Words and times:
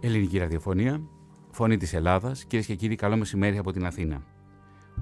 Ελληνική 0.00 0.38
ραδιοφωνία, 0.38 1.00
φωνή 1.50 1.76
της 1.76 1.94
Ελλάδας, 1.94 2.44
κυρίες 2.44 2.66
και 2.66 2.74
κύριοι, 2.74 2.96
καλό 2.96 3.16
μεσημέρι 3.16 3.58
από 3.58 3.72
την 3.72 3.86
Αθήνα. 3.86 4.22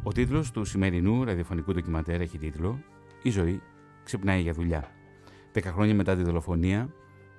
Ο 0.02 0.12
τίτλος 0.12 0.50
του 0.50 0.64
σημερινού 0.64 1.24
ραδιοφωνικού 1.24 1.72
ντοκιματέρ 1.72 2.20
έχει 2.20 2.38
τίτλο 2.38 2.78
«Η 3.22 3.30
ζωή 3.30 3.62
ξυπνάει 4.04 4.40
για 4.40 4.52
δουλειά». 4.52 4.90
Δέκα 5.52 5.72
χρόνια 5.72 5.94
μετά 5.94 6.16
τη 6.16 6.22
δολοφονία 6.22 6.88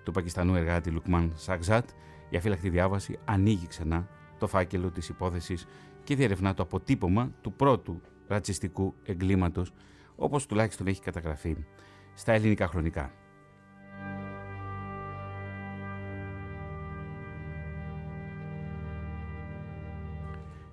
του 0.03 0.11
Πακιστανού 0.11 0.55
εργάτη 0.55 0.89
Λουκμάν 0.89 1.31
Σαγζάτ, 1.35 1.89
η 2.29 2.37
αφύλακτη 2.37 2.69
διάβαση 2.69 3.19
ανοίγει 3.25 3.67
ξανά 3.67 4.07
το 4.37 4.47
φάκελο 4.47 4.91
της 4.91 5.09
υπόθεσης 5.09 5.67
και 6.03 6.15
διερευνά 6.15 6.53
το 6.53 6.63
αποτύπωμα 6.63 7.31
του 7.41 7.53
πρώτου 7.53 8.01
ρατσιστικού 8.27 8.93
εγκλήματος, 9.03 9.73
όπως 10.15 10.45
τουλάχιστον 10.45 10.87
έχει 10.87 11.01
καταγραφεί 11.01 11.55
στα 12.13 12.31
ελληνικά 12.31 12.67
χρονικά. 12.67 13.11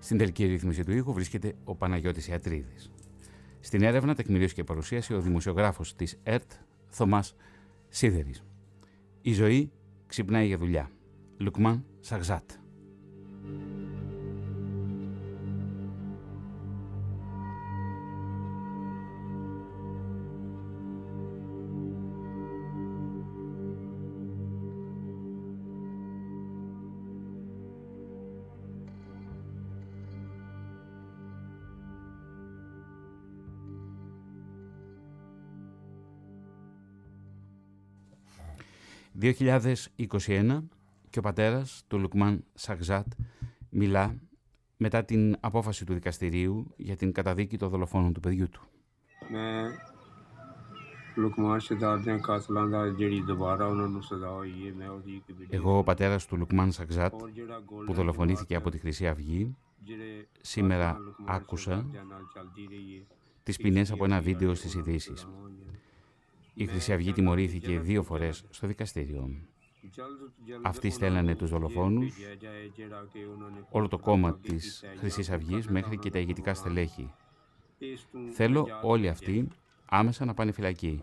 Στην 0.05 0.19
τελική 0.19 0.45
ρύθμιση 0.45 0.85
του 0.85 0.93
ήχου 0.93 1.13
βρίσκεται 1.13 1.55
ο 1.65 1.75
Παναγιώτης 1.75 2.29
Ιατρίδης. 2.29 2.91
Στην 3.61 3.83
έρευνα, 3.83 4.15
τεκμηρίωση 4.15 4.55
και 4.55 4.65
παρουσίαση 4.65 5.15
ο 5.15 5.21
δημοσιογράφος 5.21 5.95
της 5.95 6.19
ΕΡΤ, 6.23 6.53
Θωμάς 6.89 7.37
Σίδερης. 7.89 8.45
Η 9.23 9.33
ζωή 9.33 9.73
ξυπνάει 10.07 10.47
για 10.47 10.59
δουλειά. 10.59 10.91
Λουκμάν 11.39 11.85
Σαγζάτ. 12.01 12.51
2021 39.25 40.63
και 41.11 41.19
ο 41.19 41.23
πατέρας 41.23 41.85
του 41.87 41.99
Λουκμάν 41.99 42.45
Σαγζάτ 42.55 43.07
μιλά 43.71 44.19
μετά 44.77 45.05
την 45.05 45.37
απόφαση 45.41 45.85
του 45.85 45.95
δικαστηρίου 45.95 46.75
για 46.77 46.97
την 46.97 47.13
καταδίκη 47.13 47.59
των 47.59 47.69
δολοφόνων 47.69 48.13
του 48.13 48.21
παιδιού 48.21 48.49
του. 48.49 48.63
Εγώ, 55.49 55.79
ο 55.79 55.83
πατέρας 55.83 56.27
του 56.27 56.37
Λουκμάν 56.37 56.73
Σαγζάτ, 56.73 57.15
που 57.87 57.93
δολοφονήθηκε 57.93 58.55
από 58.55 58.71
τη 58.71 58.79
Χρυσή 58.79 59.09
Αυγή, 59.09 59.57
σήμερα 60.41 60.99
άκουσα 61.25 61.87
τις 63.43 63.57
ποινές 63.57 63.91
από 63.91 64.05
ένα 64.05 64.21
βίντεο 64.21 64.55
στις 64.55 64.75
ειδήσεις. 64.75 65.29
Η 66.55 66.67
Χρυσή 66.67 66.93
Αυγή 66.93 67.13
τιμωρήθηκε 67.13 67.79
δύο 67.79 68.03
φορές 68.03 68.45
στο 68.51 68.67
δικαστήριο. 68.67 69.31
Αυτοί 70.63 70.91
στέλνανε 70.91 71.35
τους 71.35 71.51
δολοφόνους, 71.51 72.17
όλο 73.71 73.89
το 73.89 73.99
κόμμα 73.99 74.39
της 74.39 74.85
Χρυσής 74.97 75.31
Αυγής 75.31 75.69
μέχρι 75.69 75.99
και 75.99 76.11
τα 76.11 76.19
ηγετικά 76.19 76.55
στελέχη. 76.55 77.13
Θέλω 78.33 78.69
όλοι 78.83 79.09
αυτοί 79.09 79.49
άμεσα 79.85 80.25
να 80.25 80.35
πάνε 80.35 80.53
φυλακή. 80.53 81.01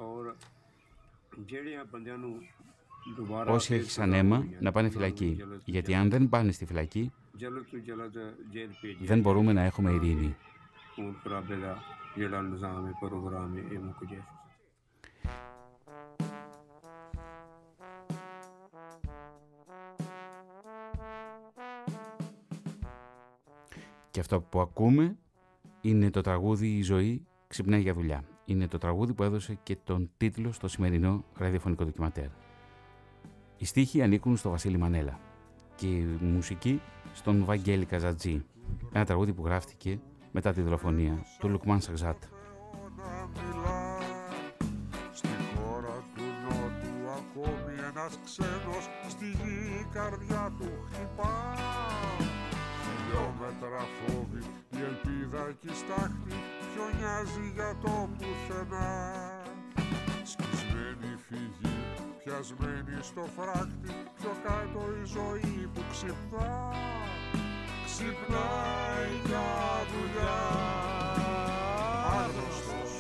Όσοι 3.48 3.74
έχησαν 3.74 4.14
αίμα 4.14 4.48
να 4.60 4.72
πάνε 4.72 4.90
φυλακή. 4.90 5.38
Γιατί 5.66 5.94
αν 5.94 6.10
δεν 6.10 6.30
πάνε 6.30 6.52
στη 6.52 6.66
φυλακή, 6.66 7.12
δεν 9.02 9.20
μπορούμε 9.20 9.54
να 9.54 9.62
έχουμε 9.62 9.92
ειρήνη. 9.92 10.36
Αυτό 24.22 24.42
που 24.42 24.60
ακούμε 24.60 25.18
είναι 25.82 26.10
το 26.10 26.22
τραγούδι 26.22 26.68
«Η 26.68 26.82
ζωή 26.82 27.26
ξυπνάει 27.48 27.82
για 27.82 27.94
δουλειά». 27.94 28.24
Είναι 28.46 28.68
το 28.68 28.78
τραγούδι 28.78 29.14
που 29.14 29.24
έδωσε 29.24 29.60
και 29.64 29.78
τον 29.84 30.10
τίτλο 30.18 30.52
στο 30.52 30.68
σημερινό 30.68 31.24
ραδιοφωνικό 31.34 31.86
ντοκιματέρ. 31.86 32.28
Οι 33.58 33.66
στίχοι 33.66 34.02
ανήκουν 34.02 34.38
στο 34.38 34.50
Βασίλη 34.50 34.78
Μανέλα 34.78 35.20
και 35.76 35.88
η 35.88 36.18
μουσική 36.22 36.82
στον 37.14 37.46
Βαγγέλη 37.46 37.86
Καζατζή. 37.86 38.46
Ένα 38.94 39.06
τραγούδι 39.06 39.34
που 39.34 39.46
γράφτηκε 39.46 40.00
μετά 40.32 40.54
τη 40.54 40.62
δολοφονία 40.62 41.26
του 41.40 41.50
Λουκμάν 41.50 41.82
Σαξάτ. 41.82 42.24
Στη 45.14 45.28
χώρα 45.56 46.04
του 46.16 46.22
Νότου 46.44 47.10
ακόμη 47.12 47.74
ένας 47.90 48.20
ξένος 48.24 48.90
στη 49.08 49.26
γη 49.26 49.86
καρδιά 49.92 50.54
του 50.60 50.70
χτυπά 50.92 51.56
χιλιόμετρα 53.12 53.84
φόβη 53.98 54.44
η 54.78 54.80
ελπίδα 54.90 55.42
εκεί 55.50 55.72
στάχτη 55.82 56.36
ποιο 56.70 56.86
νοιάζει 56.98 57.46
για 57.56 57.72
το 57.84 58.10
πουθενά. 58.18 58.90
Σκισμένη 60.32 61.12
φυγή 61.28 61.78
πιασμένη 62.24 62.96
στο 63.10 63.24
φράχτη 63.36 63.92
πιο 64.18 64.32
κάτω 64.46 64.82
η 65.02 65.04
ζωή 65.16 65.70
που 65.74 65.82
ξυπνά. 65.92 66.54
Ξυπνάει 67.86 69.14
για 69.28 69.50
δουλειά. 69.92 70.40
Άγνωστος 72.20 72.94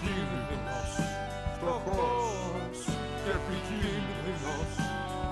κίνδυνος 0.00 0.92
φτωχός 1.54 2.78
και 3.22 3.30
επικίνδυνος 3.38 4.72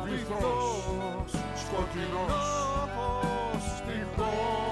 βυθός 0.05 1.31
σκοτεινός 1.63 2.55
born. 4.17 4.64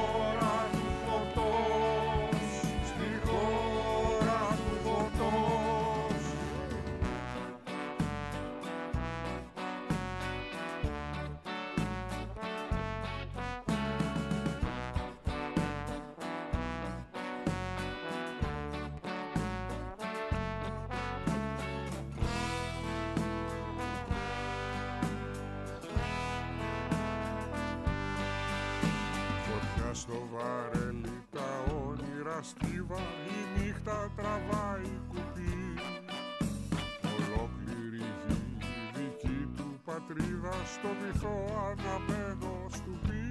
Στο 40.74 40.88
βυθό 41.00 41.36
αναμένο 41.68 42.52
στουπί 42.76 43.26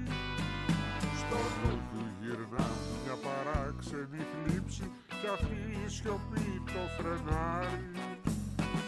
Στο 1.20 1.40
νου 1.58 1.74
του 1.90 2.02
γυρνά 2.20 2.66
μια 3.02 3.16
παράξενη 3.26 4.22
θλίψη 4.30 4.86
κι 5.20 5.28
αυτή 5.36 5.60
η 5.84 5.88
σιωπή 5.94 6.48
το 6.74 6.82
φρενάρει. 6.96 7.90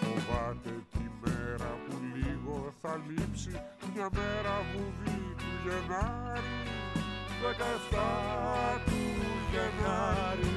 Φοβάται 0.00 0.74
τη 0.92 1.04
μέρα 1.22 1.70
που 1.84 1.94
λίγο 2.14 2.74
θα 2.80 2.92
λείψει 3.08 3.54
μια 3.94 4.08
μέρα 4.18 4.54
βουβή 4.70 5.20
του 5.40 5.50
Γενάρη. 5.64 6.54
Δεκαεφτά 7.42 8.10
του 8.86 9.00
Γενάρη 9.52 10.53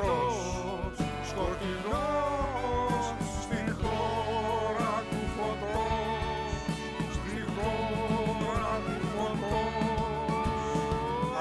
βυθός, 0.00 0.96
σκοτεινός 1.28 3.04
στη 3.42 3.60
χώρα 3.80 4.92
του 5.10 5.20
φωτός, 5.36 7.12
στη 7.16 7.36
χώρα 7.54 8.74
του 8.84 8.96
φωτός. 9.14 10.10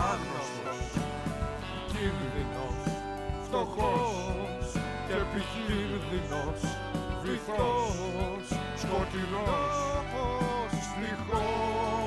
Άγνωστος, 0.10 0.90
κίνδυνος, 1.88 2.82
φτωχός 3.46 4.68
και 5.08 5.16
επικίνδυνος, 5.26 6.62
βυθός, 7.24 8.48
σκοτεινός 8.82 10.06
στη 10.88 11.10
χώρα 11.28 11.99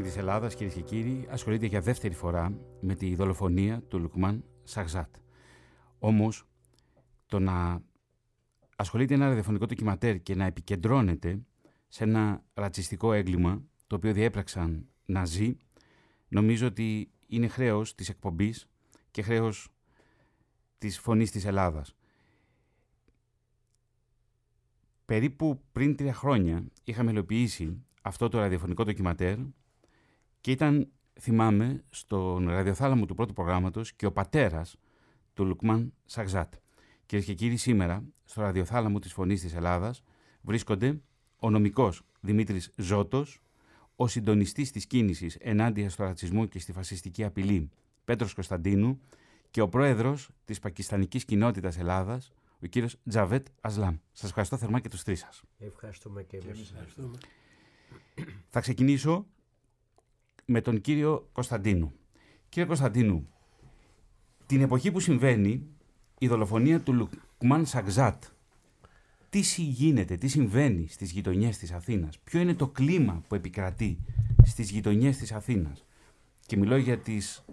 Η 0.00 0.02
Φωνή 0.02 0.14
της 0.14 0.22
Ελλάδας, 0.22 0.54
κυρίες 0.54 0.74
και 0.74 0.80
κύριοι, 0.80 1.26
ασχολείται 1.30 1.66
για 1.66 1.80
δεύτερη 1.80 2.14
φορά 2.14 2.58
με 2.80 2.94
τη 2.94 3.14
δολοφονία 3.14 3.82
του 3.82 3.98
Λουκμάν 3.98 4.44
Σαγζάτ. 4.62 5.14
Όμως, 5.98 6.46
το 7.26 7.38
να 7.38 7.82
ασχολείται 8.76 9.14
ένα 9.14 9.28
ραδιοφωνικό 9.28 9.66
ντοκιματέρ 9.66 10.22
και 10.22 10.34
να 10.34 10.44
επικεντρώνεται 10.44 11.40
σε 11.88 12.04
ένα 12.04 12.42
ρατσιστικό 12.54 13.12
έγκλημα 13.12 13.62
το 13.86 13.96
οποίο 13.96 14.12
διέπραξαν 14.12 14.88
Ναζί, 15.04 15.56
νομίζω 16.28 16.66
ότι 16.66 17.10
είναι 17.26 17.48
χρέος 17.48 17.94
της 17.94 18.08
εκπομπής 18.08 18.68
και 19.10 19.22
χρέος 19.22 19.68
της 20.78 20.98
φωνής 20.98 21.30
της 21.30 21.44
Ελλάδας. 21.44 21.96
Περίπου 25.04 25.60
πριν 25.72 25.96
τρία 25.96 26.14
χρόνια 26.14 26.64
είχαμε 26.84 27.10
υλοποιήσει 27.10 27.84
αυτό 28.02 28.28
το 28.28 28.38
ραδιοφωνικό 28.38 28.84
ντοκιματέρ 28.84 29.36
και 30.40 30.50
ήταν, 30.50 30.88
θυμάμαι, 31.20 31.82
στον 31.90 32.48
ραδιοθάλαμο 32.48 33.06
του 33.06 33.14
πρώτου 33.14 33.32
προγράμματος 33.32 33.92
και 33.92 34.06
ο 34.06 34.12
πατέρας 34.12 34.76
του 35.34 35.44
Λουκμάν 35.44 35.92
Σαγζάτ. 36.04 36.54
Κυρίες 37.06 37.26
και 37.26 37.34
κύριοι, 37.34 37.56
σήμερα 37.56 38.04
στο 38.24 38.40
ραδιοθάλαμο 38.40 38.98
της 38.98 39.12
Φωνής 39.12 39.40
της 39.40 39.54
Ελλάδας 39.54 40.02
βρίσκονται 40.40 41.00
ο 41.36 41.50
νομικός 41.50 42.02
Δημήτρης 42.20 42.72
Ζώτος, 42.76 43.40
ο 43.96 44.08
συντονιστής 44.08 44.70
της 44.70 44.86
κίνησης 44.86 45.36
ενάντια 45.40 45.90
στο 45.90 46.04
ρατσισμό 46.04 46.46
και 46.46 46.58
στη 46.58 46.72
φασιστική 46.72 47.24
απειλή 47.24 47.70
Πέτρος 48.04 48.34
Κωνσταντίνου 48.34 49.00
και 49.50 49.60
ο 49.60 49.68
πρόεδρος 49.68 50.30
της 50.44 50.58
πακιστανικής 50.58 51.24
κοινότητας 51.24 51.78
Ελλάδας, 51.78 52.32
ο 52.62 52.66
κύριος 52.66 52.96
Τζαβέτ 53.08 53.46
Ασλάμ. 53.60 53.96
Σας 54.12 54.28
ευχαριστώ 54.28 54.56
θερμά 54.56 54.80
και 54.80 54.88
τους 54.88 55.02
τρεις 55.02 55.18
σας. 55.18 55.42
Ευχαριστούμε 55.58 56.22
και 56.22 56.36
εμείς. 56.36 56.74
Θα 58.48 58.60
ξεκινήσω 58.60 59.26
με 60.52 60.60
τον 60.60 60.80
κύριο 60.80 61.28
Κωνσταντίνου. 61.32 61.92
Κύριε 62.48 62.68
Κωνσταντίνου, 62.68 63.28
την 64.46 64.60
εποχή 64.60 64.90
που 64.90 65.00
συμβαίνει 65.00 65.66
η 66.18 66.28
δολοφονία 66.28 66.80
του 66.80 66.92
Λουκμάν 66.92 67.66
Σαγζάτ, 67.66 68.24
τι 69.30 69.40
γίνεται, 69.56 70.16
τι 70.16 70.28
συμβαίνει 70.28 70.86
στις 70.88 71.10
γειτονιές 71.10 71.58
της 71.58 71.72
Αθήνας, 71.72 72.18
ποιο 72.18 72.40
είναι 72.40 72.54
το 72.54 72.68
κλίμα 72.68 73.22
που 73.28 73.34
επικρατεί 73.34 73.98
στις 74.44 74.70
γειτονιές 74.70 75.16
της 75.16 75.32
Αθήνας; 75.32 75.86
Και 76.46 76.56
μιλώ 76.56 76.76
για 76.76 76.98
τις 76.98 77.44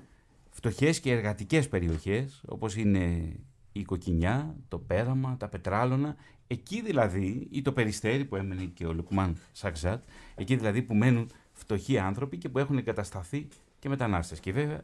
φτωχές 0.50 1.00
και 1.00 1.12
εργατικές 1.12 1.68
περιοχές, 1.70 2.44
όπως 2.48 2.76
είναι 2.76 3.36
η 3.72 3.84
Κοκκινιά, 3.84 4.56
το 4.68 4.80
Πέραμα, 4.80 5.38
τα 5.38 5.48
Πετράλωνα, 5.48 6.16
εκεί 6.48 6.82
δηλαδή, 6.82 7.48
ή 7.52 7.62
το 7.62 7.72
Περιστέρι 7.72 8.26
που 8.26 8.36
έμενε 8.36 8.66
και 8.66 8.86
ο 8.86 8.94
Λουκμάν 8.94 9.38
Σαγζάτ, 9.52 10.04
εκεί 10.36 10.56
δηλαδή 10.56 10.82
που 10.82 10.96
μένουν 10.96 11.30
φτωχοί 11.58 11.98
άνθρωποι 11.98 12.38
και 12.38 12.50
που 12.50 12.60
έχουν 12.60 12.78
εγκατασταθεί 12.78 13.48
και 13.80 13.90
μετανάστες. 13.90 14.40
Και 14.40 14.52
βέβαια 14.52 14.82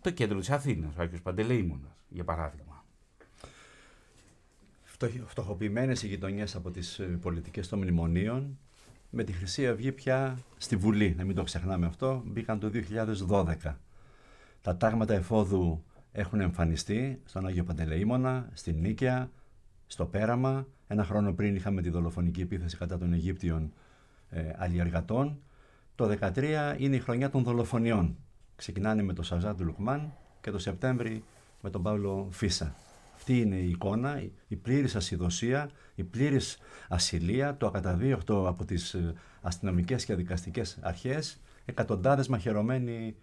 το 0.00 0.10
κέντρο 0.10 0.38
της 0.38 0.50
Αθήνας, 0.50 0.96
ο 0.96 1.02
Άγιος 1.02 1.20
Παντελεήμονας, 1.20 1.92
για 2.08 2.24
παράδειγμα. 2.24 2.84
Φτωχοποιημένες 5.26 6.02
οι 6.02 6.06
γειτονιές 6.06 6.54
από 6.54 6.70
τις 6.70 6.98
ε, 6.98 7.04
πολιτικές 7.04 7.68
των 7.68 7.78
μνημονίων, 7.78 8.58
με 9.10 9.24
τη 9.24 9.32
Χρυσή 9.32 9.68
Αυγή 9.68 9.92
πια 9.92 10.38
στη 10.56 10.76
Βουλή, 10.76 11.14
να 11.18 11.24
μην 11.24 11.34
το 11.34 11.42
ξεχνάμε 11.42 11.86
αυτό, 11.86 12.22
μπήκαν 12.26 12.58
το 12.58 12.70
2012. 13.28 13.74
Τα 14.62 14.76
τάγματα 14.76 15.14
εφόδου 15.14 15.84
έχουν 16.12 16.40
εμφανιστεί 16.40 17.20
στον 17.24 17.46
Άγιο 17.46 17.64
Παντελεήμονα, 17.64 18.48
στην 18.52 18.80
Νίκαια, 18.80 19.30
στο 19.86 20.06
Πέραμα. 20.06 20.66
Ένα 20.86 21.04
χρόνο 21.04 21.32
πριν 21.32 21.54
είχαμε 21.54 21.82
τη 21.82 21.90
δολοφονική 21.90 22.40
επίθεση 22.40 22.76
κατά 22.76 22.98
των 22.98 23.12
Αιγύπτιων 23.12 23.72
ε, 24.30 24.52
αλλιεργατών. 24.56 25.38
Το 25.94 26.16
2013 26.20 26.74
είναι 26.78 26.96
η 26.96 27.00
χρονιά 27.00 27.30
των 27.30 27.42
δολοφονιών. 27.42 28.16
Ξεκινάνε 28.56 29.02
με 29.02 29.12
τον 29.12 29.24
Σαζά 29.24 29.54
του 29.54 29.64
Λουκμάν 29.64 30.12
και 30.40 30.50
το 30.50 30.58
Σεπτέμβρη 30.58 31.24
με 31.60 31.70
τον 31.70 31.82
Παύλο 31.82 32.28
Φίσα. 32.30 32.74
Αυτή 33.14 33.40
είναι 33.40 33.56
η 33.56 33.68
εικόνα, 33.68 34.22
η 34.48 34.56
πλήρης 34.56 34.96
ασυδοσία, 34.96 35.70
η 35.94 36.04
πλήρης 36.04 36.58
ασυλία, 36.88 37.56
το 37.56 37.66
ακαταδίωκτο 37.66 38.48
από 38.48 38.64
τις 38.64 38.94
ε, 38.94 39.14
αστυνομικές 39.42 40.04
και 40.04 40.14
δικαστικές 40.14 40.78
αρχές, 40.80 41.40
εκατοντάδες 41.64 42.28
μαχαιρωμένοι 42.28 43.16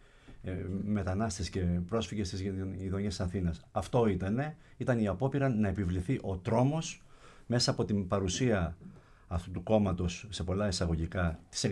ε, 0.43 0.51
μετανάστες 0.83 1.49
και 1.49 1.61
πρόσφυγες 1.61 2.27
στις 2.27 2.41
γειτονιές 2.41 3.15
της 3.15 3.19
Αθήνας. 3.19 3.61
Αυτό 3.71 4.07
ήταν, 4.07 4.55
ήταν 4.77 4.99
η 4.99 5.07
απόπειρα 5.07 5.49
να 5.49 5.67
επιβληθεί 5.67 6.19
ο 6.21 6.38
τρόμος 6.38 7.03
μέσα 7.45 7.71
από 7.71 7.85
την 7.85 8.07
παρουσία 8.07 8.77
αυτού 9.31 9.51
του 9.51 9.63
κόμματος 9.63 10.27
σε 10.29 10.43
πολλά 10.43 10.67
εισαγωγικά 10.67 11.39
της 11.50 11.63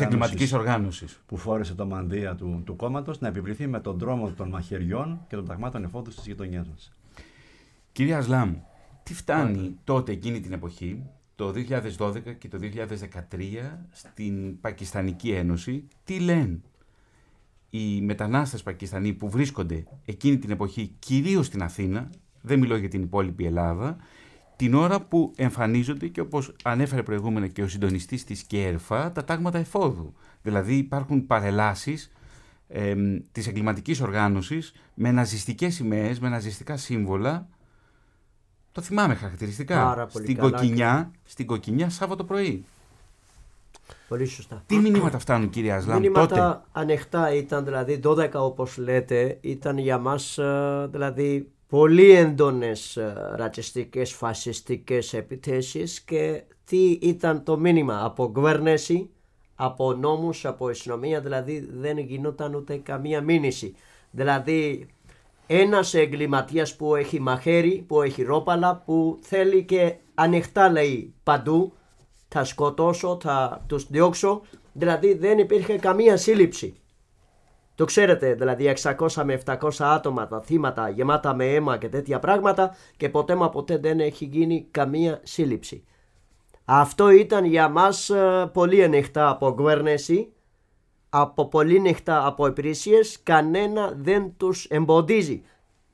εγκληματικής 0.00 0.52
οργάνωσης 0.52 1.20
που 1.26 1.36
φόρεσε 1.36 1.74
το 1.74 1.86
μανδύα 1.86 2.34
του, 2.34 2.62
του 2.64 2.76
κόμματος 2.76 3.20
να 3.20 3.28
επιβληθεί 3.28 3.66
με 3.66 3.80
τον 3.80 3.98
τρόμο 3.98 4.30
των 4.30 4.48
μαχαιριών 4.48 5.20
και 5.28 5.36
των 5.36 5.44
πραγμάτων 5.44 5.84
εφόδου 5.84 6.10
στις 6.10 6.26
γειτονιές 6.26 6.66
μας. 6.68 6.92
Κυρία 7.92 8.18
Ασλάμ, 8.18 8.54
τι 9.02 9.14
φτάνει 9.14 9.76
τότε 9.84 10.12
εκείνη 10.12 10.40
την 10.40 10.52
εποχή, 10.52 11.02
το 11.34 11.52
2012 11.98 12.32
και 12.38 12.48
το 12.48 12.58
2013, 12.58 13.78
στην 13.90 14.60
Πακιστανική 14.60 15.30
Ένωση, 15.30 15.84
τι 16.04 16.18
λένε 16.18 16.60
οι 17.70 18.00
μετανάστες 18.00 18.62
Πακιστανοί 18.62 19.12
που 19.12 19.30
βρίσκονται 19.30 19.84
εκείνη 20.04 20.38
την 20.38 20.50
εποχή 20.50 20.94
κυρίως 20.98 21.46
στην 21.46 21.62
Αθήνα, 21.62 22.10
δεν 22.40 22.58
μιλώ 22.58 22.76
για 22.76 22.88
την 22.88 23.02
υπόλοιπη 23.02 23.44
Ελλάδα, 23.44 23.96
την 24.60 24.74
ώρα 24.74 25.00
που 25.00 25.32
εμφανίζονται 25.36 26.06
και 26.08 26.20
όπως 26.20 26.52
ανέφερε 26.62 27.02
προηγούμενα 27.02 27.46
και 27.46 27.62
ο 27.62 27.68
συντονιστής 27.68 28.24
της 28.24 28.42
ΚΕΡΦΑ, 28.42 29.12
τα 29.12 29.24
τάγματα 29.24 29.58
εφόδου. 29.58 30.14
Δηλαδή 30.42 30.74
υπάρχουν 30.74 31.26
παρελάσεις 31.26 32.10
ε, 32.68 32.94
της 33.32 33.46
εγκληματικής 33.46 34.00
οργάνωσης 34.00 34.72
με 34.94 35.10
ναζιστικές 35.10 35.74
σημαίες, 35.74 36.20
με 36.20 36.28
ναζιστικά 36.28 36.76
σύμβολα. 36.76 37.48
Το 38.72 38.80
θυμάμαι 38.80 39.14
χαρακτηριστικά. 39.14 40.06
στην, 40.10 40.36
κοκκινιά, 40.36 41.10
στην 41.24 41.46
Κοκκινιά 41.46 41.90
Σάββατο 41.90 42.24
πρωί. 42.24 42.64
Πολύ 44.08 44.26
σωστά. 44.26 44.62
Τι 44.66 44.76
μηνύματα 44.76 45.18
φτάνουν 45.18 45.50
κύριε 45.50 45.72
Ασλάμ 45.72 46.00
μηνύματα 46.00 46.26
τότε; 46.26 46.60
ανοιχτά 46.72 47.34
ήταν 47.34 47.64
δηλαδή 47.64 48.00
12 48.04 48.30
όπως 48.32 48.76
λέτε 48.76 49.38
ήταν 49.40 49.78
για 49.78 49.98
μας 49.98 50.38
ε, 50.38 50.88
δηλαδή 50.90 51.50
πολύ 51.70 52.10
έντονες 52.10 52.96
ε, 52.96 53.32
ρατσιστικές 53.36 54.12
φασιστικές 54.12 55.12
επιθέσεις 55.12 56.00
και 56.00 56.42
τι 56.64 56.90
ήταν 56.90 57.44
το 57.44 57.58
μήνυμα 57.58 58.04
από 58.04 58.32
κυβέρνηση, 58.34 59.10
από 59.54 59.92
νόμους, 59.92 60.44
από 60.44 60.68
αστυνομία 60.68 61.20
δηλαδή 61.20 61.68
δεν 61.72 61.98
γινόταν 61.98 62.54
ούτε 62.54 62.76
καμία 62.76 63.20
μήνυση. 63.20 63.74
Δηλαδή 64.10 64.86
ένας 65.46 65.94
εγκληματίας 65.94 66.76
που 66.76 66.94
έχει 66.94 67.20
μαχαίρι, 67.20 67.84
που 67.88 68.02
έχει 68.02 68.22
ρόπαλα, 68.22 68.82
που 68.84 69.18
θέλει 69.22 69.64
και 69.64 69.94
ανοιχτά 70.14 70.70
λέει 70.70 71.14
παντού 71.22 71.72
θα 72.28 72.44
σκοτώσω, 72.44 73.18
θα 73.22 73.64
τους 73.66 73.86
διώξω. 73.90 74.42
Δηλαδή 74.72 75.14
δεν 75.14 75.38
υπήρχε 75.38 75.76
καμία 75.76 76.16
σύλληψη. 76.16 76.74
Το 77.80 77.86
ξέρετε, 77.86 78.34
δηλαδή 78.34 78.74
600 78.82 79.22
με 79.24 79.40
700 79.44 79.70
άτομα 79.78 80.26
τα 80.26 80.40
θύματα 80.40 80.88
γεμάτα 80.88 81.34
με 81.34 81.44
αίμα 81.44 81.78
και 81.78 81.88
τέτοια 81.88 82.18
πράγματα 82.18 82.76
και 82.96 83.08
ποτέ 83.08 83.34
μα 83.34 83.48
ποτέ 83.48 83.78
δεν 83.78 84.00
έχει 84.00 84.24
γίνει 84.24 84.66
καμία 84.70 85.20
σύλληψη. 85.22 85.84
Αυτό 86.64 87.10
ήταν 87.10 87.44
για 87.44 87.68
μας 87.68 88.10
ε, 88.10 88.50
πολύ 88.52 88.84
ανοιχτά 88.84 89.28
από 89.28 89.54
κυβέρνηση, 89.56 90.32
από 91.10 91.48
πολύ 91.48 91.78
ανοιχτά 91.78 92.26
από 92.26 92.46
υπηρεσίες, 92.46 93.20
κανένα 93.22 93.92
δεν 93.96 94.32
τους 94.36 94.64
εμποδίζει. 94.64 95.42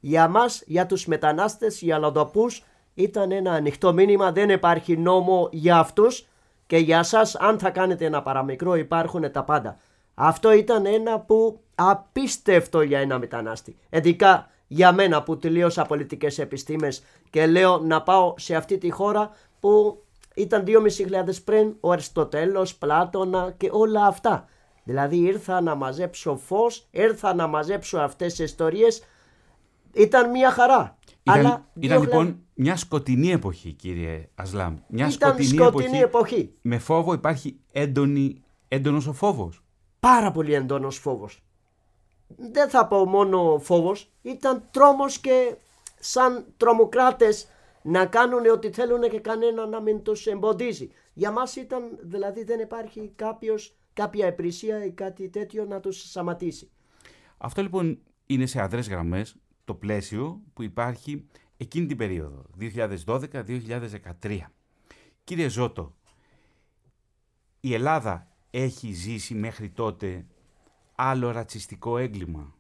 Για 0.00 0.28
μας, 0.28 0.62
για 0.66 0.86
τους 0.86 1.06
μετανάστες, 1.06 1.80
για 1.80 1.98
λαδοπούς, 1.98 2.64
ήταν 2.94 3.32
ένα 3.32 3.52
ανοιχτό 3.52 3.92
μήνυμα, 3.92 4.32
δεν 4.32 4.50
υπάρχει 4.50 4.96
νόμο 4.96 5.48
για 5.52 5.78
αυτούς 5.78 6.26
και 6.66 6.76
για 6.76 7.02
σας 7.02 7.34
αν 7.34 7.58
θα 7.58 7.70
κάνετε 7.70 8.04
ένα 8.04 8.22
παραμικρό 8.22 8.74
υπάρχουν 8.74 9.30
τα 9.32 9.44
πάντα. 9.44 9.76
Αυτό 10.14 10.52
ήταν 10.52 10.86
ένα 10.86 11.20
που 11.20 11.60
απίστευτο 11.76 12.82
για 12.82 12.98
ένα 12.98 13.18
μετανάστη. 13.18 13.76
Ειδικά 13.90 14.50
για 14.66 14.92
μένα 14.92 15.22
που 15.22 15.38
τελείωσα 15.38 15.84
πολιτικές 15.84 16.38
επιστήμες 16.38 17.02
και 17.30 17.46
λέω 17.46 17.78
να 17.78 18.02
πάω 18.02 18.34
σε 18.38 18.54
αυτή 18.54 18.78
τη 18.78 18.90
χώρα 18.90 19.30
που 19.60 20.02
ήταν 20.34 20.64
2.500 20.66 21.42
πριν 21.44 21.74
ο 21.80 21.90
Αριστοτέλος, 21.90 22.76
Πλάτωνα 22.76 23.54
και 23.56 23.68
όλα 23.72 24.06
αυτά. 24.06 24.48
Δηλαδή 24.84 25.16
ήρθα 25.16 25.60
να 25.60 25.74
μαζέψω 25.74 26.36
φως, 26.36 26.86
ήρθα 26.90 27.34
να 27.34 27.46
μαζέψω 27.46 27.98
αυτές 27.98 28.34
τις 28.34 28.44
ιστορίες. 28.44 29.02
Ήταν 29.92 30.30
μια 30.30 30.50
χαρά. 30.50 30.98
Ήταν, 31.22 31.38
Αλλά 31.38 31.66
ήταν 31.80 32.00
λοιπόν 32.00 32.38
μια 32.54 32.76
σκοτεινή 32.76 33.30
εποχή, 33.30 33.72
κύριε 33.72 34.28
Ασλάμ. 34.34 34.76
Μια 34.88 35.08
ήταν 35.12 35.32
σκοτεινή, 35.32 35.48
σκοτεινή 35.48 35.98
εποχή, 35.98 36.52
Με 36.60 36.78
φόβο 36.78 37.12
υπάρχει 37.12 37.60
έντονη, 37.72 38.42
έντονος 38.68 39.06
ο 39.06 39.12
φόβος. 39.12 39.62
Πάρα 40.00 40.30
πολύ 40.30 40.54
έντονος 40.54 40.98
φόβος. 40.98 41.45
Δεν 42.26 42.68
θα 42.68 42.86
πω 42.86 43.06
μόνο 43.06 43.58
φόβος. 43.58 44.10
Ήταν 44.22 44.68
τρόμος 44.70 45.18
και 45.18 45.56
σαν 46.00 46.46
τρομοκράτες 46.56 47.48
να 47.82 48.06
κάνουν 48.06 48.46
ό,τι 48.46 48.70
θέλουν 48.70 49.00
και 49.10 49.20
κανένα 49.20 49.66
να 49.66 49.80
μην 49.80 50.02
τους 50.02 50.26
εμποδίζει. 50.26 50.90
Για 51.12 51.30
μας 51.30 51.56
ήταν, 51.56 51.98
δηλαδή 52.02 52.44
δεν 52.44 52.60
υπάρχει 52.60 53.12
κάποιος 53.16 53.76
κάποια 53.92 54.26
επρισία 54.26 54.84
ή 54.84 54.90
κάτι 54.90 55.28
τέτοιο 55.28 55.64
να 55.64 55.80
τους 55.80 56.08
σταματήσει. 56.10 56.70
Αυτό 57.38 57.62
λοιπόν 57.62 57.98
είναι 58.26 58.46
σε 58.46 58.62
αδρές 58.62 58.88
γραμμές 58.88 59.36
το 59.64 59.74
πλαίσιο 59.74 60.42
που 60.52 60.62
υπάρχει 60.62 61.28
εκείνη 61.56 61.86
την 61.86 61.96
περίοδο, 61.96 62.44
2012-2013. 62.60 64.38
Κύριε 65.24 65.48
Ζώτο, 65.48 65.94
η 67.60 67.74
Ελλάδα 67.74 68.32
έχει 68.50 68.92
ζήσει 68.92 69.34
μέχρι 69.34 69.70
τότε 69.70 70.26
άλλο 70.96 71.30
ρατσιστικό 71.30 71.98
έγκλημα. 71.98 72.54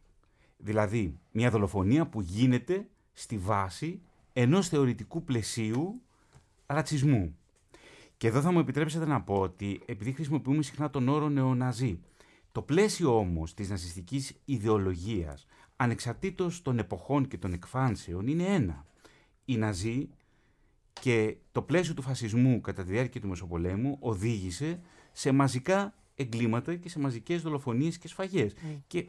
Δηλαδή, 0.56 1.18
μια 1.32 1.50
δολοφονία 1.50 2.06
που 2.06 2.20
γίνεται 2.20 2.86
στη 3.12 3.38
βάση 3.38 4.00
ενός 4.32 4.68
θεωρητικού 4.68 5.24
πλαισίου 5.24 6.00
ρατσισμού. 6.66 7.36
Και 8.16 8.26
εδώ 8.26 8.40
θα 8.40 8.52
μου 8.52 8.58
επιτρέψετε 8.58 9.06
να 9.06 9.22
πω 9.22 9.34
ότι 9.34 9.80
επειδή 9.86 10.12
χρησιμοποιούμε 10.12 10.62
συχνά 10.62 10.90
τον 10.90 11.08
όρο 11.08 11.28
νεοναζί, 11.28 12.00
το 12.52 12.62
πλαίσιο 12.62 13.18
όμως 13.18 13.54
της 13.54 13.68
ναζιστικής 13.68 14.36
ιδεολογίας, 14.44 15.46
ανεξαρτήτως 15.76 16.62
των 16.62 16.78
εποχών 16.78 17.28
και 17.28 17.38
των 17.38 17.52
εκφάνσεων, 17.52 18.26
είναι 18.26 18.44
ένα. 18.44 18.86
Οι 19.44 19.56
Ναζί 19.56 20.08
και 20.92 21.36
το 21.52 21.62
πλαίσιο 21.62 21.94
του 21.94 22.02
φασισμού 22.02 22.60
κατά 22.60 22.84
τη 22.84 22.90
διάρκεια 22.90 23.20
του 23.20 23.28
Μεσοπολέμου 23.28 23.96
οδήγησε 24.00 24.80
σε 25.12 25.32
μαζικά 25.32 25.94
εγκλήματα 26.16 26.74
και 26.76 26.88
σε 26.88 26.98
μαζικές 26.98 27.42
δολοφονίες 27.42 27.98
και 27.98 28.08
σφαγές. 28.08 28.52
Mm. 28.52 28.80
Και 28.86 29.08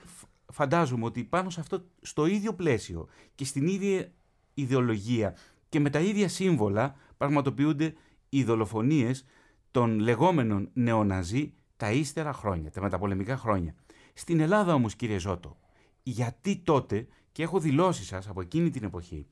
φαντάζομαι 0.51 1.05
ότι 1.05 1.23
πάνω 1.23 1.49
σε 1.49 1.59
αυτό, 1.59 1.85
στο 2.01 2.25
ίδιο 2.25 2.53
πλαίσιο 2.53 3.07
και 3.35 3.45
στην 3.45 3.67
ίδια 3.67 4.11
ιδεολογία 4.53 5.35
και 5.69 5.79
με 5.79 5.89
τα 5.89 5.99
ίδια 5.99 6.27
σύμβολα 6.27 6.95
πραγματοποιούνται 7.17 7.93
οι 8.29 8.43
δολοφονίες 8.43 9.25
των 9.71 9.99
λεγόμενων 9.99 10.69
νεοναζί 10.73 11.53
τα 11.77 11.91
ύστερα 11.91 12.33
χρόνια, 12.33 12.71
τα 12.71 12.81
μεταπολεμικά 12.81 13.37
χρόνια. 13.37 13.75
Στην 14.13 14.39
Ελλάδα 14.39 14.73
όμως 14.73 14.95
κύριε 14.95 15.17
Ζώτο, 15.17 15.57
γιατί 16.03 16.57
τότε, 16.57 17.07
και 17.31 17.43
έχω 17.43 17.59
δηλώσει 17.59 18.05
σας 18.05 18.27
από 18.27 18.41
εκείνη 18.41 18.69
την 18.69 18.83
εποχή, 18.83 19.25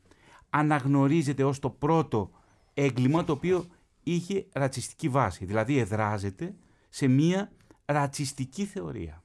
αναγνωρίζεται 0.50 1.44
ως 1.44 1.60
το 1.60 1.70
πρώτο 1.70 2.32
έγκλημα 2.74 3.24
το 3.24 3.32
οποίο 3.32 3.66
είχε 4.04 4.46
ρατσιστική 4.54 5.10
βάση, 5.10 5.46
δηλαδή 5.46 5.78
εδράζεται 5.78 6.56
σε 6.90 7.08
μία 7.08 7.52
ρατσιστική 7.86 8.66
θεωρία. 8.66 9.24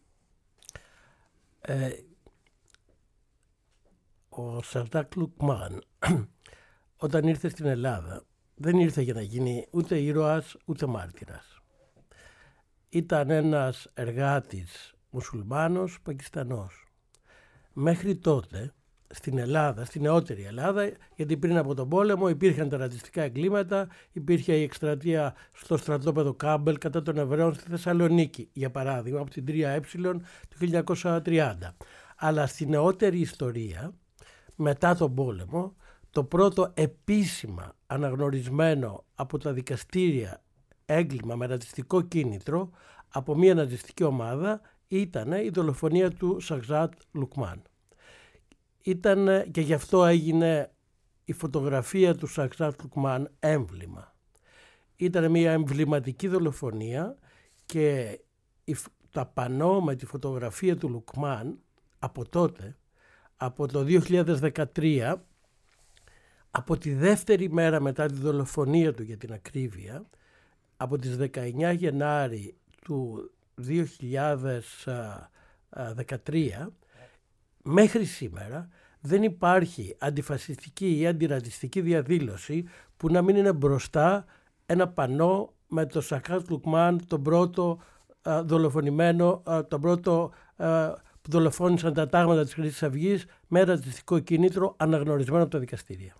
Ε, 1.60 1.90
ο 4.28 4.62
Σαχζάτ 4.62 5.16
Λουκμάν 5.16 5.84
όταν 6.96 7.28
ήρθε 7.28 7.48
στην 7.48 7.66
Ελλάδα 7.66 8.24
δεν 8.54 8.78
ήρθε 8.78 9.02
για 9.02 9.14
να 9.14 9.22
γίνει 9.22 9.66
ούτε 9.70 9.98
ήρωας 9.98 10.56
ούτε 10.64 10.86
μάρτυρας. 10.86 11.60
Ήταν 12.88 13.30
ένας 13.30 13.90
εργάτης 13.94 14.94
μουσουλμάνος 15.10 16.00
Πακιστανός. 16.02 16.84
Μέχρι 17.72 18.16
τότε 18.16 18.74
στην 19.10 19.38
Ελλάδα, 19.38 19.84
στην 19.84 20.02
νεότερη 20.02 20.42
Ελλάδα, 20.42 20.92
γιατί 21.16 21.36
πριν 21.36 21.56
από 21.56 21.74
τον 21.74 21.88
πόλεμο 21.88 22.28
υπήρχαν 22.28 22.68
τα 22.68 22.76
ρατσιστικά 22.76 23.22
εγκλήματα, 23.22 23.88
υπήρχε 24.12 24.52
η 24.52 24.62
εκστρατεία 24.62 25.34
στο 25.52 25.76
στρατόπεδο 25.76 26.34
Κάμπελ 26.34 26.78
κατά 26.78 27.02
των 27.02 27.18
Εβραίων 27.18 27.54
στη 27.54 27.70
Θεσσαλονίκη, 27.70 28.48
για 28.52 28.70
παράδειγμα, 28.70 29.20
από 29.20 29.30
την 29.30 29.44
3Ε 29.48 29.80
του 30.48 30.84
1930. 31.02 31.54
Αλλά 32.16 32.46
στη 32.46 32.66
νεότερη 32.66 33.18
ιστορία, 33.18 33.92
μετά 34.56 34.94
τον 34.94 35.14
πόλεμο, 35.14 35.74
το 36.10 36.24
πρώτο 36.24 36.70
επίσημα 36.74 37.72
αναγνωρισμένο 37.86 39.04
από 39.14 39.38
τα 39.38 39.52
δικαστήρια 39.52 40.42
έγκλημα 40.86 41.34
με 41.34 41.46
ρατσιστικό 41.46 42.00
κίνητρο 42.00 42.70
από 43.08 43.34
μια 43.34 43.54
ναζιστική 43.54 44.04
ομάδα 44.04 44.60
ήταν 44.88 45.32
η 45.32 45.48
δολοφονία 45.48 46.10
του 46.10 46.40
Σαγζάτ 46.40 46.92
Λουκμάν. 47.12 47.62
Ήταν 48.82 49.50
και 49.50 49.60
γι' 49.60 49.74
αυτό 49.74 50.04
έγινε 50.04 50.70
η 51.24 51.32
φωτογραφία 51.32 52.14
του 52.14 52.26
Σαγζάτ 52.26 52.82
Λουκμάν 52.82 53.30
έμβλημα. 53.38 54.14
Ήταν 54.96 55.30
μια 55.30 55.52
εμβληματική 55.52 56.28
δολοφονία 56.28 57.18
και 57.64 58.18
τα 59.10 59.26
πανό 59.26 59.80
με 59.80 59.94
τη 59.94 60.06
φωτογραφία 60.06 60.76
του 60.76 60.88
Λουκμάν 60.88 61.58
από 61.98 62.28
τότε, 62.28 62.76
από 63.36 63.66
το 63.66 63.84
2013 63.88 65.14
από 66.50 66.76
τη 66.76 66.94
δεύτερη 66.94 67.52
μέρα 67.52 67.80
μετά 67.80 68.06
τη 68.06 68.14
δολοφονία 68.14 68.94
του 68.94 69.02
για 69.02 69.16
την 69.16 69.32
ακρίβεια, 69.32 70.04
από 70.76 70.98
τις 70.98 71.16
19 71.18 71.74
Γενάρη 71.76 72.54
του 72.82 73.30
2013 73.68 76.66
μέχρι 77.62 78.04
σήμερα 78.04 78.68
δεν 79.00 79.22
υπάρχει 79.22 79.96
αντιφασιστική 79.98 80.98
ή 80.98 81.06
αντιρατιστική 81.06 81.80
διαδήλωση 81.80 82.64
που 82.96 83.08
να 83.08 83.22
μην 83.22 83.36
είναι 83.36 83.52
μπροστά 83.52 84.24
ένα 84.66 84.88
πανό 84.88 85.54
με 85.68 85.86
το 85.86 86.00
Σακάτ 86.00 86.50
Λουκμάν, 86.50 87.06
τον 87.06 87.22
πρώτο 87.22 87.78
δολοφονημένο, 88.44 89.42
τον 89.68 89.80
πρώτο 89.80 90.30
που 91.22 91.30
δολοφόνησαν 91.30 91.94
τα 91.94 92.08
τάγματα 92.08 92.42
της 92.44 92.54
Χρυσής 92.54 92.82
Αυγής 92.82 93.26
με 93.48 93.62
ρατσιστικό 93.62 94.18
κίνητρο 94.18 94.74
αναγνωρισμένο 94.76 95.42
από 95.42 95.52
τα 95.52 95.58
δικαστήρια. 95.58 96.14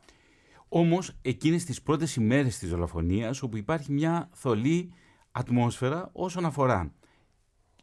Όμως 0.68 1.12
εκείνες 1.22 1.64
τις 1.64 1.82
πρώτες 1.82 2.16
ημέρες 2.16 2.58
της 2.58 2.70
δολοφονίας 2.70 3.42
όπου 3.42 3.56
υπάρχει 3.56 3.92
μια 3.92 4.28
θολή 4.32 4.92
ατμόσφαιρα 5.32 6.10
όσον 6.12 6.44
αφορά 6.44 6.92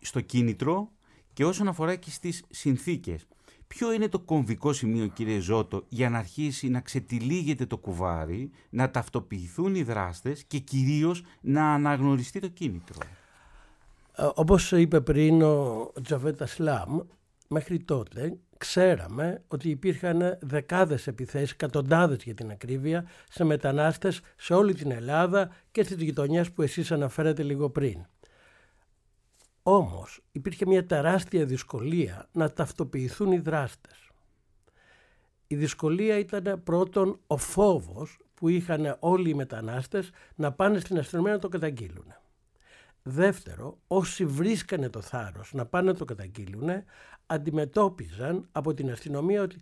στο 0.01 0.21
κίνητρο 0.21 0.91
και 1.33 1.45
όσον 1.45 1.67
αφορά 1.67 1.95
και 1.95 2.09
στις 2.09 2.43
συνθήκες. 2.49 3.27
Ποιο 3.67 3.93
είναι 3.93 4.07
το 4.07 4.19
κομβικό 4.19 4.74
σημείο 4.74 5.07
κύριε 5.07 5.39
Ζώτο 5.39 5.86
για 5.89 6.09
να 6.09 6.17
αρχίσει 6.17 6.69
να 6.69 6.81
ξετυλίγεται 6.81 7.65
το 7.65 7.77
κουβάρι, 7.77 8.51
να 8.69 8.91
ταυτοποιηθούν 8.91 9.75
οι 9.75 9.83
δράστες 9.83 10.43
και 10.43 10.57
κυρίως 10.57 11.24
να 11.41 11.74
αναγνωριστεί 11.74 12.39
το 12.39 12.47
κίνητρο; 12.47 12.97
Ε, 14.15 14.27
όπως 14.36 14.71
είπε 14.71 15.01
πριν 15.01 15.41
ο 15.41 15.91
Τζαβέτα 16.03 16.45
Σλάμ, 16.45 17.00
μέχρι 17.47 17.79
τότε 17.79 18.38
ξέραμε 18.57 19.43
ότι 19.47 19.69
υπήρχαν 19.69 20.38
δεκάδες 20.41 21.07
επιθέσεις, 21.07 21.51
εκατοντάδες 21.51 22.24
για 22.24 22.33
την 22.33 22.51
ακρίβεια, 22.51 23.05
σε 23.29 23.43
μετανάστες 23.43 24.21
σε 24.36 24.53
όλη 24.53 24.74
την 24.74 24.91
Ελλάδα 24.91 25.50
και 25.71 25.83
στις 25.83 26.01
γειτονιές 26.01 26.51
που 26.51 26.62
εσείς 26.62 26.91
αναφέρατε 26.91 27.43
λίγο 27.43 27.69
πριν. 27.69 28.05
Όμως 29.69 30.21
υπήρχε 30.31 30.65
μια 30.65 30.86
τεράστια 30.86 31.45
δυσκολία 31.45 32.27
να 32.31 32.51
ταυτοποιηθούν 32.51 33.31
οι 33.31 33.39
δράστες. 33.39 34.09
Η 35.47 35.55
δυσκολία 35.55 36.17
ήταν 36.17 36.63
πρώτον 36.63 37.19
ο 37.27 37.38
φόβος 37.38 38.19
που 38.33 38.47
είχαν 38.50 38.97
όλοι 39.00 39.29
οι 39.29 39.33
μετανάστες 39.33 40.09
να 40.36 40.51
πάνε 40.51 40.79
στην 40.79 40.97
αστυνομία 40.97 41.31
να 41.31 41.39
το 41.39 41.47
καταγγείλουν. 41.47 42.13
Δεύτερο, 43.03 43.77
όσοι 43.88 44.25
βρίσκανε 44.25 44.89
το 44.89 45.01
θάρρος 45.01 45.53
να 45.53 45.65
πάνε 45.65 45.91
να 45.91 45.97
το 45.97 46.05
καταγγείλουν, 46.05 46.69
αντιμετώπιζαν 47.25 48.47
από 48.51 48.74
την 48.74 48.91
αστυνομία 48.91 49.41
ότι 49.41 49.59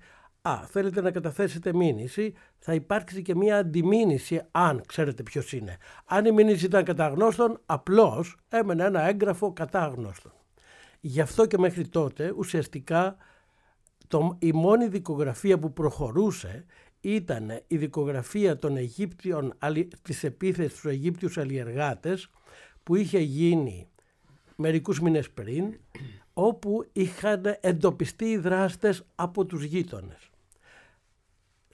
«Α, 0.48 0.66
θέλετε 0.68 1.02
να 1.02 1.12
καταθέσετε 1.12 1.74
μήνυση, 1.74 2.34
θα 2.58 2.74
υπάρξει 2.74 3.22
και 3.22 3.36
μια 3.36 3.58
αντιμήνυση 3.58 4.42
αν 4.52 4.82
ξέρετε 4.86 5.24
ποιος 5.24 5.54
είναι». 5.54 5.78
Αν 6.06 6.26
η 6.26 6.32
μήνυση 6.32 6.66
ήταν 6.66 6.84
κατά 6.84 7.08
γνώστων, 7.08 7.62
απλώς 7.66 8.38
έμενε 8.50 8.84
ένα 8.84 9.02
έγγραφο 9.02 9.54
κατά 9.54 9.88
γνώστων. 9.88 10.32
Γι' 11.00 11.22
αυτό 11.22 11.46
και 11.46 11.58
μέχρι 11.58 11.88
τότε 11.88 12.34
ουσιαστικά 12.38 13.18
το, 14.08 14.38
η 14.40 14.52
μόνη 14.52 14.88
δικογραφία 14.88 15.60
που 15.60 15.74
προχωρούσε 15.74 16.66
ήταν 17.02 17.62
η 17.68 17.78
δικογραφία 17.78 18.58
των 18.58 18.78
Αιγύπτιων, 18.78 19.58
της 20.02 20.24
επίθεσης 20.24 20.72
στους 20.72 20.92
Αιγύπτιους 20.92 21.38
αλλιεργάτες 21.38 22.30
που 22.84 22.96
είχε 22.96 23.20
γίνει 23.20 23.88
μερικούς 24.56 25.02
μήνες 25.02 25.32
πριν 25.32 25.80
όπου 26.34 26.86
είχαν 26.92 27.58
εντοπιστεί 27.62 28.26
οι 28.26 28.38
δράστες 28.38 29.06
από 29.16 29.46
τους 29.46 29.64
γείτονες. 29.64 30.30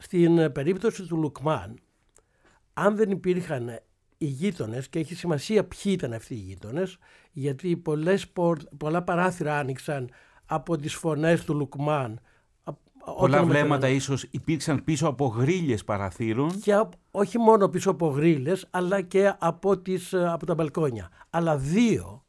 Στην 0.02 0.52
περίπτωση 0.52 1.04
του 1.08 1.18
Λουκμάν, 1.18 1.80
αν 2.74 2.96
δεν 2.96 3.12
υπήρχαν 3.12 3.80
οι 4.18 4.26
γείτονες 4.26 4.90
και 4.90 5.00
έχει 5.00 5.16
σημασία 5.16 5.64
ποιοι 5.66 5.92
ήταν 5.96 6.14
αυτοί 6.14 6.34
οι 6.34 6.38
γείτονες, 6.38 6.98
γιατί 7.32 7.78
πολλές, 7.78 8.28
πολλά 8.78 9.04
παράθυρα 9.04 9.58
άνοιξαν 9.58 10.10
από 10.46 10.78
τις 10.78 10.96
φωνές 10.96 11.44
του 11.44 11.54
Λουκμάν 11.54 12.20
Πολλά 13.18 13.44
βλέμματα 13.44 13.88
ίσως 13.88 14.24
υπήρξαν 14.32 14.84
πίσω 14.84 15.08
από 15.08 15.26
γρίλες 15.26 15.84
παραθύρων. 15.84 16.60
Και 16.60 16.84
όχι 17.12 17.38
μόνο 17.38 17.70
πίσω 17.70 17.90
από 17.90 18.08
γρίλες, 18.08 18.68
αλλά 18.70 19.02
και 19.02 19.34
από, 19.40 19.78
τις, 19.78 20.14
ε, 20.14 20.28
από 20.32 20.46
τα 20.46 20.54
μπαλκόνια. 20.54 21.10
Αλλά 21.30 21.58
δύο 21.58 22.26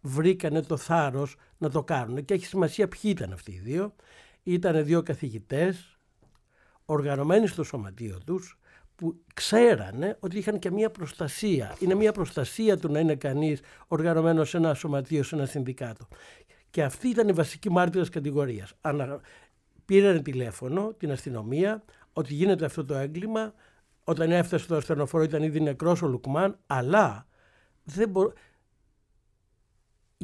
βρήκανε 0.00 0.60
το 0.62 0.76
θάρρος 0.76 1.36
να 1.58 1.70
το 1.70 1.82
κάνουν 1.82 2.24
και 2.24 2.34
έχει 2.34 2.46
σημασία 2.46 2.88
ποιοι 2.88 3.00
ήταν 3.02 3.32
αυτοί 3.32 3.52
οι 3.52 3.58
δύο. 3.58 3.94
Ήταν 4.42 4.84
δύο 4.84 5.02
καθηγητές, 5.02 5.93
οργανωμένοι 6.84 7.46
στο 7.46 7.62
σωματείο 7.62 8.18
τους, 8.26 8.58
που 8.96 9.24
ξέρανε 9.34 10.16
ότι 10.20 10.38
είχαν 10.38 10.58
και 10.58 10.70
μια 10.70 10.90
προστασία. 10.90 11.76
Είναι 11.78 11.94
μια 11.94 12.12
προστασία 12.12 12.78
του 12.78 12.92
να 12.92 12.98
είναι 12.98 13.14
κανείς 13.14 13.60
οργανωμένος 13.88 14.48
σε 14.48 14.56
ένα 14.56 14.74
σωματείο, 14.74 15.22
σε 15.22 15.34
ένα 15.34 15.46
συνδικάτο. 15.46 16.08
Και 16.70 16.82
αυτή 16.82 17.08
ήταν 17.08 17.28
η 17.28 17.32
βασική 17.32 17.70
μάρτυρας 17.70 18.08
κατηγορίας. 18.08 18.74
Ανα... 18.80 19.20
Πήραν 19.84 20.22
τηλέφωνο 20.22 20.92
την 20.98 21.10
αστυνομία 21.10 21.84
ότι 22.12 22.34
γίνεται 22.34 22.64
αυτό 22.64 22.84
το 22.84 22.94
έγκλημα. 22.94 23.54
Όταν 24.04 24.30
έφτασε 24.30 24.66
το 24.66 24.76
ασθενοφόρο 24.76 25.24
ήταν 25.24 25.42
ήδη 25.42 25.60
νεκρός 25.60 26.02
ο 26.02 26.06
Λουκμάν, 26.06 26.58
αλλά 26.66 27.26
δεν 27.84 28.08
μπο... 28.08 28.32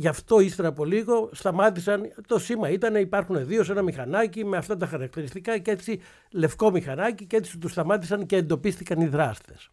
Γι' 0.01 0.09
αυτό 0.09 0.41
ύστερα 0.41 0.69
από 0.69 0.85
λίγο 0.85 1.31
σταμάτησαν. 1.33 2.13
Το 2.27 2.39
σήμα 2.39 2.69
ήταν 2.69 2.95
υπάρχουν 2.95 3.47
δύο 3.47 3.65
σε 3.65 3.73
ένα 3.73 3.83
μηχανάκι 3.83 4.45
με 4.45 4.57
αυτά 4.57 4.77
τα 4.77 4.87
χαρακτηριστικά 4.87 5.59
και 5.59 5.71
έτσι 5.71 6.01
λευκό 6.31 6.71
μηχανάκι 6.71 7.27
και 7.27 7.37
έτσι 7.37 7.59
τους 7.59 7.71
σταμάτησαν 7.71 8.27
και 8.27 8.37
εντοπίστηκαν 8.37 9.01
οι 9.01 9.07
δράστες. 9.07 9.71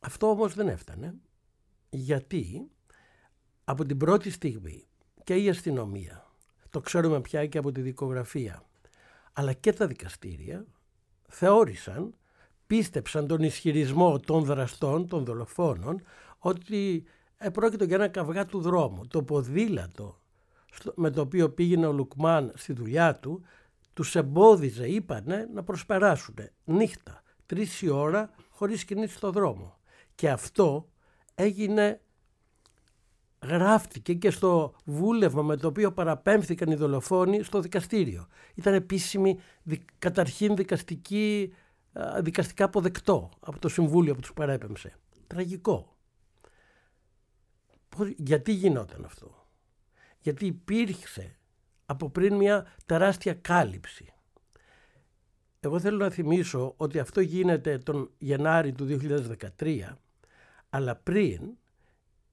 Αυτό 0.00 0.30
όμως 0.30 0.54
δεν 0.54 0.68
έφτανε 0.68 1.14
γιατί 1.90 2.70
από 3.64 3.84
την 3.84 3.96
πρώτη 3.96 4.30
στιγμή 4.30 4.84
και 5.24 5.34
η 5.34 5.48
αστυνομία, 5.48 6.26
το 6.70 6.80
ξέρουμε 6.80 7.20
πια 7.20 7.46
και 7.46 7.58
από 7.58 7.72
τη 7.72 7.80
δικογραφία, 7.80 8.62
αλλά 9.32 9.52
και 9.52 9.72
τα 9.72 9.86
δικαστήρια 9.86 10.66
θεώρησαν, 11.28 12.14
πίστεψαν 12.66 13.26
τον 13.26 13.42
ισχυρισμό 13.42 14.20
των 14.20 14.44
δραστών, 14.44 15.08
των 15.08 15.24
δολοφόνων, 15.24 16.02
ότι 16.38 17.06
επρόκειτο 17.38 17.84
για 17.84 17.96
ένα 17.96 18.08
καυγά 18.08 18.46
του 18.46 18.60
δρόμου. 18.60 19.06
Το 19.06 19.22
ποδήλατο 19.22 20.20
με 20.94 21.10
το 21.10 21.20
οποίο 21.20 21.50
πήγαινε 21.50 21.86
ο 21.86 21.92
Λουκμάν 21.92 22.52
στη 22.54 22.72
δουλειά 22.72 23.14
του, 23.14 23.42
τους 23.92 24.14
εμπόδιζε, 24.14 24.88
είπανε, 24.88 25.48
να 25.54 25.62
προσπεράσουν 25.62 26.34
νύχτα, 26.64 27.22
τρεις 27.46 27.82
η 27.82 27.88
ώρα, 27.88 28.30
χωρίς 28.50 28.84
κινήσεις 28.84 29.16
στο 29.16 29.30
δρόμο. 29.30 29.78
Και 30.14 30.30
αυτό 30.30 30.88
έγινε, 31.34 32.00
γράφτηκε 33.42 34.14
και 34.14 34.30
στο 34.30 34.74
βούλευμα 34.84 35.42
με 35.42 35.56
το 35.56 35.66
οποίο 35.66 35.92
παραπέμφθηκαν 35.92 36.70
οι 36.70 36.74
δολοφόνοι 36.74 37.42
στο 37.42 37.60
δικαστήριο. 37.60 38.26
Ήταν 38.54 38.74
επίσημη, 38.74 39.38
καταρχήν 39.98 40.56
δικαστική, 40.56 41.52
δικαστικά 42.20 42.64
αποδεκτό 42.64 43.30
από 43.40 43.58
το 43.58 43.68
Συμβούλιο 43.68 44.14
που 44.14 44.20
τους 44.20 44.32
παρέπεμψε. 44.32 44.96
Τραγικό 45.26 45.95
γιατί 48.16 48.52
γινόταν 48.52 49.04
αυτό; 49.04 49.46
Γιατί 50.18 50.46
υπήρξε 50.46 51.36
από 51.86 52.10
πριν 52.10 52.34
μια 52.34 52.66
τεράστια 52.86 53.34
κάλυψη. 53.34 54.10
Εγώ 55.60 55.80
θέλω 55.80 55.96
να 55.96 56.10
θυμίσω 56.10 56.74
ότι 56.76 56.98
αυτό 56.98 57.20
γίνεται 57.20 57.78
τον 57.78 58.10
Γενάρη 58.18 58.72
του 58.72 58.98
2013, 59.58 59.80
αλλά 60.70 60.96
πριν 60.96 61.40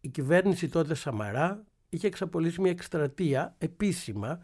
η 0.01 0.09
κυβέρνηση 0.09 0.69
τότε 0.69 0.93
Σαμαρά 0.93 1.63
είχε 1.89 2.07
εξαπολύσει 2.07 2.61
μια 2.61 2.71
εκστρατεία 2.71 3.55
επίσημα 3.57 4.39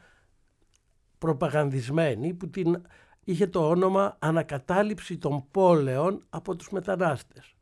προπαγανδισμένη 1.17 2.33
που 2.33 2.49
την 2.49 2.81
είχε 3.23 3.47
το 3.47 3.69
όνομα 3.69 4.17
«Ανακατάληψη 4.19 5.17
των 5.17 5.47
πόλεων 5.51 6.25
από 6.29 6.55
τους 6.55 6.69
μετανάστες» 6.69 7.53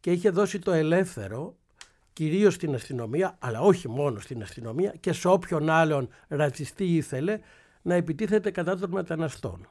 και 0.00 0.12
είχε 0.12 0.30
δώσει 0.30 0.58
το 0.58 0.72
ελεύθερο 0.72 1.56
κυρίως 2.16 2.54
στην 2.54 2.74
αστυνομία, 2.74 3.36
αλλά 3.38 3.60
όχι 3.60 3.88
μόνο 3.88 4.20
στην 4.20 4.42
αστυνομία 4.42 4.90
και 4.90 5.12
σε 5.12 5.28
όποιον 5.28 5.70
άλλον 5.70 6.08
ρατσιστή 6.28 6.96
ήθελε 6.96 7.40
να 7.82 7.94
επιτίθεται 7.94 8.50
κατά 8.50 8.78
των 8.78 8.90
μεταναστών. 8.90 9.68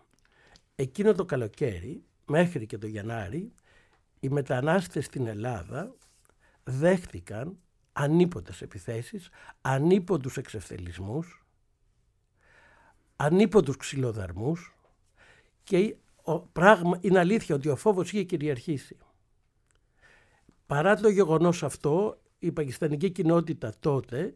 Εκείνο 0.75 1.13
το 1.13 1.25
καλοκαίρι, 1.25 2.03
μέχρι 2.25 2.65
και 2.65 2.77
το 2.77 2.88
Γενάρη, 2.88 3.51
οι 4.19 4.29
μετανάστες 4.29 5.05
στην 5.05 5.27
Ελλάδα 5.27 5.95
δέχτηκαν 6.63 7.58
ανίποτες 7.93 8.62
επιθέσεις, 8.62 9.29
ανίποτους 9.62 10.38
εξευθελισμούς, 10.38 11.45
ανίποτους 13.15 13.77
ξυλοδαρμούς 13.77 14.75
και 15.63 15.95
ο, 16.21 16.39
πράγμα, 16.39 16.97
είναι 17.01 17.19
αλήθεια 17.19 17.55
ότι 17.55 17.69
ο 17.69 17.75
φόβος 17.75 18.12
είχε 18.12 18.23
κυριαρχήσει. 18.23 18.97
Παρά 20.65 20.95
το 20.95 21.10
γεγονός 21.10 21.63
αυτό, 21.63 22.19
η 22.45 22.51
πακιστανική 22.51 23.12
κοινότητα 23.12 23.73
τότε 23.79 24.36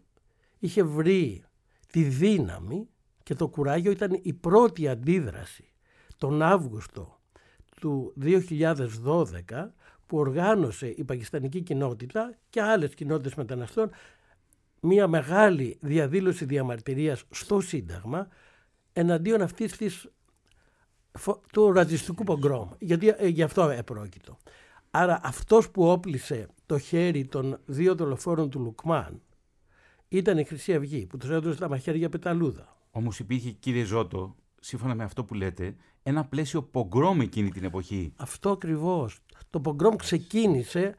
είχε 0.60 0.84
βρει 0.84 1.44
τη 1.92 2.04
δύναμη 2.04 2.88
και 3.24 3.36
το 3.36 3.48
κουράγιο 3.48 3.92
ήταν 3.92 4.20
η 4.22 4.34
πρώτη 4.34 4.88
αντίδραση 4.88 5.72
τον 6.18 6.42
Αύγουστο 6.42 7.20
του 7.80 8.14
2012 8.22 9.26
που 10.06 10.18
οργάνωσε 10.18 10.88
η 10.88 11.04
πακιστανική 11.04 11.62
κοινότητα 11.62 12.34
και 12.50 12.62
άλλες 12.62 12.94
κοινότητες 12.94 13.36
μεταναστών 13.36 13.90
μια 14.82 15.08
μεγάλη 15.08 15.78
διαδήλωση 15.82 16.46
διαμαρτυρίας 16.46 17.24
στο 17.30 17.62
Σύνταγμα 17.62 18.28
εναντίον 18.94 19.42
αυτής 19.42 19.78
της, 19.78 20.10
του 21.52 21.72
ρατσιστικού 21.72 22.24
πογκρόμ. 22.24 22.70
Γιατί 22.80 23.14
ε, 23.18 23.28
γι' 23.28 23.44
αυτό 23.44 23.70
επρόκειτο. 23.70 24.38
Άρα 24.92 25.20
αυτός 25.24 25.72
που 25.72 25.90
όπλησε 25.90 26.48
το 26.66 26.80
χέρι 26.80 27.26
των 27.26 27.60
δύο 27.66 27.96
δολοφόνων 27.96 28.50
του 28.50 28.60
Λουκμάν 28.60 29.22
ήταν 30.08 30.38
η 30.38 30.44
Χρυσή 30.44 30.74
Αυγή 30.74 31.06
που 31.06 31.18
τους 31.18 31.30
έδωσε 31.30 31.60
τα 31.60 31.70
μαχαίρια 31.70 32.10
πεταλούδα. 32.10 32.78
Όμως 32.92 33.20
υπήρχε 33.20 33.52
κύριε 33.52 33.84
Ζώτο, 33.84 34.36
σύμφωνα 34.60 34.96
με 34.96 35.04
αυτό 35.04 35.24
που 35.24 35.34
λέτε, 35.34 35.76
ένα 36.04 36.26
πλαίσιο 36.26 36.64
πογκρόμ 36.64 37.22
εκείνη 37.22 37.50
την 37.50 37.64
εποχή. 37.64 38.14
Αυτό 38.18 38.50
ακριβώς. 38.52 39.20
Το 39.50 39.60
πογκρόμ 39.60 39.96
ξεκίνησε 39.96 40.96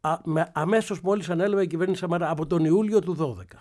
α, 0.00 0.18
με, 0.24 0.50
αμέσως 0.54 1.00
μόλις 1.00 1.30
ανέλαβε 1.30 1.62
η 1.62 1.66
κυβέρνηση 1.66 2.00
Σαμαρά 2.00 2.30
από 2.30 2.46
τον 2.46 2.64
Ιούλιο 2.64 3.00
του 3.00 3.16
12. 3.18 3.56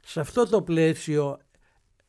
Σε 0.00 0.20
αυτό 0.20 0.48
το 0.48 0.62
πλαίσιο 0.62 1.38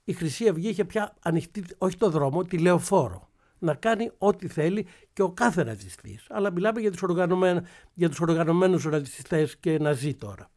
η 0.04 0.13
Χρυσή 0.13 0.48
Αυγή 0.48 0.69
είχε 0.69 0.86
πια 0.86 1.15
ανοιχτή 1.22 1.63
όχι 1.78 1.98
το 1.98 2.10
δρόμο, 2.10 2.43
τη 2.43 2.58
λεωφόρο 2.58 3.28
να 3.63 3.73
κάνει 3.73 4.12
ό,τι 4.17 4.47
θέλει 4.47 4.86
και 5.13 5.21
ο 5.21 5.32
κάθε 5.32 5.62
ρατσιστής. 5.62 6.26
Αλλά 6.30 6.52
μιλάμε 6.52 6.82
για 6.82 6.91
τους, 6.91 7.02
οργανωμένους, 7.02 7.69
για 7.93 8.10
τους 8.10 8.19
οργανωμένους 8.19 8.84
ρατσιστές 8.84 9.58
και 9.58 9.80
να 9.80 9.91
ζει 9.91 10.13
τώρα. 10.13 10.52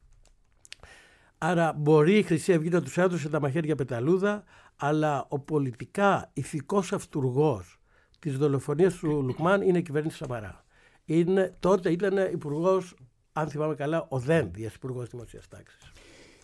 Άρα 1.39 1.73
μπορεί 1.73 2.19
η 2.19 2.23
Χρυσή 2.23 2.53
Αυγή 2.53 2.69
να 2.69 2.83
τους 2.83 2.99
έδωσε 2.99 3.29
τα 3.29 3.41
μαχαίρια 3.41 3.75
πεταλούδα, 3.75 4.45
αλλά 4.77 5.27
ο 5.29 5.39
πολιτικά 5.39 6.31
ηθικός 6.33 6.93
αυτούργος 6.93 7.79
της 8.19 8.39
δολοφονίας 8.39 8.95
του 8.95 9.23
Λουκμάν 9.23 9.63
είναι 9.63 9.79
η 9.79 9.83
κυβέρνηση 9.83 10.17
Σαμαρά. 10.17 10.65
Είναι, 11.05 11.57
τότε 11.61 11.91
ήταν 11.91 12.33
υπουργός, 12.33 12.97
αν 13.33 13.49
θυμάμαι 13.49 13.75
καλά, 13.75 14.07
ο 14.09 14.19
Δένδιας, 14.19 14.75
υπουργός 14.75 15.09
Δημοσίας 15.09 15.49
Τάξης. 15.49 15.93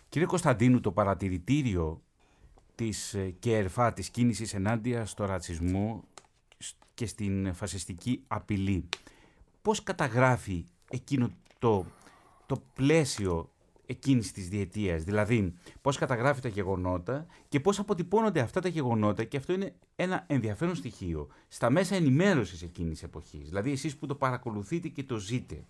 Κύριε 0.09 0.27
Κωνσταντίνου, 0.27 0.81
το 0.81 0.93
παρατηρητήριο 0.93 2.03
της 2.75 3.15
ε, 3.15 3.35
ΚΕΡΦΑ, 3.39 3.93
της 3.93 4.11
κίνησης 4.11 4.55
ενάντια 4.55 5.07
στο 5.07 5.25
ρατσισμό, 5.25 6.05
και 6.95 7.07
στην 7.07 7.55
φασιστική 7.55 8.25
απειλή. 8.27 8.89
Πώς 9.63 9.83
καταγράφει 9.83 10.65
εκείνο 10.91 11.31
το, 11.59 11.87
το 12.47 12.63
πλαίσιο 12.75 13.51
εκείνης 13.87 14.33
της 14.33 14.49
διετίας, 14.49 15.03
δηλαδή 15.05 15.55
πώς 15.81 15.99
καταγράφει 15.99 16.41
τα 16.41 16.49
γεγονότα 16.49 17.27
και 17.49 17.61
πώς 17.61 17.79
αποτυπώνονται 17.79 18.41
αυτά 18.41 18.61
τα 18.61 18.69
γεγονότα; 18.69 19.25
Και 19.25 19.37
αυτό 19.37 19.53
είναι 19.53 19.75
ένα 19.97 20.25
ενδιαφέρον 20.27 20.75
στοιχείο 20.75 21.29
στα 21.49 21.71
μέσα 21.71 21.95
ενημέρωσης 21.95 22.63
εκείνης 22.63 22.93
της 22.93 23.03
εποχής, 23.03 23.49
δηλαδή 23.49 23.73
εσείς 23.73 23.97
που 23.97 24.07
το 24.07 24.15
παρακολουθείτε 24.15 24.89
και 24.89 25.03
το 25.03 25.19
ζείτε. 25.19 25.65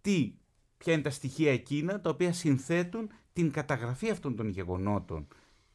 Τι, 0.00 0.34
ποια 0.78 0.92
είναι 0.92 1.02
τα 1.02 1.10
στοιχεία 1.10 1.52
εκείνα 1.52 2.00
τα 2.00 2.10
οποία 2.10 2.32
συνθέτουν 2.32 3.10
την 3.32 3.50
καταγραφή 3.50 4.10
αυτών 4.10 4.36
των 4.36 4.48
γεγονότων 4.48 5.26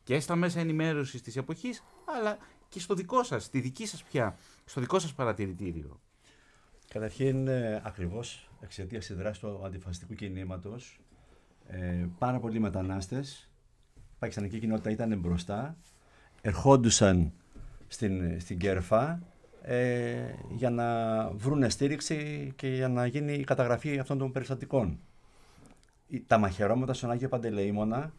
και 0.04 0.20
στα 0.20 0.36
μέσα 0.36 0.60
ενημέρωσης 0.60 1.22
της 1.22 1.36
εποχής, 1.36 1.84
αλλά 2.06 2.38
και 2.78 2.84
στο 2.84 2.94
δικό 2.94 3.24
σας, 3.24 3.44
στη 3.44 3.60
δική 3.60 3.86
σας 3.86 4.04
πια, 4.04 4.38
στο 4.66 4.82
δικό 4.82 5.00
σας 5.00 5.13
παρατηρητήριο. 5.13 6.00
Καταρχήν, 6.88 7.48
ε, 7.48 7.82
ακριβώς 7.86 8.50
εξαιτίας 8.62 9.06
της 9.06 9.16
δράσης 9.16 9.40
του 9.40 9.62
αντιφασιστικού 9.66 10.13
κινήματος, 10.13 11.00
ε, 11.68 12.06
πάρα 12.18 12.40
πολλοί 12.40 12.60
μετανάστες, 12.60 13.50
η 13.96 14.02
πακιστανική 14.20 14.60
κοινότητα 14.60 14.90
ήταν 14.90 15.20
μπροστά, 15.20 15.78
ερχόντουσαν 16.42 17.32
στην, 17.88 18.40
στην 18.40 18.58
Κέρφα 18.58 19.20
ε, 19.62 20.34
για 20.56 20.70
να 20.70 21.30
βρουν 21.30 21.70
στήριξη 21.70 22.54
και 22.56 22.68
για 22.68 22.88
να 22.88 23.06
γίνει 23.06 23.34
η 23.34 23.44
καταγραφή 23.44 24.00
αυτών 24.00 24.18
των 24.18 24.32
περιστατικών. 24.32 25.00
Τα 26.28 26.38
μαχαιρώματα 26.38 26.94
στον 26.94 27.12
Άγιο 27.12 27.30
Παντελεήμονα 27.30 28.13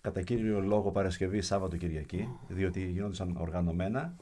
κατά 0.00 0.22
κύριο 0.22 0.60
λόγο 0.60 0.90
Παρασκευή, 0.90 1.40
Σάββατο, 1.40 1.76
Κυριακή, 1.76 2.28
διότι 2.48 2.90
γινόντουσαν 2.90 3.36
οργανωμένα. 3.36 4.14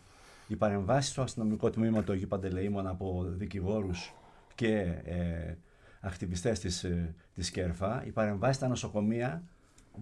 Οι 0.48 0.56
παρεμβάσεις 0.56 1.10
στο 1.10 1.22
αστυνομικό 1.22 1.70
τμήμα 1.70 2.02
του 2.02 2.12
Αγίου 2.12 2.28
Παντελεήμων 2.28 2.86
από 2.86 3.24
δικηγόρους 3.28 4.14
και 4.54 4.78
ε, 5.04 5.54
ακτιβιστές 6.00 6.60
της 6.60 6.86
της 7.34 7.48
ε, 7.48 7.52
ΚΕΡΦΑ, 7.52 8.02
οι 8.06 8.10
παρεμβάσεις 8.10 8.56
στα 8.56 8.68
νοσοκομεία 8.68 9.42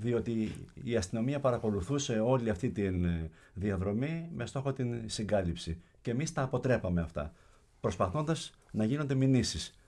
διότι 0.01 0.53
η 0.85 0.97
αστυνομία 0.97 1.41
παρακολουθούσε 1.41 2.21
όλη 2.21 2.51
αυτή 2.51 2.71
τη 2.71 2.85
ε, 2.85 3.31
διαδρομή 3.55 4.31
με 4.35 4.47
στόχο 4.47 4.73
την 4.73 5.03
συγκάλυψη. 5.07 5.81
Και 6.03 6.11
εμείς 6.11 6.33
τα 6.33 6.43
αποτρέπαμε 6.43 7.01
αυτά, 7.01 7.33
προσπαθώντας 7.81 8.53
να 8.73 8.85
γίνονται 8.85 9.15
μηνύσεις 9.15 9.79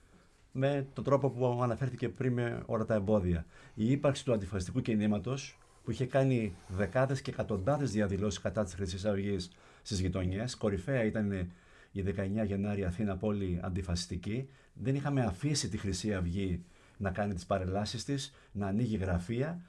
με 0.52 0.86
τον 0.92 1.04
τρόπο 1.04 1.30
που 1.30 1.60
αναφέρθηκε 1.62 2.08
πριν 2.08 2.32
με 2.32 2.62
όλα 2.66 2.84
τα 2.84 2.94
εμπόδια. 2.94 3.46
Η 3.74 3.90
ύπαρξη 3.90 4.24
του 4.24 4.32
αντιφασιστικού 4.32 4.80
κινήματος 4.80 5.57
που 5.88 5.94
είχε 5.94 6.06
κάνει 6.06 6.56
δεκάδες 6.68 7.20
και 7.22 7.30
εκατοντάδες 7.30 7.90
διαδηλώσεις 7.90 8.40
κατά 8.40 8.64
της 8.64 8.74
Χρυσής 8.74 9.04
Αυγής 9.04 9.50
στις 9.82 10.00
γειτονιές. 10.00 10.56
Κορυφαία 10.56 11.04
ήταν 11.04 11.32
η 11.92 12.02
19 12.02 12.46
Γενάρη 12.46 12.84
Αθήνα 12.84 13.16
πόλη 13.16 13.60
αντιφασιστική. 13.62 14.48
Δεν 14.72 14.94
είχαμε 14.94 15.24
αφήσει 15.24 15.68
τη 15.68 15.76
Χρυσή 15.78 16.14
Αυγή 16.14 16.64
να 16.96 17.10
κάνει 17.10 17.34
τις 17.34 17.46
παρελάσεις 17.46 18.04
της, 18.04 18.34
να 18.52 18.66
ανοίγει 18.66 18.96
γραφεία, 18.96 19.60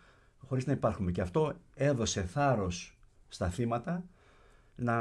χωρίς 0.47 0.65
να 0.65 0.73
υπάρχουμε. 0.73 1.11
Και 1.11 1.21
αυτό 1.21 1.53
έδωσε 1.75 2.21
θάρρος 2.21 2.97
στα 3.29 3.49
θύματα 3.49 4.03
να 4.75 4.93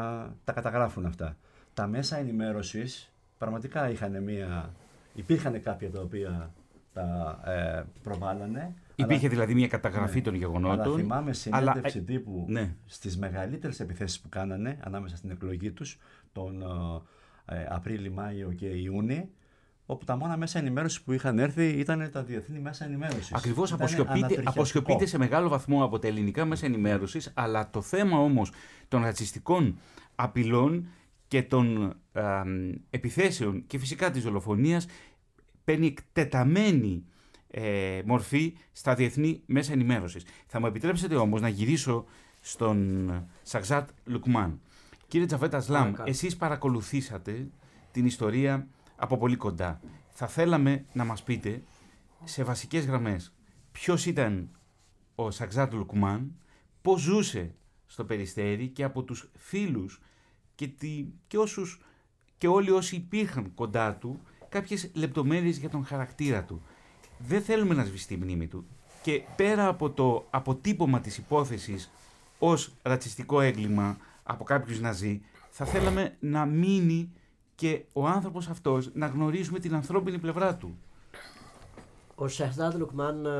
τα 0.45 0.53
καταγράφουν 0.53 1.07
αυτά. 1.07 1.37
Τα 1.75 1.87
μέσα 1.87 2.17
ενημέρωσης 2.17 3.13
πραγματικά 3.39 3.91
είχαν 3.91 4.23
μία... 4.23 4.75
Υπήρχαν 5.15 5.63
κάποια 5.63 5.91
τα 5.91 6.01
οποία 6.01 6.53
τα 6.93 7.41
ε, 7.47 7.83
προβάλλανε. 8.03 8.75
Υπήρχε 9.01 9.27
αλλά... 9.27 9.35
δηλαδή 9.35 9.55
μια 9.55 9.69
καταγραφή 9.69 10.17
ναι, 10.17 10.23
των 10.23 10.35
γεγονότων. 10.35 10.81
Αλλά 10.81 10.97
θυμάμαι 10.97 11.33
συνέντευξη 11.33 11.99
αλλά... 11.99 12.07
τύπου 12.07 12.45
ναι. 12.49 12.75
στις 12.87 13.19
μεγαλύτερες 13.19 13.81
επιθέσεις 13.81 14.21
που 14.21 14.29
κάνανε 14.29 14.79
ανάμεσα 14.81 15.17
στην 15.17 15.31
εκλογή 15.31 15.71
τους 15.71 15.99
τον 16.33 16.63
ε, 17.45 17.67
Απρίλη, 17.69 18.11
Μάιο 18.11 18.53
και 18.53 18.67
Ιούνιο 18.67 19.29
όπου 19.91 20.05
τα 20.05 20.17
μόνα 20.17 20.37
μέσα 20.37 20.59
ενημέρωσης 20.59 21.03
που 21.03 21.13
είχαν 21.13 21.39
έρθει 21.39 21.67
ήταν 21.67 22.11
τα 22.13 22.23
διεθνή 22.23 22.59
μέσα 22.59 22.85
ενημέρωσης. 22.85 23.33
Ακριβώς 23.33 23.73
αποσιωπείται, 23.73 24.43
αποσιωπείται 24.45 25.07
σε 25.07 25.19
μεγάλο 25.19 25.49
βαθμό 25.49 25.85
από 25.85 25.99
τα 25.99 26.07
ελληνικά 26.07 26.45
μέσα 26.45 26.67
ενημέρωσης, 26.67 27.33
αλλά 27.35 27.71
το 27.71 27.81
θέμα 27.83 28.19
όμως 28.19 28.53
των 28.89 29.03
ρατσιστικών 29.03 29.79
απειλών 30.15 30.89
και 31.29 31.43
των 31.43 31.95
ε, 32.13 32.23
επιθέσεων 32.91 33.67
και 33.67 33.79
φυσικά 33.79 34.11
της 34.11 34.23
δολοφονίας 34.23 34.87
παίρνει 35.65 35.87
εκτεταμένη 35.87 37.05
ε, 37.51 38.01
μορφή 38.05 38.57
στα 38.73 38.95
διεθνή 38.95 39.43
μέσα 39.47 39.73
ενημέρωσης. 39.73 40.25
Θα 40.47 40.61
μου 40.61 40.67
επιτρέψετε 40.67 41.15
όμως 41.15 41.41
να 41.41 41.49
γυρίσω 41.49 42.05
στον 42.41 43.11
Σαξάτ 43.43 43.89
Λουκμάν. 44.05 44.61
Κύριε 45.09 45.27
Τζαβέτα 45.27 45.61
Σλάμ, 45.61 45.93
εσείς 46.05 46.37
παρακολουθήσατε 46.37 47.49
την 47.93 48.07
ιστορία 48.07 48.69
από 48.97 49.17
πολύ 49.17 49.37
κοντά. 49.37 49.81
Θα 50.09 50.27
θέλαμε 50.27 50.85
να 50.93 51.05
μας 51.05 51.23
πείτε 51.23 51.63
σε 52.25 52.43
βασικές 52.43 52.87
γραμμές 52.87 53.33
ποιος 53.73 54.07
ήταν 54.07 54.51
ο 55.15 55.31
Σαξάτ 55.31 55.73
Λουκμάν, 55.73 56.35
πώς 56.83 57.01
ζούσε 57.01 57.55
στο 57.87 58.05
Περιστέρι 58.05 58.69
και 58.69 58.85
από 58.85 59.03
τους 59.03 59.31
φίλους 59.37 60.01
και, 60.55 60.69
τη, 60.69 61.07
και, 61.27 61.39
όσους, 61.39 61.81
και 62.39 62.49
όλοι 62.49 62.71
όσοι 62.71 62.97
υπήρχαν 62.97 63.55
κοντά 63.55 63.95
του 63.95 64.21
κάποιες 64.49 64.91
λεπτομέρειες 64.95 65.59
για 65.59 65.69
τον 65.69 65.85
χαρακτήρα 65.85 66.45
του. 66.45 66.63
Δεν 67.19 67.43
θέλουμε 67.43 67.75
να 67.75 67.85
σβηστεί 67.85 68.15
η 68.15 68.17
μνήμη 68.17 68.47
του. 68.47 68.67
Και 69.03 69.23
πέρα 69.37 69.69
από 69.69 69.91
το 69.91 70.27
αποτύπωμα 70.31 71.01
της 71.01 71.19
υπόθεσης 71.19 71.91
ως 72.39 72.73
ρατσιστικό 72.83 73.41
έγκλημα 73.41 73.97
από 74.23 74.45
κάποιους 74.45 74.81
ναζί, 74.81 75.21
θα 75.51 75.65
θέλαμε 75.65 76.17
να 76.21 76.45
μείνει 76.45 77.13
και 77.55 77.85
ο 77.93 78.07
άνθρωπος 78.07 78.49
αυτός 78.49 78.91
να 78.95 79.07
γνωρίζουμε 79.07 79.59
την 79.59 79.75
ανθρώπινη 79.75 80.19
πλευρά 80.19 80.57
του. 80.57 80.79
Ο 82.15 82.29
Σεχδάτ 82.29 82.75
Λουκμάν, 82.75 83.27
ε, 83.27 83.31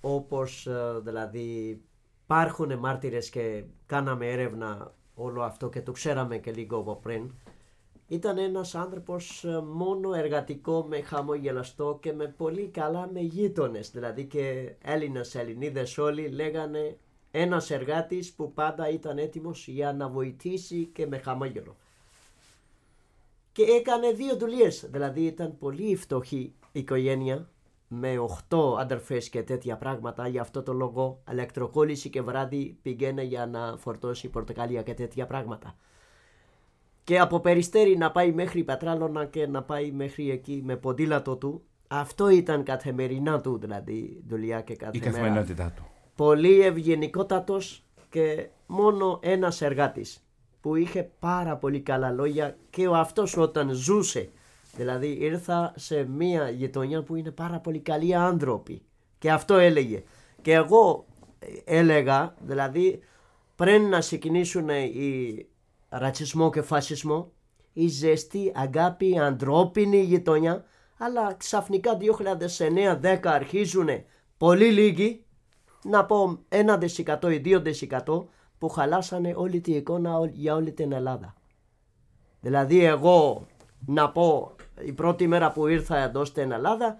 όπως 0.00 0.66
ε, 0.66 1.00
δηλαδή 1.04 1.80
υπάρχουν 2.24 2.78
μάρτυρες 2.78 3.30
και 3.30 3.64
κάναμε 3.86 4.26
έρευνα 4.26 4.94
όλο 5.14 5.42
αυτό 5.42 5.68
και 5.68 5.82
το 5.82 5.92
ξέραμε 5.92 6.38
και 6.38 6.52
λίγο 6.52 6.78
από 6.78 6.96
πριν, 6.96 7.30
ήταν 8.08 8.38
ένας 8.38 8.74
άνθρωπος 8.74 9.44
ε, 9.44 9.60
μόνο 9.60 10.14
εργατικό 10.14 10.86
με 10.88 11.00
χαμογελαστό 11.00 11.98
και 12.02 12.12
με 12.12 12.34
πολύ 12.36 12.68
καλά 12.68 13.10
με 13.12 13.20
γείτονες. 13.20 13.90
Δηλαδή 13.90 14.24
και 14.24 14.74
Έλληνες, 14.82 15.34
Ελληνίδες 15.34 15.98
όλοι 15.98 16.28
λέγανε 16.28 16.96
ένας 17.30 17.70
εργάτης 17.70 18.32
που 18.32 18.52
πάντα 18.52 18.88
ήταν 18.88 19.18
έτοιμος 19.18 19.68
για 19.68 19.92
να 19.92 20.08
βοηθήσει 20.08 20.84
και 20.92 21.06
με 21.06 21.18
χαμόγελο. 21.18 21.76
Και 23.52 23.62
έκανε 23.62 24.10
δύο 24.10 24.36
δουλειές. 24.36 24.88
Δηλαδή 24.90 25.20
ήταν 25.24 25.58
πολύ 25.58 25.96
φτωχή 25.96 26.54
οικογένεια 26.72 27.48
με 27.88 28.14
8 28.48 28.76
αδερφές 28.78 29.28
και 29.28 29.42
τέτοια 29.42 29.76
πράγματα. 29.76 30.28
Γι' 30.28 30.38
αυτό 30.38 30.62
το 30.62 30.72
λόγο 30.72 31.22
ηλεκτροκόλληση 31.30 32.10
και 32.10 32.22
βράδυ 32.22 32.78
πηγαίνει 32.82 33.24
για 33.24 33.46
να 33.46 33.76
φορτώσει 33.76 34.28
πορτοκάλια 34.28 34.82
και 34.82 34.94
τέτοια 34.94 35.26
πράγματα. 35.26 35.76
Και 37.04 37.18
από 37.18 37.40
περιστέρι 37.40 37.96
να 37.96 38.10
πάει 38.10 38.32
μέχρι 38.32 38.64
Πατράλωνα 38.64 39.24
και 39.24 39.46
να 39.46 39.62
πάει 39.62 39.90
μέχρι 39.90 40.30
εκεί 40.30 40.62
με 40.64 40.76
ποδήλατο 40.76 41.36
του. 41.36 41.62
Αυτό 41.88 42.28
ήταν 42.28 42.62
καθημερινά 42.62 43.40
του 43.40 43.58
δηλαδή 43.58 44.22
δουλειά 44.26 44.60
και 44.60 44.76
καθημερινά. 44.76 45.10
Η 45.10 45.12
καθημερινότητά 45.12 45.72
του. 45.76 45.86
Πολύ 46.16 46.60
ευγενικότατος 46.60 47.84
και 48.10 48.48
μόνο 48.66 49.18
ένας 49.22 49.60
εργάτης 49.60 50.24
που 50.60 50.76
είχε 50.76 51.10
πάρα 51.18 51.56
πολύ 51.56 51.80
καλά 51.80 52.10
λόγια 52.10 52.56
και 52.70 52.86
ο 52.86 52.94
αυτός 52.94 53.36
όταν 53.36 53.70
ζούσε 53.70 54.30
δηλαδή 54.76 55.16
ήρθα 55.20 55.72
σε 55.76 56.04
μια 56.04 56.50
γειτονιά 56.50 57.02
που 57.02 57.16
είναι 57.16 57.30
πάρα 57.30 57.58
πολύ 57.58 57.78
καλοί 57.78 58.14
άνθρωποι 58.14 58.82
και 59.18 59.30
αυτό 59.30 59.54
έλεγε 59.54 60.02
και 60.42 60.52
εγώ 60.52 61.06
έλεγα 61.64 62.34
δηλαδή 62.40 63.00
πριν 63.56 63.88
να 63.88 63.98
ξεκινήσουν 63.98 64.68
οι 64.68 65.46
ρατσισμό 65.98 66.50
και 66.50 66.62
φασισμό 66.62 67.32
η 67.72 67.88
ζεστή 67.88 68.52
αγάπη 68.54 69.18
ανθρώπινη 69.18 70.02
γειτονιά 70.02 70.64
αλλά 70.98 71.34
ξαφνικά 71.34 71.98
2009-10 73.00 73.18
αρχίζουν 73.22 73.88
πολύ 74.36 74.70
λίγοι 74.70 75.24
να 75.82 76.04
πω 76.04 76.38
1% 76.48 77.32
ή 77.32 77.62
2% 78.04 78.24
που 78.58 78.68
χαλάσανε 78.68 79.34
όλη 79.36 79.60
την 79.60 79.74
εικόνα 79.74 80.30
για 80.32 80.54
όλη 80.54 80.72
την 80.72 80.92
Ελλάδα. 80.92 81.34
Δηλαδή 82.40 82.84
εγώ 82.84 83.46
να 83.86 84.10
πω 84.10 84.56
η 84.84 84.92
πρώτη 84.92 85.26
μέρα 85.26 85.52
που 85.52 85.66
ήρθα 85.66 85.96
εδώ 85.96 86.24
στην 86.24 86.52
Ελλάδα 86.52 86.98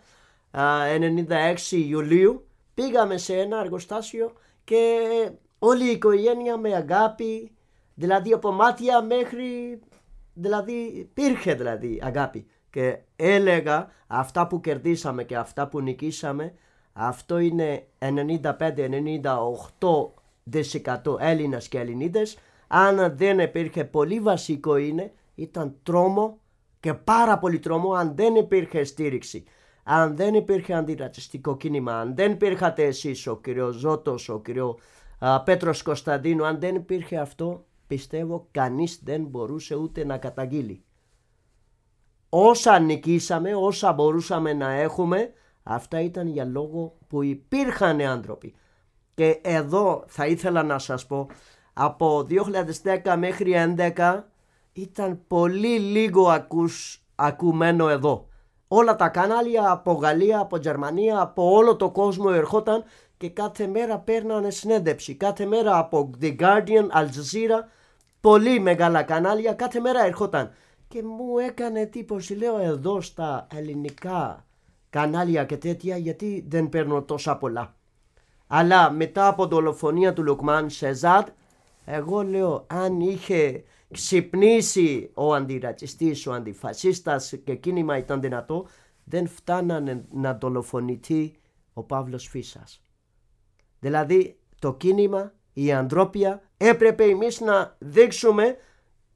96 0.51 1.57
Ιουλίου 1.71 2.47
πήγαμε 2.75 3.17
σε 3.17 3.39
ένα 3.39 3.61
εργοστάσιο 3.61 4.33
και 4.65 5.01
όλη 5.59 5.85
η 5.89 5.91
οικογένεια 5.91 6.57
με 6.57 6.75
αγάπη 6.75 7.54
δηλαδή 7.95 8.33
από 8.33 8.53
μάτια 8.53 9.03
μέχρι 9.03 9.81
δηλαδή 10.35 10.73
υπήρχε 10.73 11.55
δηλαδή 11.55 12.01
αγάπη. 12.03 12.47
Και 12.71 12.99
έλεγα 13.17 13.91
αυτά 14.07 14.47
που 14.47 14.61
κερδίσαμε 14.61 15.25
και 15.25 15.37
αυτά 15.37 15.69
που 15.69 15.81
νικήσαμε 15.81 16.55
αυτό 16.93 17.39
είναι 17.39 17.87
95-98 17.99 18.11
δισεκατό 20.43 21.19
Έλληνας 21.21 21.69
και 21.69 21.79
Ελληνίδες. 21.79 22.39
Αν 22.67 23.17
δεν 23.17 23.39
υπήρχε 23.39 23.85
πολύ 23.85 24.21
βασικό 24.21 24.77
είναι 24.77 25.13
ήταν 25.35 25.77
τρόμο 25.83 26.39
και 26.81 26.95
πάρα 26.95 27.39
πολύ 27.39 27.59
τρόμο 27.59 27.93
αν 27.93 28.15
δεν 28.15 28.35
υπήρχε 28.35 28.85
στήριξη. 28.85 29.45
Αν 29.83 30.17
δεν 30.17 30.35
υπήρχε 30.35 30.75
αντιρατσιστικό 30.75 31.57
κίνημα 31.57 32.01
αν 32.01 32.15
δεν 32.15 32.33
υπήρχατε 32.33 32.85
εσείς 32.85 33.27
ο 33.27 33.37
κύριος 33.37 33.75
Ζώτος 33.75 34.29
ο 34.29 34.41
κύριο 34.41 34.79
Πέτρος 35.45 35.83
Κωνσταντίνου 35.83 36.45
αν 36.47 36.61
δεν 36.61 36.75
υπήρχε 36.75 37.19
αυτό 37.19 37.65
πιστεύω 37.87 38.49
κανείς 38.51 39.01
δεν 39.05 39.23
μπορούσε 39.23 39.75
ούτε 39.75 40.05
να 40.05 40.19
καταγγείλει 40.19 40.85
όσα 42.29 42.79
νικήσαμε 42.79 43.55
όσα 43.55 43.93
μπορούσαμε 43.93 44.53
να 44.53 44.71
έχουμε 44.71 45.33
αυτά 45.63 46.01
ήταν 46.01 46.29
για 46.29 46.45
λόγο 46.45 46.97
που 47.09 47.23
υπήρχαν 47.23 48.01
άνθρωποι 48.01 48.55
και 49.15 49.41
εδώ 49.43 50.05
θα 50.07 50.27
ήθελα 50.27 50.63
να 50.63 50.79
σας 50.79 51.07
πω 51.07 51.29
από 51.73 52.27
2010 53.05 53.15
μέχρι 53.19 53.53
2011 53.97 54.23
ήταν 54.73 55.21
πολύ 55.27 55.79
λίγο 55.79 56.29
ακούς, 56.29 57.03
ακουμένο 57.15 57.89
εδώ. 57.89 58.29
Όλα 58.69 58.97
τα 58.97 59.09
κανάλια 59.09 59.71
από 59.71 59.93
Γαλλία, 59.93 60.41
από 60.41 60.57
Γερμανία, 60.57 61.21
από 61.21 61.53
όλο 61.53 61.77
το 61.77 61.91
κόσμο 61.91 62.31
ερχόταν 62.33 62.85
και 63.25 63.31
κάθε 63.31 63.67
μέρα 63.67 63.99
παίρνανε 63.99 64.51
συνέντευξη. 64.51 65.15
Κάθε 65.15 65.47
μέρα 65.47 65.79
από 65.79 66.11
The 66.21 66.37
Guardian, 66.37 66.89
Al 66.97 67.05
Jazeera, 67.05 67.69
πολύ 68.21 68.61
μεγάλα 68.61 69.03
κανάλια, 69.03 69.53
κάθε 69.53 69.81
μέρα 69.81 70.05
ερχόταν. 70.05 70.53
Και 70.89 71.03
μου 71.03 71.39
έκανε 71.39 71.81
εντύπωση, 71.81 72.35
λέω 72.35 72.59
εδώ 72.59 73.01
στα 73.01 73.47
ελληνικά 73.55 74.45
κανάλια 74.91 75.45
και 75.45 75.57
τέτοια 75.57 75.97
γιατί 75.97 76.45
δεν 76.49 76.69
παίρνω 76.69 77.03
τόσα 77.03 77.37
πολλά. 77.37 77.75
Αλλά 78.47 78.91
μετά 78.91 79.27
από 79.27 79.47
δολοφονία 79.47 80.13
του 80.13 80.23
Λουκμάν 80.23 80.71
Σεζάτ, 80.71 81.29
εγώ 81.85 82.23
λέω 82.23 82.65
αν 82.67 83.01
είχε 83.01 83.65
ξυπνήσει 83.91 85.11
ο 85.15 85.35
αντιρατσιστής, 85.35 86.27
ο 86.27 86.33
αντιφασίστας 86.33 87.35
και 87.45 87.55
κίνημα 87.55 87.97
ήταν 87.97 88.21
δυνατό, 88.21 88.67
δεν 89.05 89.29
φτάνανε 89.29 90.05
να 90.13 90.35
δολοφονηθεί 90.35 91.35
ο 91.73 91.83
Παύλος 91.83 92.29
Φίσας. 92.29 92.84
Δηλαδή 93.85 94.39
το 94.59 94.75
κίνημα, 94.75 95.33
η 95.53 95.73
αντρόπια 95.73 96.43
έπρεπε 96.57 97.05
εμείς 97.05 97.41
να 97.41 97.77
δείξουμε 97.79 98.57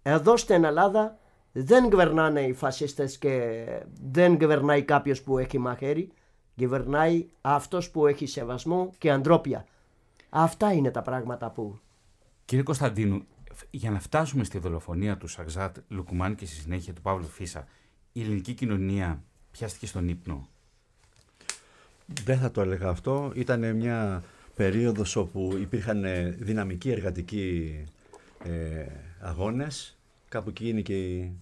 εδώ 0.02 0.37
στην 0.37 0.64
Ελλάδα 0.64 1.18
δεν 1.52 1.88
κυβερνάνε 1.88 2.40
οι 2.40 2.52
φασίστες 2.52 3.18
και 3.18 3.64
δεν 4.11 4.38
κυβερνάει 4.38 4.83
κάποιος 4.83 5.22
που 5.22 5.38
έχει 5.38 5.59
μαχαίρι. 5.59 6.11
Κυβερνάει 6.57 7.26
αυτός 7.40 7.90
που 7.90 8.07
έχει 8.07 8.26
σεβασμό 8.26 8.92
και 8.98 9.11
αντρόπια. 9.11 9.66
Αυτά 10.28 10.72
είναι 10.72 10.90
τα 10.90 11.02
πράγματα 11.02 11.50
που... 11.50 11.78
Κύριε 12.44 12.64
Κωνσταντίνου, 12.64 13.22
για 13.70 13.90
να 13.90 14.00
φτάσουμε 14.00 14.44
στη 14.44 14.59
δολοφονία 14.59 15.16
του 15.16 15.26
Σαγζάτ 15.26 15.76
Λουκουμάν 15.88 16.35
και 16.35 16.46
στη 16.46 16.54
συνέχεια 16.54 16.92
του 16.92 17.02
Παύλου 17.02 17.26
Φίσα, 17.26 17.66
η 18.12 18.22
ελληνική 18.22 18.54
κοινωνία 18.54 19.22
πιάστηκε 19.50 19.87
στον 19.87 20.09
ύπνο; 20.09 20.48
Δεν 22.24 22.38
θα 22.38 22.50
το 22.50 22.61
έλεγα 22.61 22.88
αυτό. 22.88 23.33
Ήταν 23.35 23.76
μια 23.76 24.22
περίοδος 24.58 25.16
όπου 25.16 25.56
υπήρχαν 25.60 26.04
δυναμικοί 26.38 26.90
εργατικοί 26.90 27.74
ε, 28.44 28.86
αγώνες. 29.20 29.98
Κάπου 30.28 30.48
εκεί 30.48 30.68
είναι 30.68 30.80
και 30.80 30.98
η, 30.98 31.32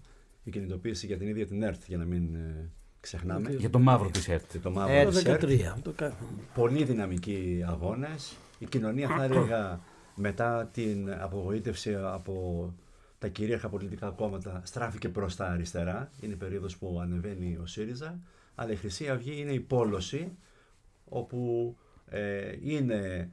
η 0.44 0.50
κινητοποίηση 0.50 1.06
για 1.06 1.16
την 1.16 1.28
ίδια 1.28 1.46
την 1.46 1.62
ΕΡΤ, 1.62 1.82
για 1.86 1.96
να 1.96 2.04
μην 2.04 2.34
ε, 2.34 2.70
ξεχνάμε. 3.00 3.50
Για 3.50 3.70
το 3.70 3.78
μαύρο 3.78 4.10
της 4.10 4.28
ΕΡΤ. 4.28 4.50
Για 4.50 4.60
το 4.60 4.70
μαύρο 4.70 4.94
Ε, 4.94 5.06
της 5.06 5.24
ΕΡΤ. 5.24 5.44
13. 5.44 5.58
Το... 5.82 6.12
Πολύ 6.54 6.84
δυναμικοί 6.84 7.64
αγώνες. 7.66 8.36
Η 8.58 8.66
κοινωνία 8.66 9.08
θα 9.08 9.24
έλεγα 9.24 9.80
μετά 10.14 10.68
την 10.72 11.12
απογοήτευση 11.12 11.94
από 11.94 12.74
τα 13.18 13.28
κυρίαρχα 13.28 13.68
πολιτικά 13.68 14.10
κόμματα 14.10 14.62
στράφηκε 14.64 15.08
προς 15.08 15.36
τα 15.36 15.46
αριστερά. 15.46 16.10
Είναι 16.20 16.32
η 16.32 16.36
περίοδος 16.36 16.76
που 16.76 16.98
ανεβαίνει 17.02 17.58
ο 17.62 17.66
ΣΥΡΙΖΑ. 17.66 18.18
Αλλά 18.54 18.72
η 18.72 18.76
Χρυσή 18.76 19.08
Αυγή 19.08 19.40
είναι 19.40 19.52
η 19.52 19.60
πόλωση 19.60 20.32
όπου 21.08 21.76
ε, 22.08 22.52
είναι 22.62 23.30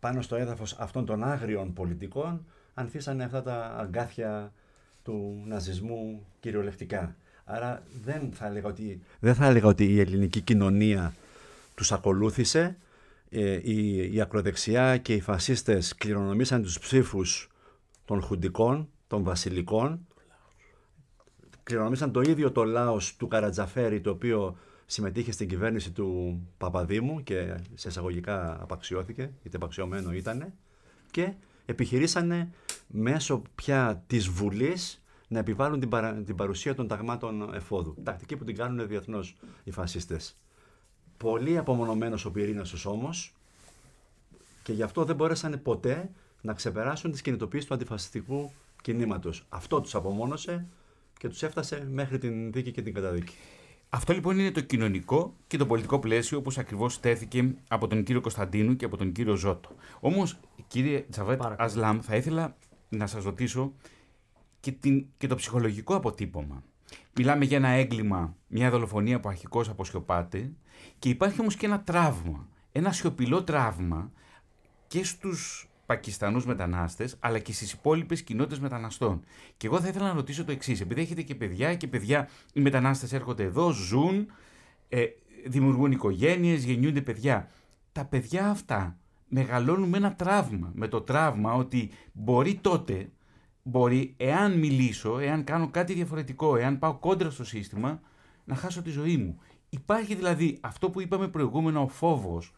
πάνω 0.00 0.22
στο 0.22 0.36
έδαφος 0.36 0.76
αυτών 0.78 1.04
των 1.04 1.24
άγριων 1.24 1.72
πολιτικών 1.72 2.46
ανθίσανε 2.74 3.24
αυτά 3.24 3.42
τα 3.42 3.76
αγκάθια 3.78 4.52
του 5.02 5.42
ναζισμού 5.46 6.26
κυριολεκτικά. 6.40 7.16
Άρα 7.44 7.82
δεν 8.02 8.32
θα 8.32 8.46
έλεγα 8.46 8.68
ότι, 8.68 9.00
δεν 9.20 9.34
θα 9.34 9.46
έλεγα 9.46 9.66
ότι 9.66 9.84
η 9.84 10.00
ελληνική 10.00 10.40
κοινωνία 10.40 11.14
τους 11.74 11.92
ακολούθησε. 11.92 12.76
Ε, 13.30 13.60
η, 13.62 14.12
η 14.14 14.20
ακροδεξιά 14.20 14.96
και 14.96 15.14
οι 15.14 15.20
φασίστες 15.20 15.94
κληρονομήσαν 15.94 16.62
τους 16.62 16.78
ψήφους 16.78 17.50
των 18.04 18.22
χουντικών, 18.22 18.88
των 19.06 19.22
βασιλικών. 19.22 20.06
Κληρονομήσαν 21.62 22.12
το 22.12 22.20
ίδιο 22.20 22.52
το 22.52 22.64
λαός 22.64 23.16
του 23.16 23.28
Καρατζαφέρη, 23.28 24.00
το 24.00 24.10
οποίο 24.10 24.56
συμμετείχε 24.86 25.32
στην 25.32 25.48
κυβέρνηση 25.48 25.90
του 25.90 26.40
Παπαδήμου 26.58 27.22
και 27.22 27.54
σε 27.74 27.88
εισαγωγικά 27.88 28.62
απαξιώθηκε, 28.62 29.30
είτε 29.42 29.56
απαξιωμένο 29.56 30.12
ήταν. 30.12 30.52
Και 31.10 31.32
επιχειρήσανε 31.66 32.50
μέσω 32.86 33.42
πια 33.54 34.02
της 34.06 34.28
Βουλής 34.28 35.02
να 35.28 35.38
επιβάλλουν 35.38 35.80
την, 35.80 35.88
παρα- 35.88 36.14
την 36.14 36.34
παρουσία 36.34 36.74
των 36.74 36.88
ταγμάτων 36.88 37.54
εφόδου. 37.54 37.96
Τακτική 38.02 38.36
που 38.36 38.44
την 38.44 38.56
κάνουν 38.56 38.88
διεθνώς 38.88 39.36
οι 39.64 39.70
φασίστες. 39.70 40.36
Πολύ 41.16 41.58
απομονωμένος 41.58 42.24
ο 42.24 42.30
πυρήνας 42.30 42.70
τους 42.70 42.84
όμως 42.84 43.34
και 44.62 44.72
γι' 44.72 44.82
αυτό 44.82 45.04
δεν 45.04 45.16
μπορέσανε 45.16 45.56
ποτέ 45.56 46.10
να 46.40 46.52
ξεπεράσουν 46.52 47.10
τις 47.10 47.22
κινητοποιήσεις 47.22 47.66
του 47.66 47.74
αντιφασιστικού 47.74 48.52
κινήματος. 48.82 49.46
Αυτό 49.48 49.80
τους 49.80 49.94
απομόνωσε 49.94 50.66
και 51.18 51.28
τους 51.28 51.42
έφτασε 51.42 51.88
μέχρι 51.90 52.18
την 52.18 52.52
δίκη 52.52 52.72
και 52.72 52.82
την 52.82 52.94
καταδίκη. 52.94 53.34
Αυτό 53.94 54.12
λοιπόν 54.12 54.38
είναι 54.38 54.50
το 54.50 54.60
κοινωνικό 54.60 55.34
και 55.46 55.56
το 55.56 55.66
πολιτικό 55.66 55.98
πλαίσιο 55.98 56.38
όπως 56.38 56.58
ακριβώς 56.58 56.94
στέθηκε 56.94 57.54
από 57.68 57.86
τον 57.86 58.02
κύριο 58.02 58.20
Κωνσταντίνου 58.20 58.76
και 58.76 58.84
από 58.84 58.96
τον 58.96 59.12
κύριο 59.12 59.34
Ζώτο. 59.34 59.70
Όμως, 60.00 60.40
κύριε 60.66 61.04
Τζαβέτ 61.10 61.38
Παρακαλώ. 61.38 61.68
Ασλάμ, 61.68 62.00
θα 62.00 62.16
ήθελα 62.16 62.56
να 62.88 63.06
σας 63.06 63.24
ρωτήσω 63.24 63.72
και, 64.60 64.72
την, 64.72 65.06
και 65.16 65.26
το 65.26 65.34
ψυχολογικό 65.34 65.94
αποτύπωμα. 65.94 66.62
Μιλάμε 67.12 67.44
για 67.44 67.56
ένα 67.56 67.68
έγκλημα, 67.68 68.36
μια 68.46 68.70
δολοφονία 68.70 69.20
που 69.20 69.28
αρχικώς 69.28 69.68
αποσιωπάται 69.68 70.52
και 70.98 71.08
υπάρχει 71.08 71.40
όμως 71.40 71.56
και 71.56 71.66
ένα 71.66 71.80
τραύμα, 71.80 72.48
ένα 72.72 72.92
σιωπηλό 72.92 73.44
τραύμα 73.44 74.12
και 74.86 75.04
στους 75.04 75.68
Πακιστανούς 75.86 76.46
μετανάστες 76.46 77.16
αλλά 77.20 77.38
και 77.38 77.52
στις 77.52 77.72
υπόλοιπες 77.72 78.22
κοινότητες 78.22 78.58
μεταναστών. 78.58 79.24
Και 79.56 79.66
εγώ 79.66 79.80
θα 79.80 79.88
ήθελα 79.88 80.06
να 80.06 80.14
ρωτήσω 80.14 80.44
το 80.44 80.52
εξής, 80.52 80.80
επειδή 80.80 81.00
έχετε 81.00 81.22
και 81.22 81.34
παιδιά 81.34 81.74
και 81.74 81.86
παιδιά, 81.86 82.28
οι 82.52 82.60
μετανάστες 82.60 83.12
έρχονται 83.12 83.42
εδώ, 83.42 83.70
ζουν, 83.70 84.26
ε, 84.88 85.04
δημιουργούν 85.46 85.92
οικογένειες, 85.92 86.64
γεννιούνται 86.64 87.00
παιδιά. 87.00 87.50
Τα 87.92 88.04
παιδιά 88.04 88.50
αυτά 88.50 88.98
μεγαλώνουν 89.28 89.88
με 89.88 89.96
ένα 89.96 90.14
τραύμα, 90.14 90.72
με 90.74 90.88
το 90.88 91.00
τραύμα 91.00 91.54
ότι 91.54 91.90
μπορεί 92.12 92.54
τότε, 92.54 93.10
μπορεί 93.62 94.14
εάν 94.16 94.58
μιλήσω, 94.58 95.18
εάν 95.18 95.44
κάνω 95.44 95.68
κάτι 95.68 95.92
διαφορετικό, 95.92 96.56
εάν 96.56 96.78
πάω 96.78 96.94
κόντρα 96.94 97.30
στο 97.30 97.44
σύστημα, 97.44 98.00
να 98.44 98.54
χάσω 98.54 98.82
τη 98.82 98.90
ζωή 98.90 99.16
μου. 99.16 99.38
Υπάρχει 99.68 100.14
δηλαδή 100.14 100.58
αυτό 100.60 100.90
που 100.90 101.00
είπαμε 101.00 101.28
προηγούμενα 101.28 101.80
ο 101.80 101.88
φόβος, 101.88 102.52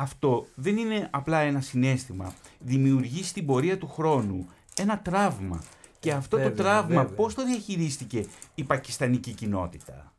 αυτό 0.00 0.46
δεν 0.54 0.76
είναι 0.76 1.08
απλά 1.10 1.38
ένα 1.40 1.60
συνέστημα. 1.60 2.34
Δημιουργείς 2.58 3.28
στην 3.28 3.46
πορεία 3.46 3.78
του 3.78 3.88
χρόνου 3.88 4.48
ένα 4.76 4.98
τραύμα. 4.98 5.62
Και 5.98 6.12
αυτό 6.12 6.36
Βέβαια, 6.36 6.52
το 6.52 6.62
τραύμα 6.62 7.02
βέβαια. 7.02 7.16
πώς 7.16 7.34
το 7.34 7.44
διαχειρίστηκε 7.44 8.26
η 8.54 8.64
πακιστανική 8.64 9.32
κοινότητα; 9.32 10.12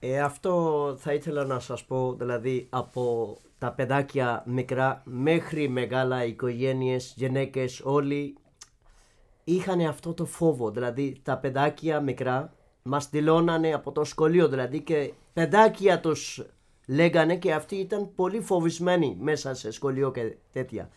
Ε, 0.00 0.20
αυτό 0.20 0.94
θα 0.98 1.12
ήθελα 1.12 1.44
να 1.44 1.60
σας 1.60 1.84
πω, 1.84 2.14
δηλαδή 2.14 2.66
από 2.70 3.36
τα 3.58 3.72
παιδάκια 3.72 4.42
μικρά 4.46 5.02
μέχρι 5.04 5.68
μεγάλα 5.68 6.24
οικογένειες, 6.24 7.14
γυναίκες, 7.16 7.80
όλοι 7.84 8.36
είχαν 9.44 9.80
αυτό 9.80 10.14
το 10.14 10.24
φόβο. 10.24 10.70
Δηλαδή 10.70 11.20
τα 11.22 11.38
παιδάκια 11.38 12.00
μικρά 12.00 12.52
μας 12.82 13.08
δηλώνανε 13.10 13.72
από 13.74 13.92
το 13.92 14.04
σχολείο 14.04 14.48
δηλαδή 14.48 14.80
και 14.80 15.12
παιδάκια 15.32 16.00
τους 16.00 16.42
λέγανε 16.86 17.36
και 17.36 17.52
αυτοί 17.52 17.76
ήταν 17.76 18.14
πολύ 18.14 18.40
φοβισμένοι 18.40 19.16
μέσα 19.20 19.54
σε 19.54 19.70
σχολείο 19.70 20.10
και 20.10 20.36
τέτοια. 20.52 20.88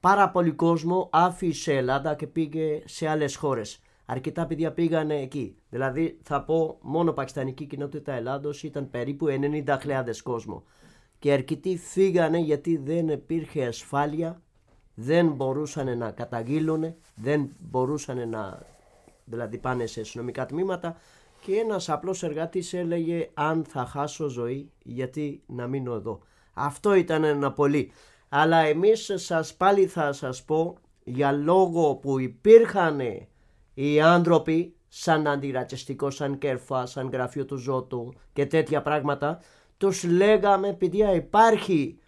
Πάρα 0.00 0.30
πολύ 0.30 0.50
κόσμο 0.50 1.08
άφησε 1.12 1.72
Ελλάδα 1.72 2.14
και 2.14 2.26
πήγε 2.26 2.82
σε 2.84 3.08
άλλες 3.08 3.36
χώρες. 3.36 3.80
Αρκετά 4.06 4.46
παιδιά 4.46 4.72
πήγανε 4.72 5.20
εκεί. 5.20 5.56
Δηλαδή 5.68 6.18
θα 6.22 6.42
πω 6.42 6.78
μόνο 6.80 7.12
πακιστανική 7.12 7.64
κοινότητα 7.64 8.12
Ελλάδος 8.12 8.62
ήταν 8.62 8.90
περίπου 8.90 9.26
90.000 9.66 10.16
κόσμο. 10.22 10.64
Και 11.18 11.32
αρκετοί 11.32 11.76
φύγανε 11.76 12.38
γιατί 12.38 12.76
δεν 12.76 13.08
υπήρχε 13.08 13.64
ασφάλεια, 13.64 14.42
δεν 14.94 15.26
μπορούσαν 15.28 15.98
να 15.98 16.10
καταγγείλουν, 16.10 16.94
δεν 17.14 17.50
μπορούσαν 17.58 18.28
να 18.28 18.62
δηλαδή 19.24 19.58
πάνε 19.58 19.86
σε 19.86 20.00
αστυνομικά 20.00 20.46
τμήματα 20.46 20.96
και 21.42 21.54
ένας 21.54 21.88
απλός 21.88 22.22
εργάτης 22.22 22.72
έλεγε 22.74 23.30
αν 23.34 23.64
θα 23.64 23.84
χάσω 23.86 24.28
ζωή 24.28 24.70
γιατί 24.82 25.42
να 25.46 25.66
μείνω 25.66 25.94
εδώ. 25.94 26.20
Αυτό 26.54 26.94
ήταν 26.94 27.24
ένα 27.24 27.52
πολύ. 27.52 27.92
Αλλά 28.28 28.56
εμείς 28.56 29.10
σας 29.14 29.54
πάλι 29.54 29.86
θα 29.86 30.12
σας 30.12 30.44
πω 30.44 30.76
για 31.04 31.32
λόγο 31.32 31.94
που 31.94 32.18
υπήρχαν 32.18 33.00
οι 33.74 34.00
άνθρωποι 34.00 34.74
σαν 34.88 35.26
αντιρατσιστικό, 35.26 36.10
σαν 36.10 36.38
κέρφα, 36.38 36.86
σαν 36.86 37.08
γραφείο 37.12 37.44
του 37.44 37.56
Ζώτου 37.56 38.12
και 38.32 38.46
τέτοια 38.46 38.82
πράγματα 38.82 39.40
τους 39.76 40.04
λέγαμε 40.04 40.72
παιδιά 40.72 41.14
υπάρχει 41.14 41.98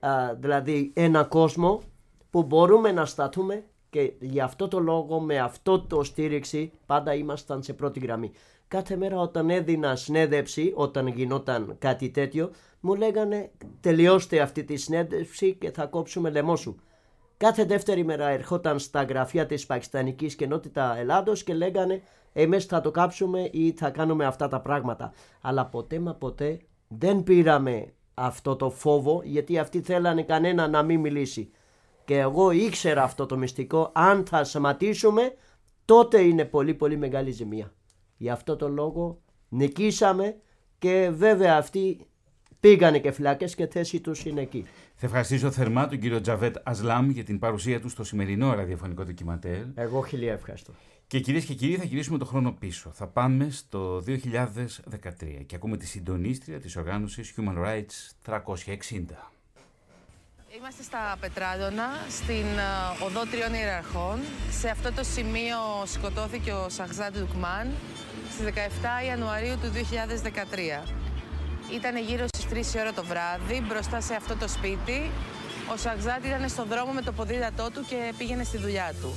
α, 0.00 0.34
δηλαδή 0.34 0.92
ένα 0.94 1.24
κόσμο 1.24 1.82
που 2.30 2.42
μπορούμε 2.42 2.92
να 2.92 3.04
σταθούμε 3.06 3.64
και 3.90 4.12
γι' 4.20 4.40
αυτό 4.40 4.68
το 4.68 4.78
λόγο 4.78 5.20
με 5.20 5.38
αυτό 5.38 5.80
το 5.80 6.04
στήριξη 6.04 6.72
πάντα 6.86 7.14
ήμασταν 7.14 7.62
σε 7.62 7.72
πρώτη 7.72 8.00
γραμμή. 8.00 8.32
Κάθε 8.70 8.96
μέρα 8.96 9.20
όταν 9.20 9.50
έδινα 9.50 9.96
συνέδευση, 9.96 10.72
όταν 10.74 11.06
γινόταν 11.06 11.76
κάτι 11.78 12.10
τέτοιο, 12.10 12.50
μου 12.80 12.94
λέγανε 12.94 13.50
τελειώστε 13.80 14.40
αυτή 14.40 14.64
τη 14.64 14.76
συνέδευση 14.76 15.54
και 15.54 15.70
θα 15.70 15.86
κόψουμε 15.86 16.30
λαιμό 16.30 16.56
σου. 16.56 16.76
Κάθε 17.36 17.64
δεύτερη 17.64 18.04
μέρα 18.04 18.28
ερχόταν 18.28 18.78
στα 18.78 19.02
γραφεία 19.02 19.46
της 19.46 19.66
Πακιστανικής 19.66 20.34
Κοινότητα 20.34 20.96
Ελλάδος 20.98 21.42
και 21.42 21.54
λέγανε 21.54 22.02
εμείς 22.32 22.64
θα 22.64 22.80
το 22.80 22.90
κάψουμε 22.90 23.48
ή 23.52 23.72
θα 23.72 23.90
κάνουμε 23.90 24.24
αυτά 24.24 24.48
τα 24.48 24.60
πράγματα. 24.60 25.12
Αλλά 25.40 25.66
ποτέ 25.66 25.98
μα 25.98 26.14
ποτέ 26.14 26.60
δεν 26.88 27.22
πήραμε 27.22 27.92
αυτό 28.14 28.56
το 28.56 28.70
φόβο 28.70 29.20
γιατί 29.24 29.58
αυτοί 29.58 29.80
θέλανε 29.80 30.22
κανένα 30.22 30.68
να 30.68 30.82
μην 30.82 31.00
μιλήσει. 31.00 31.50
Και 32.04 32.18
εγώ 32.18 32.50
ήξερα 32.50 33.02
αυτό 33.02 33.26
το 33.26 33.36
μυστικό, 33.36 33.90
αν 33.94 34.24
θα 34.26 34.44
σταματήσουμε 34.44 35.34
τότε 35.84 36.20
είναι 36.20 36.44
πολύ 36.44 36.74
πολύ 36.74 36.96
μεγάλη 36.96 37.30
ζημία. 37.30 37.72
Γι' 38.20 38.30
αυτό 38.30 38.56
το 38.56 38.68
λόγο 38.68 39.20
νικήσαμε 39.48 40.36
και 40.78 41.10
βέβαια 41.12 41.56
αυτοί 41.56 42.06
πήγανε 42.60 42.98
και 42.98 43.12
φυλάκες 43.12 43.54
και 43.54 43.66
θέση 43.66 44.00
τους 44.00 44.24
είναι 44.24 44.40
εκεί. 44.40 44.66
Θα 44.94 45.06
ευχαριστήσω 45.06 45.50
θερμά 45.50 45.88
τον 45.88 45.98
κύριο 45.98 46.20
Τζαβέτ 46.20 46.56
Ασλάμ 46.62 47.10
για 47.10 47.24
την 47.24 47.38
παρουσία 47.38 47.80
του 47.80 47.88
στο 47.88 48.04
σημερινό 48.04 48.54
ραδιοφωνικό 48.54 49.04
ντοκιματέρ. 49.04 49.62
Εγώ 49.74 50.04
χιλιά 50.04 50.32
ευχαριστώ. 50.32 50.72
Και 51.06 51.20
κυρίες 51.20 51.44
και 51.44 51.54
κύριοι, 51.54 51.76
θα 51.76 51.84
γυρίσουμε 51.84 52.18
το 52.18 52.24
χρόνο 52.24 52.52
πίσω. 52.52 52.90
Θα 52.94 53.06
πάμε 53.06 53.50
στο 53.50 54.02
2013 54.06 54.16
και 55.46 55.54
ακούμε 55.54 55.76
τη 55.76 55.86
συντονίστρια 55.86 56.60
της 56.60 56.76
οργάνωσης 56.76 57.34
Human 57.36 57.64
Rights 57.64 58.32
360. 58.32 59.30
Είμαστε 60.56 60.82
στα 60.82 61.16
Πετράδωνα, 61.20 61.88
στην 62.08 62.34
ε, 62.34 63.04
οδό 63.04 63.26
Τριών 63.30 63.54
Ιεραρχών. 63.54 64.18
Σε 64.50 64.68
αυτό 64.68 64.92
το 64.92 65.04
σημείο 65.04 65.58
σκοτώθηκε 65.84 66.52
ο 66.52 66.68
Σαχζάντ 66.68 67.16
Λουκμάν 67.16 67.68
στις 68.32 68.46
17 68.46 69.06
Ιανουαρίου 69.06 69.58
του 69.62 69.70
2013. 70.82 70.86
Ήταν 71.72 71.96
γύρω 71.96 72.24
στις 72.26 72.72
3 72.72 72.74
η 72.76 72.80
ώρα 72.80 72.92
το 72.92 73.04
βράδυ, 73.04 73.64
μπροστά 73.68 74.00
σε 74.00 74.14
αυτό 74.14 74.36
το 74.36 74.48
σπίτι. 74.48 75.10
Ο 75.72 75.76
Σαχζάντ 75.76 76.24
ήταν 76.24 76.48
στον 76.48 76.66
δρόμο 76.68 76.92
με 76.92 77.02
το 77.02 77.12
ποδήλατό 77.12 77.70
του 77.70 77.84
και 77.88 78.12
πήγαινε 78.18 78.44
στη 78.44 78.58
δουλειά 78.58 78.92
του. 79.00 79.14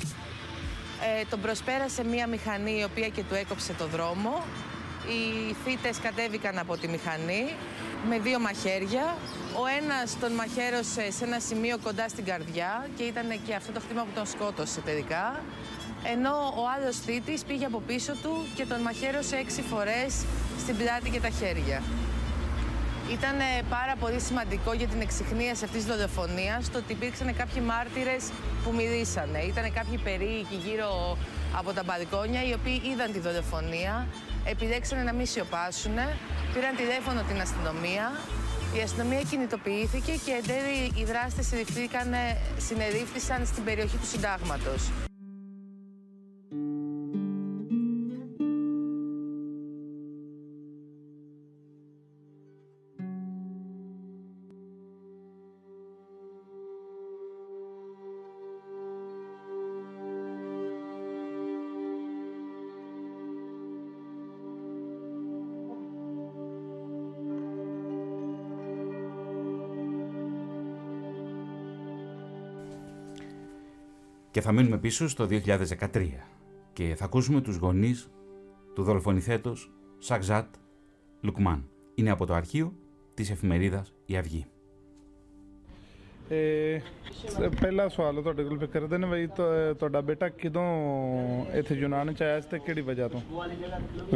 Ε, 1.19 1.25
τον 1.29 1.41
προσπέρασε 1.41 2.03
μία 2.03 2.27
μηχανή 2.27 2.79
η 2.79 2.83
οποία 2.83 3.07
και 3.07 3.23
του 3.23 3.35
έκοψε 3.35 3.73
το 3.73 3.87
δρόμο. 3.87 4.43
Οι 5.07 5.53
θύτες 5.63 5.97
κατέβηκαν 5.99 6.57
από 6.57 6.77
τη 6.77 6.87
μηχανή 6.87 7.55
με 8.09 8.19
δύο 8.19 8.39
μαχαίρια. 8.39 9.17
Ο 9.61 9.63
ένας 9.81 10.19
τον 10.19 10.31
μαχαίρωσε 10.31 11.11
σε 11.11 11.23
ένα 11.23 11.39
σημείο 11.39 11.77
κοντά 11.83 12.07
στην 12.07 12.25
καρδιά 12.25 12.87
και 12.97 13.03
ήταν 13.03 13.27
και 13.45 13.53
αυτό 13.55 13.71
το 13.71 13.79
χτύπημα 13.79 14.03
που 14.03 14.13
τον 14.15 14.25
σκότωσε 14.25 14.81
τελικά. 14.81 15.41
Ενώ 16.11 16.53
ο 16.61 16.63
άλλος 16.75 16.97
θήτης 16.97 17.43
πήγε 17.43 17.65
από 17.65 17.81
πίσω 17.87 18.13
του 18.21 18.45
και 18.55 18.65
τον 18.65 18.81
μαχαίρωσε 18.81 19.35
έξι 19.35 19.61
φορές 19.61 20.25
στην 20.59 20.77
πλάτη 20.77 21.09
και 21.09 21.19
τα 21.19 21.29
χέρια. 21.29 21.81
Ήταν 23.11 23.37
πάρα 23.69 23.95
πολύ 23.99 24.19
σημαντικό 24.19 24.73
για 24.73 24.87
την 24.87 25.01
εξυχνίαση 25.01 25.63
αυτής 25.63 25.85
της 25.85 25.95
δολοφονίας 25.95 26.71
το 26.71 26.77
ότι 26.77 26.91
υπήρξαν 26.91 27.35
κάποιοι 27.35 27.61
μάρτυρες 27.65 28.23
που 28.63 28.71
μιλήσανε. 28.73 29.39
Ήταν 29.39 29.73
κάποιοι 29.73 29.97
περίοικοι 29.97 30.55
γύρω 30.65 31.17
από 31.57 31.73
τα 31.73 31.83
μπαλκόνια 31.83 32.43
οι 32.47 32.53
οποίοι 32.53 32.81
είδαν 32.91 33.11
τη 33.11 33.19
δολοφονία, 33.19 34.07
επιλέξανε 34.45 35.03
να 35.03 35.13
μην 35.13 35.25
σιωπάσουν, 35.25 35.95
πήραν 36.53 36.75
τηλέφωνο 36.75 37.21
την 37.21 37.41
αστυνομία. 37.41 38.11
Η 38.77 38.81
αστυνομία 38.81 39.21
κινητοποιήθηκε 39.21 40.11
και 40.25 40.31
εν 40.31 40.43
τέλει 40.47 41.01
οι 41.01 41.03
δράστες 41.03 41.47
συνεδρίφθησαν 42.57 43.45
στην 43.45 43.63
περιοχή 43.63 43.97
του 43.97 44.07
συντάγματος. 44.07 44.81
θα 74.42 74.52
μείνουμε 74.52 74.78
πίσω 74.78 75.08
στο 75.08 75.26
2013 75.30 76.26
και 76.72 76.94
θα 76.98 77.04
ακούσουμε 77.04 77.40
τους 77.40 77.56
γονείς 77.56 78.10
του 78.74 78.82
δολοφονηθέτος 78.82 79.70
Σακζάτ 79.98 80.44
Λουκμάν. 81.26 81.58
Είναι 81.94 82.10
από 82.10 82.26
το 82.26 82.34
αρχείο 82.34 82.72
της 83.14 83.30
εφημερίδας 83.30 83.92
«Η 84.08 84.12
Αυγή». 84.14 84.42
ਇਹ 86.30 86.80
ਪਹਿਲਾ 87.62 87.88
ਸਵਾਲ 87.88 88.22
ਤੁਹਾਡੇ 88.22 88.44
ਕੋਲ 88.44 88.58
ਫਿਕਰ 88.58 88.86
ਦੇ 88.86 88.98
ਨੇ 88.98 89.06
ਬਈ 89.06 89.26
ਤੁ- 89.26 89.74
ਤੁਹਾਡਾ 89.78 90.00
ਬੇਟਾ 90.00 90.28
ਕਿਦੋਂ 90.28 90.64
ਇੱਥੇ 91.54 91.74
ਯੂਨਾਨ 91.74 92.12
ਚ 92.14 92.22
ਆਇਆ 92.22 92.40
ਸੀ 92.40 92.48
ਤੇ 92.50 92.58
ਕਿਹੜੀ 92.58 92.80
ਵਜ੍ਹਾ 92.80 93.08
ਤੋਂ 93.08 93.20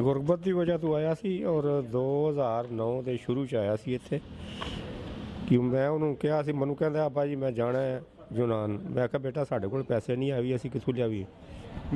ਗੁਰਬਤ 0.03 0.39
ਦੀ 0.39 0.53
ਵਜ੍ਹਾ 0.53 0.79
ਤੋਂ 0.79 0.95
ਆਇਆ 0.95 1.15
ਸੀ 1.15 1.45
ਔਰ 1.45 1.83
2009 1.97 3.03
ਦੇ 3.03 3.17
ਸ਼ੁਰੂ 3.17 3.47
ਚ 3.47 3.55
ਆਇਆ 3.55 3.77
ਸੀ 3.77 3.95
ਇੱਥੇ 3.95 4.21
ਕਿ 5.49 5.59
ਮੈਂ 5.59 5.89
ਉਹਨੂੰ 5.89 6.17
ਕਿਹਾ 6.17 6.43
ਸੀ 6.43 6.53
ਮੈਨੂੰ 6.53 6.77
ਕਹਿੰਦਾ 6.77 7.05
ਆਪਾ 7.05 7.27
ਜੀ 7.27 7.37
ਮੈਂ 7.37 7.53
ਜਾਣਾ 7.53 7.79
ਹੈ 7.79 8.03
ਯੂਨਾਨ 8.33 8.79
ਮੈਂ 8.95 9.07
ਕਿਹਾ 9.09 9.19
ਬੇਟਾ 9.19 9.45
ਸਾਡੇ 9.45 9.69
ਕੋਲ 9.69 9.83
ਪੈਸੇ 9.83 10.17
ਨਹੀਂ 10.17 10.33
ਆਵੀ 10.33 10.55
ਅਸੀਂ 10.55 10.71
ਕਿੱਥੋਂ 10.71 10.95
ਲਿਆਵੀ 10.95 11.27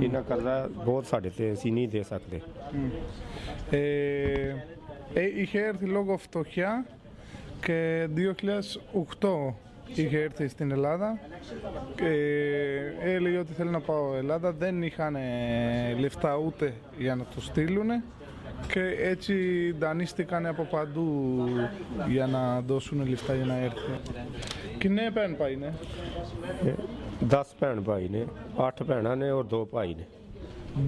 ਇਹਨਾਂ 0.02 0.22
ਕਰਜ਼ਾ 0.22 0.68
ਬਹੁਤ 0.84 1.06
ਸਾਡੇ 1.06 1.30
ਤੇ 1.30 1.52
ਅਸੀਂ 1.52 1.72
ਨਹੀਂ 1.72 1.88
ਦੇ 1.88 2.02
ਸਕਦੇ 2.02 2.40
Ε, 3.70 4.54
ε, 5.14 5.40
είχε 5.40 5.58
έρθει 5.58 5.86
λόγω 5.86 6.16
φτωχιά 6.16 6.84
και 7.64 8.08
2008 8.16 9.54
είχε 9.86 10.18
έρθει 10.18 10.48
στην 10.48 10.70
Ελλάδα 10.70 11.18
και 11.96 12.10
έλεγε 13.00 13.38
ότι 13.38 13.52
θέλει 13.52 13.70
να 13.70 13.80
πάω 13.80 14.14
Ελλάδα. 14.16 14.52
Δεν 14.52 14.82
είχαν 14.82 15.16
ε, 15.16 15.94
λεφτά 15.98 16.36
ούτε 16.36 16.74
για 16.98 17.14
να 17.14 17.24
το 17.34 17.40
στείλουν 17.40 17.88
και 18.72 18.96
έτσι 18.98 19.34
δανείστηκαν 19.78 20.46
από 20.46 20.62
παντού 20.62 21.48
για 22.08 22.26
να 22.26 22.60
δώσουν 22.60 23.08
λεφτά 23.08 23.34
για 23.34 23.44
να 23.44 23.56
έρθει. 23.56 23.90
ਕਿੰਨੇ 24.78 25.10
ਭੈਣ 25.14 25.36
ਭਾਈ 25.36 25.56
ਨੇ 25.56 25.72
10 27.30 27.40
ਭੈਣ 27.58 27.82
ਭਾਈ 27.82 28.08
ਨੇ 28.08 28.26
8 28.56 28.68
ਭੈਣਾਂ 28.86 29.16
ਨੇ 29.16 29.30
ਔਰ 29.30 29.46
2 29.54 29.66
ਭਾਈ 29.70 29.94
ਨੇ 29.94 30.06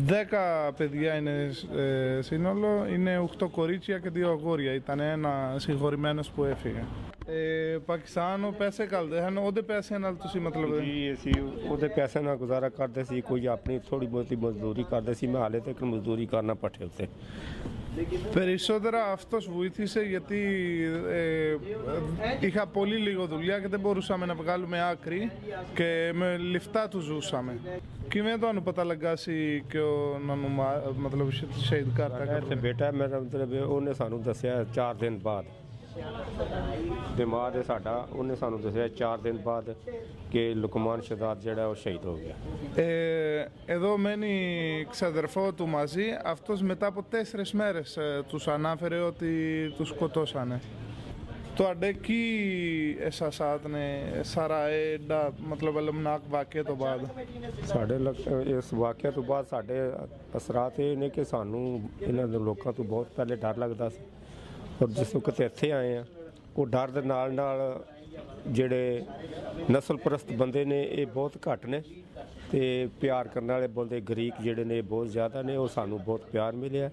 10 0.07 0.71
παιδιά 0.77 1.15
είναι 1.15 1.51
ε, 1.77 2.23
σύνολο, 2.23 2.87
είναι 2.93 3.29
8 3.39 3.47
κορίτσια 3.51 3.99
και 3.99 4.11
2 4.15 4.23
αγόρια. 4.23 4.75
Ήταν 4.75 5.01
ένα 5.01 5.55
συγχωρημένος 5.57 6.31
που 6.31 6.45
έφυγε. 6.45 6.85
ਇਹ 7.30 7.80
ਪਾਕਿਸਤਾਨ 7.80 8.46
ਉਹ 8.46 8.54
ਪੈਸੇ 8.54 8.88
ਘੱਲਦੇ 8.94 9.22
ਹਨ 9.22 9.38
ਉਹਦੇ 9.38 9.62
ਪੈਸੇ 9.62 9.98
ਨਾਲ 9.98 10.16
ਤੁਸੀਂ 10.16 10.42
ਮਤਲਬ 10.42 10.80
ਜੀ 10.80 11.14
ਅਸੀਂ 11.14 11.34
ਉਹਦੇ 11.70 11.88
ਪੈਸੇ 11.88 12.20
ਨਾਲ 12.20 12.36
ਗੁਜ਼ਾਰਾ 12.36 12.70
ਕਰਦੇ 12.70 13.04
ਸੀ 13.04 13.22
ਕੋਈ 13.22 13.46
ਆਪਣੀ 13.46 13.80
ਥੋੜੀ 13.90 14.08
ਬਹੁਤੀ 14.08 14.36
ਮਜ਼ਦੂਰੀ 14.36 14.84
ਕਰਦੇ 14.84 15.14
ਸੀ 15.14 15.28
ਮੈਂ 15.28 15.42
ਹਾਲੇ 15.42 15.60
ਤੱਕ 15.60 15.84
ਮਜ਼ਦੂਰੀ 15.84 16.26
ਕਰਨਾ 16.26 16.54
ਪੱਠੇ 16.54 16.86
ਉੱਤੇ। 16.86 17.08
Περισσότερα 18.34 18.34
περισσότερα 18.34 19.12
αυτός 19.12 19.50
βοήθησε 19.50 20.02
γιατί 20.02 20.38
ε, 21.10 21.58
είχα 22.42 22.66
πολύ 22.66 22.96
λίγο 22.96 23.28
δουλειά 23.28 23.60
και 23.60 23.68
δεν 23.68 23.80
μπορούσαμε 23.80 24.26
να 24.26 24.34
βγάλουμε 24.34 24.82
άκρη 24.82 25.30
και 25.76 26.12
με 26.16 26.38
λεφτά 26.38 26.88
του 26.88 27.00
ζούσαμε. 27.00 27.58
ਕਿਵੇਂ 28.10 28.38
ਤੁਹਾਨੂੰ 28.38 28.64
ਪਤਾ 28.64 28.84
ਲੱਗਾ 28.84 29.16
ਸੀ 29.16 29.62
ਕਿ 29.70 29.78
ਉਹਨਾਂ 29.78 30.38
ਨੂੰ 30.38 30.52
ਮਤਲਬ 30.98 31.30
ਸ਼ਹੀਦ 31.58 31.98
ਕਰਤਾ 31.98 32.38
ਇਹ 32.38 32.42
ਤੇ 32.42 32.56
ਬੇਟਾ 32.56 32.92
ਮੇਰਾ 32.92 33.20
ਮਤਲਬ 33.20 33.70
ਉਹਨੇ 33.70 33.94
ਸਾਨੂੰ 33.94 34.24
ਦੱਸਿਆ 34.24 34.66
4 34.76 34.96
ਦਿਨ 35.00 35.20
ਬਾਅਦ। 35.20 35.46
ਦਿਮਾਗ 37.17 37.57
ਹੈ 37.57 37.63
ਸਾਡਾ 37.63 38.07
ਉਹਨੇ 38.13 38.35
ਸਾਨੂੰ 38.35 38.61
ਦੱਸਿਆ 38.63 38.89
4 38.99 39.21
ਦਿਨ 39.23 39.39
ਬਾਅਦ 39.39 39.75
ਕਿ 40.31 40.55
ਲੁਕਮਾਨ 40.55 41.01
ਸ਼ਦਾਦ 41.01 41.41
ਜਿਹੜਾ 41.41 41.67
ਉਹ 41.67 41.75
ਸ਼ਹੀਦ 41.75 42.05
ਹੋ 42.05 42.17
ਗਿਆ 42.17 42.35
Ε, 42.79 43.49
εδώ 43.69 43.97
μένει 43.97 44.35
ξαδερφό 44.91 45.53
του 45.53 45.67
μαζί. 45.67 46.07
Αυτός 46.25 46.63
μετά 46.63 46.87
από 46.87 47.03
τέσσερις 47.03 47.53
μέρες 47.55 47.97
ε, 47.97 48.23
τους 48.29 48.49
ανάφερε 48.49 48.99
ότι 49.01 49.31
τους 49.79 49.89
σκοτώσανε. 49.89 50.61
ਤੁਹਾਡੇ 51.57 51.93
ਕੀ 51.93 52.19
ਅਹਿਸਾਸਾਤ 53.01 53.67
ਨੇ 53.67 53.87
ਸਾਰਾ 54.25 54.59
ਇਹ 54.71 54.99
ਦਾ 54.99 55.33
ਮਤਲਬ 55.41 55.79
ਅਲਮਨਾਕ 55.79 56.23
ਵਾਕਿਆ 56.29 56.63
ਤੋਂ 56.63 56.77
ਬਾਅਦ 56.77 57.07
ਸਾਡੇ 57.67 57.99
ਲਗ- 57.99 58.49
ਇਸ 58.59 58.73
ਵਾਕਿਆ 58.75 59.11
ਤੋਂ 59.11 59.23
ਬਾਅਦ 59.23 59.47
ਸਾਡੇ 59.47 59.79
ਅਸਰਾਤ 60.37 60.79
ਇਹ 60.81 60.97
ਨੇ 60.97 61.09
ਕਿ 61.09 61.25
ਸਾਨੂੰ 61.25 61.63
ਇਹਨਾਂ 62.03 62.27
ਦੇ 62.29 62.39
ਲੋਕਾਂ 62.39 62.73
ਤੋਂ 62.73 62.85
ਬਹੁਤ 62.85 63.07
ਪਹਿਲੇ 63.17 63.37
ਡਰ 63.37 63.57
ਲੱਗਦਾ 63.57 63.89
ਸੀ 63.89 63.99
ਔਰ 64.82 64.90
ਜਿਸ 64.90 65.16
ਵਕਤ 65.16 65.42
ਇੱਥੇ 65.42 65.72
ਆਏ 65.72 65.96
ਆ, 65.98 66.04
ਉਹ 66.58 66.66
ਡਰ 66.68 66.92
ਦੇ 66.92 67.02
ਨਾਲ 67.02 67.34
ਨਾਲ 67.34 67.84
ਜਿਹੜੇ 68.48 69.04
ਨਸਲ 69.72 69.98
ਪ੍ਰਸਤ 69.98 70.32
ਬੰਦੇ 70.32 70.64
ਨੇ, 70.66 70.82
ਇਹ 70.84 71.06
ਬਹੁਤ 71.08 71.38
ਘੱਟ 71.48 71.66
ਨੇ 71.66 71.82
ਤੇ 72.52 72.88
ਪਿਆਰ 73.02 73.28
ਕਰਨ 73.28 73.52
ਵਾਲੇ 73.52 73.68
ਬੰਦੇ, 73.68 74.00
ਗਰੀਕ 74.02 74.42
ਜਿਹੜੇ 74.42 74.64
ਨੇ 74.64 74.82
ਬਹੁਤ 74.82 75.08
ਜ਼ਿਆਦਾ 75.08 75.42
ਨੇ, 75.42 75.56
ਉਹ 75.56 75.68
ਸਾਨੂੰ 75.68 76.00
ਬਹੁਤ 76.04 76.26
ਪਿਆਰ 76.32 76.56
ਮਿਲਿਆ। 76.56 76.90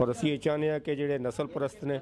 ਔਰ 0.00 0.10
ਅਸੀਂ 0.10 0.32
ਇਹ 0.32 0.38
ਚਾਹੁੰਦੇ 0.38 0.70
ਆ 0.70 0.78
ਕਿ 0.78 0.96
ਜਿਹੜੇ 0.96 1.18
ਨਸਲ 1.18 1.46
ਪ੍ਰਸਤ 1.46 1.84
ਨੇ 1.84 1.98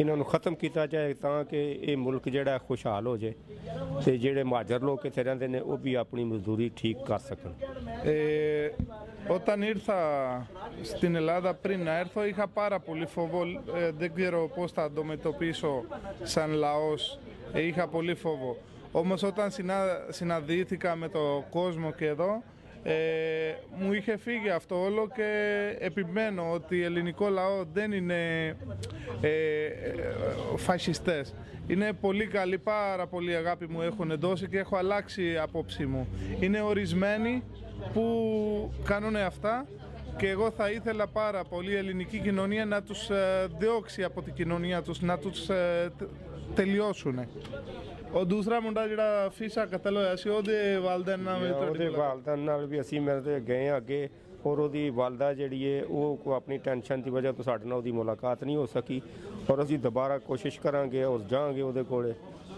ਇਹਨਾਂ 0.00 0.16
ਨੂੰ 0.16 0.26
ਖਤਮ 0.26 0.54
ਕੀਤਾ 0.54 0.86
ਜਾਏ 0.86 1.14
ਤਾਂ 1.14 1.44
ਕਿ 1.44 1.78
ਇਹ 1.82 1.96
ਮੁਲਕ 1.96 2.28
ਜਿਹੜਾ 2.28 2.58
ਖੁਸ਼ਹਾਲ 2.58 3.06
ਹੋ 3.06 3.16
ਜਾਏ 3.16 3.34
ਤੇ 4.04 4.18
ਜਿਹੜੇ 4.18 4.42
ਮਹਾਜਰ 4.42 4.82
ਲੋਕ 4.82 5.06
ਇੱਥੇ 5.06 5.22
ਰਹਿੰਦੇ 5.22 5.48
ਨੇ 5.48 5.60
ਉਹ 5.60 5.76
ਵੀ 5.76 5.94
ਆਪਣੀ 5.94 6.24
ਮਜ਼ਦੂਰੀ 6.24 6.70
ਠੀਕ 6.76 6.96
ਕਰ 7.06 7.18
ਸਕਣ 7.18 7.52
Ε, 8.04 8.70
όταν 9.28 9.62
ήρθα 9.62 9.98
στην 10.82 11.14
Ελλάδα 11.16 11.54
πριν 11.54 11.84
να 11.84 11.98
έρθω 11.98 12.22
είχα 12.28 12.46
πάρα 12.46 12.78
πολύ 12.78 13.06
φόβο. 13.06 13.42
Ε, 13.76 13.90
δεν 13.90 14.14
ξέρω 14.14 14.50
πώς 14.54 14.72
θα 14.72 14.82
αντιμετωπίσω 14.82 15.84
σαν 16.22 16.50
λαός. 16.50 17.18
Ε, 17.52 17.62
είχα 17.62 17.88
πολύ 17.88 18.14
φόβο. 18.14 18.56
Όμως 18.92 19.22
όταν 19.22 19.50
συνα, 19.50 20.06
συναντήθηκα 20.08 20.96
με 20.96 21.08
το 21.08 21.44
κόσμο 21.50 21.92
και 21.92 22.06
εδώ 22.06 22.42
ε, 22.83 22.93
μου 23.79 23.93
είχε 23.93 24.17
φύγει 24.17 24.49
αυτό 24.49 24.81
όλο 24.83 25.07
και 25.15 25.25
επιμένω 25.79 26.51
ότι 26.51 26.83
ελληνικό 26.83 27.29
λαό 27.29 27.63
δεν 27.73 27.91
είναι 27.91 28.47
ε, 29.21 29.65
ε, 29.65 29.71
φασιστές. 30.57 31.33
Είναι 31.67 31.93
πολύ 31.93 32.27
καλοί, 32.27 32.57
πάρα 32.57 33.07
πολύ 33.07 33.35
αγάπη 33.35 33.67
μου 33.67 33.81
έχουν 33.81 34.15
δώσει 34.19 34.47
και 34.47 34.57
έχω 34.57 34.75
αλλάξει 34.77 35.37
απόψη 35.37 35.85
μου. 35.85 36.07
Είναι 36.39 36.61
ορισμένοι 36.61 37.43
που 37.93 38.73
κάνουν 38.83 39.15
αυτά 39.15 39.65
και 40.17 40.29
εγώ 40.29 40.51
θα 40.51 40.71
ήθελα 40.71 41.07
πάρα 41.07 41.43
πολύ 41.43 41.71
η 41.71 41.75
ελληνική 41.75 42.19
κοινωνία 42.19 42.65
να 42.65 42.81
τους 42.81 43.09
ε, 43.09 43.47
διώξει 43.57 44.03
από 44.03 44.21
την 44.21 44.33
κοινωνία 44.33 44.81
τους, 44.81 45.01
να 45.01 45.17
τους 45.17 45.49
ε, 45.49 45.91
τε- 45.97 46.09
τελειώσουν. 46.55 47.19
ਉਹ 48.13 48.25
ਦੂਸਰਾ 48.25 48.59
ਮੁੰਡਾ 48.59 48.87
ਜਿਹੜਾ 48.87 49.29
ਫੀਸਾ 49.29 49.65
ਕਤਲ 49.65 49.97
ਹੋਇਆ 49.97 50.15
ਸੀ 50.15 50.29
ਉਹਦੇ 50.29 50.75
ਵਾਲਦੈਨ 50.77 51.19
ਨਾਲ 51.19 51.39
ਵੀ 51.41 51.47
ਤੁਹਾਡੀ 51.49 51.69
ਉਹਦੇ 51.69 51.85
ਮੁਲਾਕਾਤ- 51.85 51.99
ਵਾਲਦਾਂ 51.99 52.37
ਨਾਲ 52.37 52.65
ਵੀ 52.65 52.79
ਅਸੀਂ 52.81 52.99
ਮਿਲਦੇ 53.01 53.39
ਗਏ 53.39 53.67
ਹਾਂ 53.69 53.77
ਅੱਗੇ 53.77 54.07
ਔਰ 54.45 54.59
ਉਹਦੀ 54.59 54.89
ਵਾਲਦਾ 54.89 55.33
ਜਿਹੜੀ 55.33 55.63
ਹੈ 55.65 55.83
ਉਹ 55.85 56.15
ਕੋ 56.17 56.33
ਆਪਣੀ 56.33 56.57
ਟੈਨਸ਼ਨ 56.57 57.01
ਦੀ 57.01 57.09
ਵਜ੍ਹਾ 57.09 57.31
ਤੋਂ 57.31 57.43
ਸਾਡੇ 57.43 57.65
ਨਾਲ 57.65 57.77
ਉਹਦੀ 57.77 57.91
ਮੁਲਾਕਾਤ 57.91 58.43
ਨਹੀਂ 58.43 58.55
ਹੋ 58.55 58.65
ਸਕੀ। 58.65 59.01
ਔਰ 59.49 59.63
ਅਸੀਂ 59.63 59.77
ਦੁਬਾਰਾ 59.79 60.17
ਕੋਸ਼ਿਸ਼ 60.17 60.59
ਕਰਾਂਗੇ 60.61 61.03
ਔਰ 61.03 61.19
ਜਾਵਾਂਗੇ 61.29 61.61
ਉਹਦੇ 61.61 61.83
ਕੋਲੇ 61.83 62.13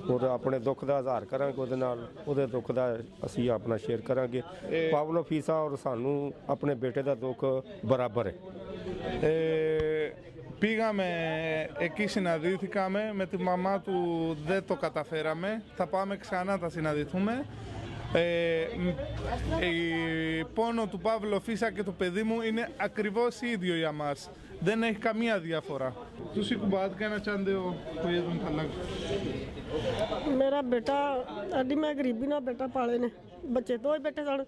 ਔਰ 0.10 0.24
ਆਪਣੇ 0.24 0.60
ਦੁੱਖ 0.60 0.84
ਦਾ 0.86 0.98
ਇਜ਼ਹਾਰ 1.00 1.26
ਕਰਾਂਗੇ 1.26 1.62
ਉਹਦੇ 1.62 1.76
ਨਾਲ 1.76 2.08
ਉਹਦੇ 2.28 2.46
ਦੁੱਖ 2.48 2.72
ਦਾ 2.72 2.88
ਅਸੀਂ 3.26 3.50
ਆਪਣਾ 3.50 3.78
ਸ਼ੇਅਰ 3.78 4.02
ਕਰਾਂਗੇ। 4.02 4.42
ਪਾਵਲੋ 4.92 5.24
ਫੀਸਾ 5.24 5.54
ਔਰ 5.62 5.76
ਸਾਨੂੰ 5.76 6.34
ਆਪਣੇ 6.50 6.76
ਬੇਟੇ 6.76 7.02
ਦਾ 7.04 7.16
ਦੁੱਖ 7.16 7.46
ਬਰਾਬਰ 7.86 8.28
ਹੈ 8.28 8.34
Ε, 9.24 9.85
Πήγαμε 10.60 11.06
εκεί, 11.78 12.08
συναντήθηκαμε 12.08 13.12
με 13.14 13.26
τη 13.26 13.38
μαμά 13.38 13.80
του. 13.80 13.94
Δεν 14.46 14.66
το 14.66 14.76
καταφέραμε. 14.76 15.64
Θα 15.76 15.88
πάμε 15.88 16.18
ξανά, 16.18 16.58
θα 16.58 16.70
συναντηθούμε. 16.70 17.46
Ε, 18.14 18.66
η 19.66 20.46
πόνο 20.54 20.88
του 20.88 21.00
Παύλο 21.00 21.40
Φίσα 21.40 21.72
και 21.72 21.84
του 21.84 21.94
παιδί 21.94 22.24
μου 22.24 22.42
είναι 22.42 22.70
ακριβώς 22.78 23.42
ίδιο 23.42 23.76
για 23.76 23.92
μας. 23.92 24.30
Δεν 24.60 24.84
έχει 24.84 24.98
καμία 24.98 25.40
διαφορά. 25.40 25.96
Τους 26.34 26.58
κουμπάτ 26.58 26.98
και 26.98 27.04
ένα 27.04 27.20
τσάντεο 27.20 27.76
που 28.02 28.08
είδουν 28.08 28.42
τα. 28.44 28.66
Μέρα 30.38 30.64
μπέτα, 30.64 31.26
αντί 31.60 31.76
με 31.76 31.92
γρυμπίνα 31.92 32.42
μπέτα 32.42 32.70
είναι. 32.96 33.12
Μπέτα 34.02 34.24
σαν 34.26 34.48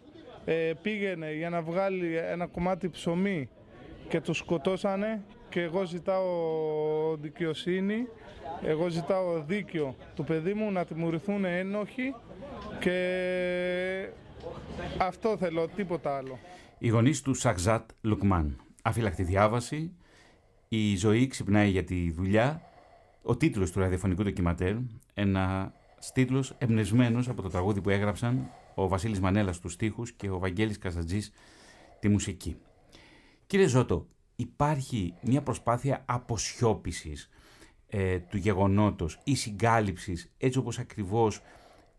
Ε, 0.45 0.71
πήγαινε 0.81 1.33
για 1.33 1.49
να 1.49 1.61
βγάλει 1.61 2.17
ένα 2.17 2.47
κομμάτι 2.47 2.89
ψωμί 2.89 3.49
και 4.07 4.21
το 4.21 4.33
σκοτώσανε 4.33 5.23
και 5.49 5.61
εγώ 5.61 5.85
ζητάω 5.85 6.27
δικαιοσύνη, 7.15 8.07
εγώ 8.63 8.89
ζητάω 8.89 9.43
δίκιο 9.43 9.95
του 10.15 10.23
παιδί 10.23 10.53
μου 10.53 10.71
να 10.71 10.85
τιμωρηθούν 10.85 11.45
ένοχοι 11.45 12.13
και 12.79 14.09
αυτό 14.97 15.37
θέλω, 15.37 15.67
τίποτα 15.67 16.17
άλλο. 16.17 16.39
Οι 16.77 16.87
γονείς 16.87 17.21
του 17.21 17.33
Σαχζάτ 17.33 17.89
Λουκμάν. 18.01 18.61
Αφυλακτή 18.81 19.23
διάβαση. 19.23 19.91
Η 20.67 20.95
ζωή 20.95 21.27
ξυπνάει 21.27 21.69
για 21.69 21.83
τη 21.83 22.11
δουλειά. 22.11 22.61
Ο 23.23 23.37
τίτλος 23.37 23.71
του 23.71 23.79
ραδιοφωνικού 23.79 24.23
ντοκιματέρ. 24.23 24.75
Ένας 25.13 26.11
τίτλος 26.13 26.55
εμπνευσμένος 26.57 27.29
από 27.29 27.41
το 27.41 27.49
τραγούδι 27.49 27.81
που 27.81 27.89
έγραψαν 27.89 28.49
ο 28.83 28.87
Βασίλης 28.87 29.19
Μανέλας 29.19 29.55
στους 29.55 29.73
στίχους 29.73 30.11
και 30.11 30.29
ο 30.29 30.39
Βαγγέλης 30.39 30.77
Καζατζής 30.77 31.31
τη 31.99 32.09
μουσική. 32.09 32.57
Κύριε 33.47 33.67
Ζώτο, 33.67 34.07
υπάρχει 34.35 35.13
μια 35.21 35.41
προσπάθεια 35.41 36.03
αποσιώπησης 36.05 37.29
ε, 37.87 38.19
του 38.19 38.37
γεγονότος 38.37 39.19
ή 39.23 39.35
συγκάλυψης 39.35 40.31
έτσι 40.37 40.57
όπως 40.57 40.79
ακριβώς 40.79 41.41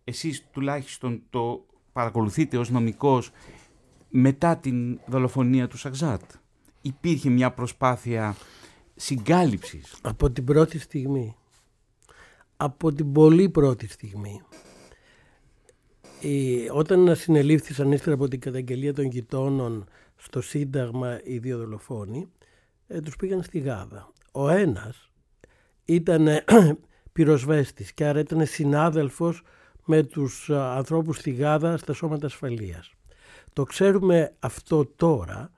εσείς 0.04 0.46
τουλάχιστον 0.50 1.22
το 1.30 1.66
παρακολουθείτε 1.92 2.56
ως 2.58 2.70
νομικός 2.70 3.30
μετά 4.08 4.56
την 4.56 5.00
δολοφονία 5.06 5.68
του 5.68 5.76
Σαξάτ. 5.78 6.22
Υπήρχε 6.82 7.30
μια 7.30 7.50
προσπάθεια 7.50 8.36
συγκάλυψης; 8.96 9.96
Από 10.02 10.30
την 10.30 10.44
πρώτη 10.44 10.78
στιγμή. 10.78 11.36
Από 12.56 12.92
την 12.92 13.12
πολύ 13.12 13.48
πρώτη 13.48 13.88
στιγμή. 13.88 14.42
Ε, 16.24 16.70
όταν 16.70 17.16
συνελήφθησαν 17.16 17.92
ύστερα 17.92 18.14
από 18.14 18.28
την 18.28 18.40
καταγγελία 18.40 18.94
των 18.94 19.04
γειτόνων 19.04 19.84
στο 20.16 20.40
Σύνταγμα 20.40 21.20
οι 21.24 21.38
δύο 21.38 21.58
δολοφόνοι, 21.58 22.28
ε, 22.86 23.00
τους 23.00 23.16
πήγαν 23.16 23.42
στη 23.42 23.58
Γάδα. 23.58 24.12
Ο 24.32 24.48
ένας 24.48 25.10
ήταν 25.84 26.28
πυροσβέστης 27.12 27.92
και 27.92 28.04
άρα 28.04 28.20
ήταν 28.20 28.46
συνάδελφος 28.46 29.42
με 29.84 30.02
τους 30.02 30.50
α, 30.50 30.76
ανθρώπους 30.76 31.16
στη 31.16 31.30
Γάδα 31.30 31.76
στα 31.76 31.92
σώματα 31.92 32.26
ασφαλείας. 32.26 32.92
Το 33.52 33.64
ξέρουμε 33.64 34.34
αυτό 34.38 34.86
τώρα, 34.86 35.50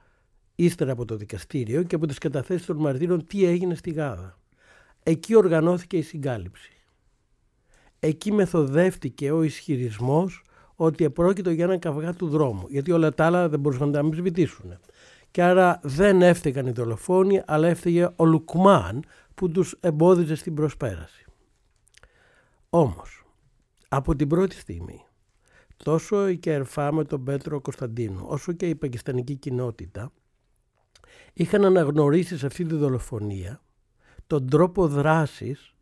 ύστερα 0.54 0.92
από 0.92 1.04
το 1.04 1.16
δικαστήριο 1.16 1.82
και 1.82 1.94
από 1.94 2.06
τις 2.06 2.18
καταθέσεις 2.18 2.66
των 2.66 2.76
μαρτύρων 2.76 3.26
τι 3.26 3.44
έγινε 3.44 3.74
στη 3.74 3.90
Γάδα. 3.90 4.38
Εκεί 5.02 5.34
οργανώθηκε 5.34 5.96
η 5.96 6.02
συγκάλυψη. 6.02 6.72
Εκεί 8.00 8.32
μεθοδεύτηκε 8.32 9.30
ο 9.30 9.42
ισχυρισμός 9.42 10.43
ότι 10.76 11.04
επρόκειτο 11.04 11.50
για 11.50 11.64
έναν 11.64 11.78
καυγά 11.78 12.14
του 12.14 12.28
δρόμου, 12.28 12.66
γιατί 12.68 12.92
όλα 12.92 13.14
τα 13.14 13.26
άλλα 13.26 13.48
δεν 13.48 13.60
μπορούσαν 13.60 13.86
να 13.86 13.92
τα 13.92 13.98
αμφισβητήσουν. 13.98 14.78
Και 15.30 15.42
άρα 15.42 15.80
δεν 15.82 16.22
έφταιγαν 16.22 16.66
οι 16.66 16.70
δολοφόνοι, 16.70 17.42
αλλά 17.46 17.68
έφταιγε 17.68 18.08
ο 18.16 18.24
Λουκμάν 18.24 19.04
που 19.34 19.50
τους 19.50 19.76
εμπόδιζε 19.80 20.34
στην 20.34 20.54
προσπέραση. 20.54 21.24
Όμως, 22.70 23.24
από 23.88 24.16
την 24.16 24.28
πρώτη 24.28 24.56
στιγμή, 24.56 25.04
τόσο 25.84 26.28
η 26.28 26.36
Κερφά 26.36 26.92
με 26.92 27.04
τον 27.04 27.24
Πέτρο 27.24 27.60
Κωνσταντίνου, 27.60 28.24
όσο 28.26 28.52
και 28.52 28.68
η 28.68 28.74
πακιστανική 28.74 29.34
κοινότητα, 29.34 30.12
είχαν 31.32 31.64
αναγνωρίσει 31.64 32.38
σε 32.38 32.46
αυτή 32.46 32.64
τη 32.64 32.74
δολοφονία 32.74 33.60
τον 34.26 34.48
τρόπο 34.48 34.88
δράσης 34.88 35.73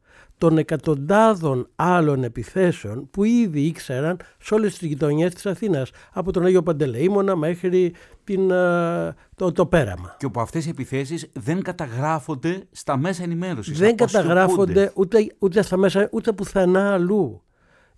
των 0.42 0.58
εκατοντάδων 0.58 1.68
άλλων 1.76 2.24
επιθέσεων 2.24 3.10
που 3.10 3.24
ήδη 3.24 3.60
ήξεραν 3.60 4.16
σε 4.38 4.54
όλες 4.54 4.78
τις 4.78 4.88
γειτονιές 4.88 5.34
της 5.34 5.46
Αθήνας 5.46 5.90
από 6.12 6.32
τον 6.32 6.44
Άγιο 6.44 6.62
Παντελεήμονα 6.62 7.36
μέχρι 7.36 7.94
την, 8.24 8.50
ε, 8.50 9.14
το, 9.36 9.52
το 9.52 9.66
πέραμα. 9.66 10.14
Και 10.18 10.26
όπου 10.26 10.40
αυτές 10.40 10.66
οι 10.66 10.68
επιθέσεις 10.68 11.30
δεν 11.32 11.62
καταγράφονται 11.62 12.62
στα 12.70 12.96
μέσα 12.96 13.22
ενημέρωσης. 13.22 13.78
Δεν 13.78 13.92
αποσιωπούνται. 13.92 14.28
καταγράφονται 14.34 14.92
ούτε, 14.94 15.26
ούτε 15.38 15.62
στα 15.62 15.76
μέσα 15.76 16.08
ούτε 16.12 16.32
πουθενά 16.32 16.92
αλλού. 16.92 17.42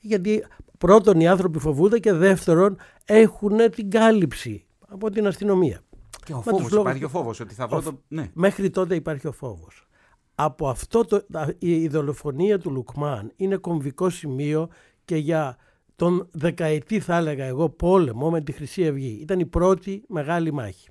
Γιατί 0.01 0.45
πρώτον 0.79 1.21
οι 1.21 1.29
άνθρωποι 1.29 1.59
φοβούνται 1.59 1.99
και 1.99 2.13
δεύτερον 2.13 2.77
έχουν 3.05 3.57
την 3.71 3.91
κάλυψη 3.91 4.65
από 4.89 5.11
την 5.11 5.27
αστυνομία. 5.27 5.81
Και 6.25 6.33
ο 6.33 6.37
Μα 6.37 6.43
φόβος, 6.43 6.61
τους 6.63 6.71
λόγους- 6.71 6.87
υπάρχει 6.89 7.05
ο 7.05 7.09
φόβος 7.09 7.41
ότι 7.41 7.55
θα 7.55 7.67
βρω 7.67 7.77
Ο- 7.79 7.83
το... 7.83 8.01
Ναι. 8.09 8.31
Μέχρι 8.33 8.71
τότε 8.71 8.95
υπάρχει 8.95 9.27
ο 9.27 9.33
φόβος. 9.33 9.87
Από 10.35 10.69
αυτό 10.69 11.05
το, 11.05 11.25
τα- 11.33 11.55
η, 11.59 11.83
η 11.83 11.89
δολοφονία 11.89 12.59
του 12.59 12.71
Λουκμάν 12.71 13.33
είναι 13.37 13.57
κομβικό 13.57 14.11
σημείο 14.11 14.69
και 15.05 15.17
για 15.17 15.57
τον 15.97 16.29
δεκαετή 16.33 17.01
θα 17.01 17.17
έλεγα 17.17 17.45
εγώ 17.45 17.69
πόλεμο 17.69 18.31
με 18.31 18.41
τη 18.41 18.53
Χρυσή 18.53 18.89
Αυγή. 18.89 19.19
Ήταν 19.21 19.41
η 19.41 19.47
πρώτη 19.47 20.05
μεγάλη 20.09 20.53
μάχη. 20.53 20.89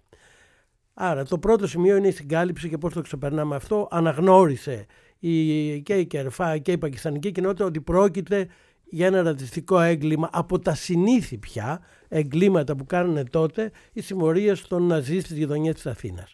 Άρα 0.93 1.25
το 1.25 1.37
πρώτο 1.39 1.67
σημείο 1.67 1.95
είναι 1.95 2.07
η 2.07 2.11
συγκάλυψη 2.11 2.69
και 2.69 2.77
πώς 2.77 2.93
το 2.93 3.01
ξεπερνάμε 3.01 3.55
αυτό. 3.55 3.87
Αναγνώρισε 3.91 4.85
η, 5.19 5.81
και 5.81 5.93
η 5.97 6.05
Κερφά 6.05 6.57
και 6.57 6.71
η 6.71 6.77
Πακιστανική 6.77 7.31
κοινότητα 7.31 7.65
ότι 7.65 7.81
πρόκειται 7.81 8.47
για 8.83 9.07
ένα 9.07 9.21
ρατσιστικό 9.21 9.79
έγκλημα 9.79 10.29
από 10.31 10.59
τα 10.59 10.73
συνήθη 10.73 11.37
πια 11.37 11.81
εγκλήματα 12.07 12.75
που 12.75 12.85
κάνανε 12.85 13.23
τότε 13.23 13.71
οι 13.93 14.01
συμμορίες 14.01 14.67
των 14.67 14.83
Ναζί 14.83 15.19
στις 15.19 15.37
γειτονιές 15.37 15.73
της 15.73 15.85
Αθήνας. 15.85 16.33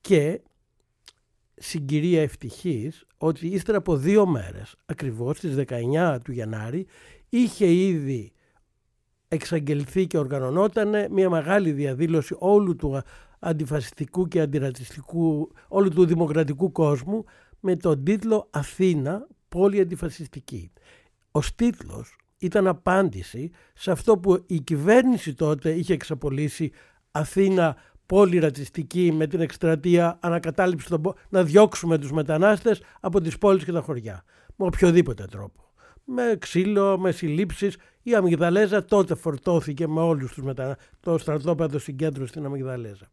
Και 0.00 0.40
συγκυρία 1.62 2.22
ευτυχής 2.22 3.04
ότι 3.18 3.46
ύστερα 3.46 3.78
από 3.78 3.96
δύο 3.96 4.26
μέρες, 4.26 4.76
ακριβώς 4.86 5.36
στις 5.36 5.54
19 5.54 6.18
του 6.24 6.32
Γενάρη, 6.32 6.86
είχε 7.28 7.72
ήδη 7.72 8.32
εξαγγελθεί 9.28 10.06
και 10.06 10.18
οργανωνόταν 10.18 11.12
μια 11.12 11.30
μεγάλη 11.30 11.72
διαδήλωση 11.72 12.36
όλου 12.38 12.76
του 12.76 13.02
αντιφασιστικού 13.38 14.28
και 14.28 14.40
αντιρατσιστικού, 14.40 15.52
όλου 15.68 15.88
του 15.88 16.06
δημοκρατικού 16.06 16.72
κόσμου 16.72 17.24
με 17.60 17.76
τον 17.76 18.04
τίτλο 18.04 18.48
«Αθήνα, 18.50 19.26
πόλη 19.48 19.80
αντιφασιστική». 19.80 20.72
Ο 21.30 21.40
τίτλος 21.56 22.16
ήταν 22.38 22.66
απάντηση 22.66 23.50
σε 23.74 23.90
αυτό 23.90 24.18
που 24.18 24.44
η 24.46 24.60
κυβέρνηση 24.60 25.34
τότε 25.34 25.70
είχε 25.70 25.92
εξαπολύσει 25.92 26.72
Αθήνα 27.10 27.76
πόλη 28.10 28.38
ρατσιστική 28.38 29.12
με 29.12 29.26
την 29.26 29.40
εκστρατεία 29.40 30.18
ανακατάληψη 30.20 30.88
των, 30.88 31.00
πο- 31.00 31.14
να 31.28 31.44
διώξουμε 31.44 31.98
τους 31.98 32.12
μετανάστες 32.12 32.82
από 33.00 33.20
τις 33.20 33.38
πόλεις 33.38 33.64
και 33.64 33.72
τα 33.72 33.80
χωριά. 33.80 34.24
Με 34.56 34.66
οποιοδήποτε 34.66 35.24
τρόπο. 35.24 35.72
Με 36.04 36.36
ξύλο, 36.38 36.98
με 36.98 37.10
συλλήψεις. 37.10 37.76
Η 38.02 38.14
Αμυγδαλέζα 38.14 38.84
τότε 38.84 39.14
φορτώθηκε 39.14 39.88
με 39.88 40.00
όλους 40.00 40.32
τους 40.32 40.44
μετανάστες. 40.44 40.88
Το 41.00 41.18
στρατόπεδο 41.18 41.78
συγκέντρωσε 41.78 42.28
στην 42.28 42.44
Αμυγδαλέζα. 42.44 43.08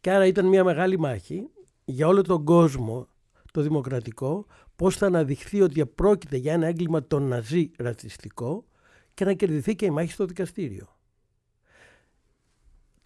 Και 0.00 0.10
άρα 0.10 0.26
ήταν 0.26 0.46
μια 0.46 0.64
μεγάλη 0.64 0.98
μάχη 0.98 1.48
για 1.84 2.06
όλο 2.06 2.22
τον 2.22 2.44
κόσμο 2.44 3.08
το 3.52 3.60
δημοκρατικό 3.60 4.46
πώς 4.76 4.96
θα 4.96 5.06
αναδειχθεί 5.06 5.60
ότι 5.60 5.86
πρόκειται 5.86 6.36
για 6.36 6.52
ένα 6.52 6.66
έγκλημα 6.66 7.06
των 7.06 7.22
ναζί 7.22 7.70
ρατσιστικό 7.78 8.64
και 9.14 9.24
να 9.24 9.32
κερδιθεί 9.32 9.74
και 9.74 9.84
η 9.84 9.90
μάχη 9.90 10.12
στο 10.12 10.24
δικαστήριο. 10.24 10.97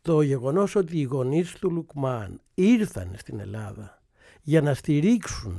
Το 0.02 0.22
γεγονός 0.22 0.74
ότι 0.74 0.98
οι 0.98 1.02
γονείς 1.02 1.52
του 1.52 1.70
Λουκμάν 1.70 2.40
ήρθαν 2.54 3.12
στην 3.16 3.40
Ελλάδα 3.40 4.02
για 4.42 4.60
να 4.60 4.74
στηρίξουν 4.74 5.58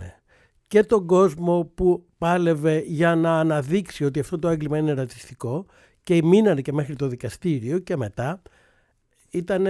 και 0.68 0.84
τον 0.84 1.06
κόσμο 1.08 1.72
που 1.76 2.06
πάλευε 2.18 2.80
για 2.80 3.16
να 3.16 3.40
αναδείξει 3.40 4.06
ότι 4.06 4.20
αυτό 4.20 4.40
το 4.40 4.48
έγκλημα 4.48 4.78
είναι 4.78 4.94
ρατσιστικό 4.94 5.66
και 6.04 6.24
μείνανε 6.24 6.62
και 6.62 6.74
μέχρι 6.74 6.96
το 6.96 7.08
δικαστήριο 7.08 7.80
και 7.80 7.98
μετά 7.98 8.42
ήταν 9.30 9.68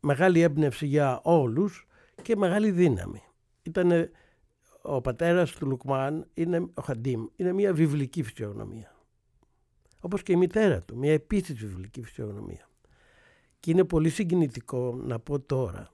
μεγάλη 0.00 0.40
έμπνευση 0.40 0.86
για 0.86 1.20
όλους 1.22 1.86
και 2.22 2.36
μεγάλη 2.36 2.70
δύναμη. 2.70 3.22
Ήτανε, 3.62 4.10
ο 4.82 5.00
πατέρας 5.00 5.52
του 5.52 5.66
Λουκμάν, 5.66 6.26
είναι, 6.34 6.66
ο 6.74 6.82
Χαντίμ, 6.82 7.26
είναι 7.36 7.52
μια 7.52 7.72
βιβλική 7.72 8.22
φυσιογνωμία. 8.22 8.94
Όπως 10.00 10.22
και 10.22 10.32
η 10.32 10.36
μητέρα 10.36 10.82
του, 10.82 10.96
μια 10.96 11.12
επίσης 11.12 11.54
βιβλική 11.54 12.02
φυσιογνωμία. 12.02 12.65
Και 13.60 13.70
είναι 13.70 13.84
πολύ 13.84 14.10
συγκινητικό 14.10 14.94
να 15.04 15.18
πω 15.18 15.40
τώρα 15.40 15.90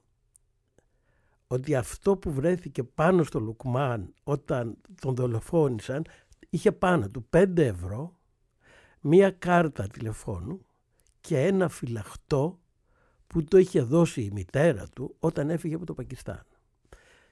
ότι 1.46 1.74
αυτό 1.74 2.16
που 2.16 2.32
βρέθηκε 2.32 2.82
πάνω 2.82 3.22
στο 3.22 3.40
Λουκμάν 3.40 4.14
όταν 4.22 4.76
τον 5.00 5.14
δολοφόνησαν 5.14 6.04
είχε 6.50 6.72
πάνω 6.72 7.08
του 7.08 7.28
5 7.30 7.56
ευρώ, 7.56 8.18
μία 9.00 9.30
κάρτα 9.30 9.86
τηλεφώνου 9.86 10.66
και 11.20 11.38
ένα 11.38 11.68
φυλαχτό 11.68 12.60
που 13.26 13.44
το 13.44 13.58
είχε 13.58 13.80
δώσει 13.82 14.22
η 14.22 14.30
μητέρα 14.30 14.88
του 14.88 15.16
όταν 15.18 15.50
έφυγε 15.50 15.74
από 15.74 15.86
το 15.86 15.94
Πακιστάν. 15.94 16.46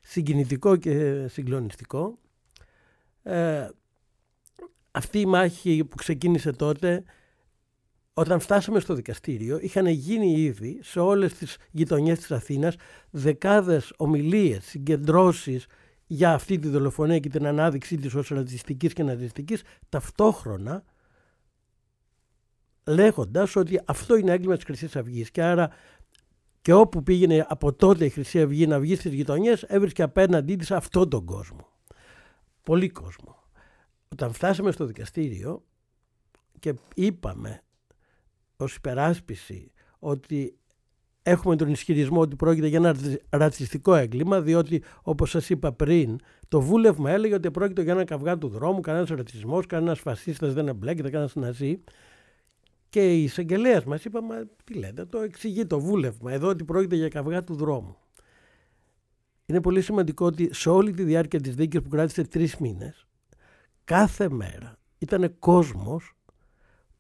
Συγκινητικό 0.01 0.77
και 0.77 1.27
συγκλονιστικό. 1.29 2.19
Ε, 3.23 3.69
αυτή 4.91 5.21
η 5.21 5.27
μάχη 5.27 5.85
που 5.85 5.97
ξεκίνησε 5.97 6.53
τότε 6.53 7.05
όταν 8.21 8.41
φτάσαμε 8.41 8.81
στο 8.81 8.95
δικαστήριο 8.95 9.59
είχαν 9.61 9.87
γίνει 9.87 10.33
ήδη 10.41 10.79
σε 10.83 11.01
όλες 11.01 11.35
τις 11.35 11.57
γειτονιές 11.71 12.19
της 12.19 12.31
Αθήνας 12.31 12.75
δεκάδες 13.11 13.93
ομιλίες, 13.97 14.65
συγκεντρώσεις 14.65 15.67
για 16.07 16.33
αυτή 16.33 16.59
τη 16.59 16.69
δολοφονία 16.69 17.19
και 17.19 17.29
την 17.29 17.47
ανάδειξή 17.47 17.97
της 17.97 18.15
ως 18.15 18.29
ρατσιστικής 18.29 18.93
και 18.93 19.03
ναζιστικής 19.03 19.63
ταυτόχρονα 19.89 20.85
λέγοντας 22.87 23.57
ότι 23.57 23.81
αυτό 23.85 24.17
είναι 24.17 24.33
έγκλημα 24.33 24.55
της 24.55 24.65
Χρυσής 24.65 24.97
Αυγής 24.97 25.31
και 25.31 25.43
άρα 25.43 25.71
και 26.63 26.73
όπου 26.73 27.03
πήγαινε 27.03 27.47
από 27.49 27.73
τότε 27.73 28.05
η 28.05 28.09
Χρυσή 28.09 28.43
Αυγή 28.43 28.67
να 28.67 28.81
βγει 28.81 28.97
στις 28.97 29.13
γειτονιές 29.13 29.63
έβρισκε 29.63 30.03
απέναντί 30.03 30.57
της 30.57 30.71
αυτόν 30.71 31.09
τον 31.09 31.25
κόσμο. 31.25 31.69
Πολύ 32.63 32.89
κόσμο. 32.89 33.43
Όταν 34.09 34.33
φτάσαμε 34.33 34.71
στο 34.71 34.85
δικαστήριο 34.85 35.65
και 36.59 36.75
είπαμε 36.95 37.63
ως 38.65 38.75
υπεράσπιση 38.75 39.73
ότι 39.99 40.61
έχουμε 41.23 41.57
τον 41.57 41.69
ισχυρισμό 41.69 42.21
ότι 42.21 42.37
πρόκειται 42.37 42.67
για 42.67 42.79
ένα 42.79 42.97
ρατσιστικό 43.31 43.95
έγκλημα, 43.95 44.41
διότι 44.41 44.83
όπως 45.03 45.31
σας 45.31 45.51
είπα 45.51 45.73
πριν, 45.73 46.19
το 46.49 46.61
βούλευμα 46.61 47.11
έλεγε 47.11 47.35
ότι 47.35 47.51
πρόκειται 47.51 47.83
για 47.83 47.93
ένα 47.93 48.05
καυγά 48.05 48.39
του 48.39 48.49
δρόμου, 48.49 48.81
κανένας 48.81 49.09
ρατσισμός, 49.09 49.67
κανένας 49.67 50.01
φασίστας 50.01 50.53
δεν 50.55 50.69
εμπλέκεται, 50.69 51.11
κανένας 51.11 51.35
ναζί. 51.35 51.83
Και 52.89 53.17
η 53.17 53.23
εισαγγελέας 53.23 53.85
μας 53.85 54.05
είπε, 54.05 54.21
Μα 54.21 54.45
τι 54.65 54.75
λέτε, 54.75 55.05
το 55.05 55.19
εξηγεί 55.19 55.67
το 55.67 55.81
βούλευμα 55.81 56.33
εδώ 56.33 56.49
ότι 56.49 56.65
πρόκειται 56.65 56.97
για 56.97 57.09
καυγά 57.09 57.45
του 57.45 57.55
δρόμου. 57.55 57.97
Είναι 59.47 59.61
πολύ 59.61 59.81
σημαντικό 59.81 60.27
ότι 60.27 60.55
σε 60.55 60.71
όλη 60.71 60.93
τη 60.93 61.03
διάρκεια 61.03 61.41
της 61.41 61.55
δίκης 61.55 61.83
που 61.83 61.89
κράτησε 61.89 62.25
τρεις 62.25 62.57
μήνες, 62.57 63.07
κάθε 63.85 64.29
μέρα 64.29 64.79
ήταν 64.99 65.39
κόσμος 65.39 66.13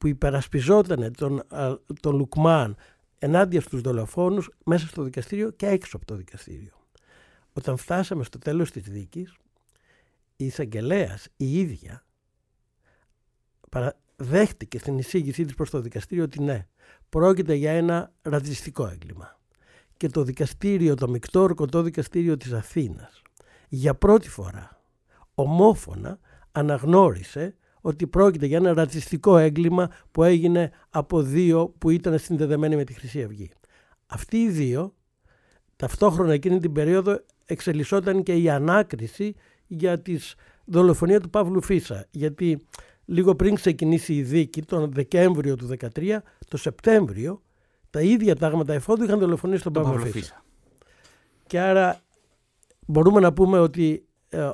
που 0.00 0.06
υπερασπιζόταν 0.06 1.12
τον, 1.16 1.42
τον 2.00 2.16
Λουκμάν 2.16 2.76
ενάντια 3.18 3.60
στους 3.60 3.80
δολοφόνους 3.80 4.50
μέσα 4.64 4.86
στο 4.86 5.02
δικαστήριο 5.02 5.50
και 5.50 5.66
έξω 5.66 5.96
από 5.96 6.06
το 6.06 6.16
δικαστήριο. 6.16 6.72
Όταν 7.52 7.76
φτάσαμε 7.76 8.24
στο 8.24 8.38
τέλος 8.38 8.70
της 8.70 8.82
δίκης, 8.82 9.34
η 10.36 10.44
εισαγγελέας 10.44 11.28
η 11.36 11.58
ίδια 11.58 12.04
δέχτηκε 14.16 14.78
στην 14.78 14.98
εισήγησή 14.98 15.44
της 15.44 15.54
προς 15.54 15.70
το 15.70 15.80
δικαστήριο 15.80 16.24
ότι 16.24 16.42
ναι, 16.42 16.66
πρόκειται 17.08 17.54
για 17.54 17.72
ένα 17.72 18.12
ρατσιστικό 18.22 18.86
έγκλημα. 18.86 19.38
Και 19.96 20.08
το 20.08 20.22
δικαστήριο, 20.22 20.94
το 20.94 21.08
μεικτό 21.08 21.40
ορκωτό 21.40 21.82
δικαστήριο 21.82 22.36
της 22.36 22.52
Αθήνας, 22.52 23.22
για 23.68 23.94
πρώτη 23.94 24.28
φορά 24.28 24.82
ομόφωνα 25.34 26.18
αναγνώρισε 26.52 27.54
ότι 27.80 28.06
πρόκειται 28.06 28.46
για 28.46 28.56
ένα 28.56 28.74
ρατσιστικό 28.74 29.36
έγκλημα 29.36 29.90
που 30.10 30.22
έγινε 30.22 30.70
από 30.90 31.22
δύο 31.22 31.74
που 31.78 31.90
ήταν 31.90 32.18
συνδεδεμένοι 32.18 32.76
με 32.76 32.84
τη 32.84 32.92
Χρυσή 32.92 33.22
Αυγή. 33.22 33.50
Αυτοί 34.06 34.36
οι 34.36 34.50
δύο, 34.50 34.94
ταυτόχρονα 35.76 36.32
εκείνη 36.32 36.60
την 36.60 36.72
περίοδο, 36.72 37.20
εξελισσόταν 37.46 38.22
και 38.22 38.34
η 38.34 38.50
ανάκριση 38.50 39.34
για 39.66 40.00
τη 40.00 40.18
δολοφονία 40.64 41.20
του 41.20 41.30
Παύλου 41.30 41.62
Φίσα. 41.62 42.06
Γιατί 42.10 42.66
λίγο 43.04 43.34
πριν 43.34 43.54
ξεκινήσει 43.54 44.14
η 44.14 44.22
δίκη, 44.22 44.62
τον 44.62 44.92
Δεκέμβριο 44.92 45.56
του 45.56 45.68
2013, 45.94 46.16
το 46.48 46.56
Σεπτέμβριο, 46.56 47.42
τα 47.90 48.00
ίδια 48.00 48.36
τάγματα 48.36 48.72
εφόδου 48.72 49.04
είχαν 49.04 49.18
δολοφονήσει 49.18 49.62
τον, 49.62 49.72
Παύλο 49.72 49.98
Φίσα. 49.98 50.44
Και 51.46 51.60
άρα 51.60 52.00
μπορούμε 52.86 53.20
να 53.20 53.32
πούμε 53.32 53.58
ότι 53.58 54.04
ε, 54.28 54.50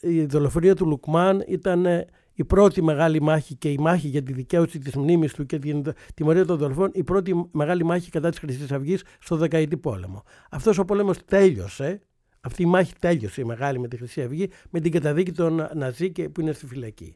η 0.00 0.24
δολοφονία 0.24 0.74
του 0.74 0.86
Λουκμάν 0.86 1.44
ήταν 1.48 1.86
η 2.34 2.44
πρώτη 2.44 2.82
μεγάλη 2.82 3.22
μάχη 3.22 3.54
και 3.54 3.70
η 3.70 3.78
μάχη 3.78 4.08
για 4.08 4.22
τη 4.22 4.32
δικαίωση 4.32 4.78
της 4.78 4.94
μνήμης 4.94 5.32
του 5.32 5.46
και 5.46 5.58
την 5.58 5.92
τιμωρία 6.14 6.44
των 6.44 6.56
δολοφών, 6.56 6.90
η 6.92 7.02
πρώτη 7.02 7.48
μεγάλη 7.52 7.84
μάχη 7.84 8.10
κατά 8.10 8.30
της 8.30 8.38
Χρυσής 8.38 8.72
Αυγής 8.72 9.02
στο 9.18 9.36
δεκαετή 9.36 9.76
πόλεμο. 9.76 10.22
Αυτός 10.50 10.78
ο 10.78 10.84
πόλεμος 10.84 11.24
τέλειωσε, 11.24 12.00
αυτή 12.40 12.62
η 12.62 12.66
μάχη 12.66 12.92
τέλειωσε 12.98 13.40
η 13.40 13.44
μεγάλη 13.44 13.78
με 13.78 13.88
τη 13.88 13.96
Χρυσή 13.96 14.22
Αυγή, 14.22 14.48
με 14.70 14.80
την 14.80 14.92
καταδίκη 14.92 15.32
των 15.32 15.68
Ναζί 15.74 16.12
και 16.12 16.28
που 16.28 16.40
είναι 16.40 16.52
στη 16.52 16.66
φυλακή. 16.66 17.14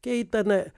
Και 0.00 0.10
ήταν 0.10 0.50
ε, 0.50 0.72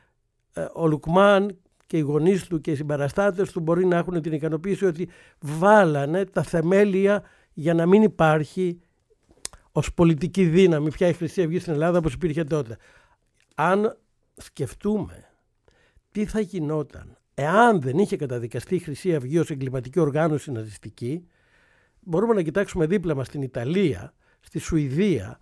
ο 0.75 0.87
Λουκμάν 0.87 1.59
και 1.87 1.97
οι 1.97 2.01
γονείς 2.01 2.47
του 2.47 2.61
και 2.61 2.71
οι 2.71 2.75
συμπαραστάτες 2.75 3.53
του 3.53 3.61
μπορεί 3.61 3.87
να 3.87 3.97
έχουν 3.97 4.23
την 4.23 4.33
ικανοποίηση 4.33 4.85
ότι 4.85 5.09
βάλανε 5.41 6.25
τα 6.25 6.43
θεμέλια 6.43 7.23
για 7.53 7.75
να 7.75 7.87
μην 7.87 8.03
υπάρχει 8.03 8.81
ως 9.73 9.95
πολιτική 9.95 10.45
δύναμη 10.45 10.91
πια 10.91 11.09
η 11.09 11.13
Χρυσή 11.13 11.43
Αυγή 11.43 11.59
στην 11.59 11.73
Ελλάδα 11.73 11.99
όπως 11.99 12.13
υπήρχε 12.13 12.45
τότε 12.45 12.77
αν 13.59 13.99
σκεφτούμε 14.37 15.31
τι 16.11 16.27
θα 16.27 16.41
γινόταν 16.41 17.19
εάν 17.35 17.81
δεν 17.81 17.99
είχε 17.99 18.17
καταδικαστεί 18.17 18.75
η 18.75 18.79
Χρυσή 18.79 19.15
Αυγή 19.15 19.39
ως 19.39 19.51
εγκληματική 19.51 20.01
οργάνωση 20.01 20.53
ναζιστική, 20.53 21.27
μπορούμε 22.01 22.35
να 22.35 22.43
κοιτάξουμε 22.43 22.87
δίπλα 22.87 23.15
μας 23.15 23.27
στην 23.27 23.43
Ιταλία, 23.43 24.15
στη 24.41 24.59
Σουηδία, 24.59 25.39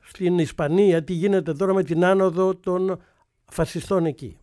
στην 0.00 0.38
Ισπανία, 0.38 1.04
τι 1.04 1.12
γίνεται 1.12 1.54
τώρα 1.54 1.74
με 1.74 1.82
την 1.82 2.04
άνοδο 2.04 2.56
των 2.56 3.02
φασιστών 3.44 4.06
εκεί. 4.06 4.38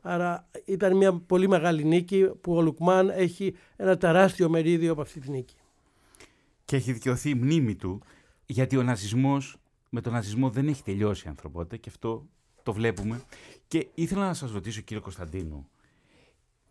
Άρα 0.00 0.48
ήταν 0.64 0.96
μια 0.96 1.12
πολύ 1.12 1.48
μεγάλη 1.48 1.84
νίκη 1.84 2.30
που 2.40 2.56
ο 2.56 2.62
Λουκμάν 2.62 3.08
έχει 3.08 3.54
ένα 3.76 3.96
τεράστιο 3.96 4.48
μερίδιο 4.48 4.92
από 4.92 5.00
αυτή 5.00 5.20
τη 5.20 5.30
νίκη. 5.30 5.56
Και 6.64 6.76
έχει 6.76 6.92
δικαιωθεί 6.92 7.30
η 7.30 7.34
μνήμη 7.34 7.74
του, 7.74 8.02
γιατί 8.46 8.76
ο 8.76 8.82
ναζισμός, 8.82 9.56
με 9.88 10.00
τον 10.00 10.12
ναζισμό 10.12 10.50
δεν 10.50 10.68
έχει 10.68 10.82
τελειώσει 10.82 11.26
η 11.26 11.28
ανθρωπότητα 11.28 11.76
και 11.76 11.88
αυτό 11.88 12.26
το 12.66 12.72
βλέπουμε. 12.72 13.22
Και 13.68 13.88
ήθελα 13.94 14.26
να 14.26 14.34
σας 14.34 14.50
ρωτήσω 14.50 14.80
κύριε 14.80 15.02
Κωνσταντίνου, 15.02 15.68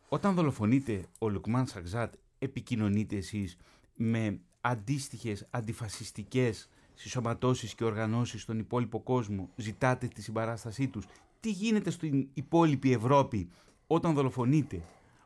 όταν 0.09 0.33
δολοφονείτε 0.33 1.05
ο 1.19 1.29
Λουκμάν 1.29 1.67
Σαξάτ, 1.67 2.13
επικοινωνείτε 2.39 3.15
εσείς 3.15 3.57
με 3.95 4.39
αντίστοιχες 4.61 5.47
αντιφασιστικές 5.49 6.69
συσσωματώσεις 6.93 7.75
και 7.75 7.83
οργανώσεις 7.83 8.41
στον 8.41 8.59
υπόλοιπο 8.59 8.99
κόσμο, 8.99 9.49
ζητάτε 9.55 10.07
τη 10.07 10.21
συμπαράστασή 10.21 10.87
τους; 10.87 11.05
Τι 11.39 11.51
γίνεται 11.51 11.89
στην 11.89 12.27
υπόλοιπη 12.33 12.91
Ευρώπη 12.91 13.49
όταν 13.87 14.13
δολοφονείτε 14.13 14.81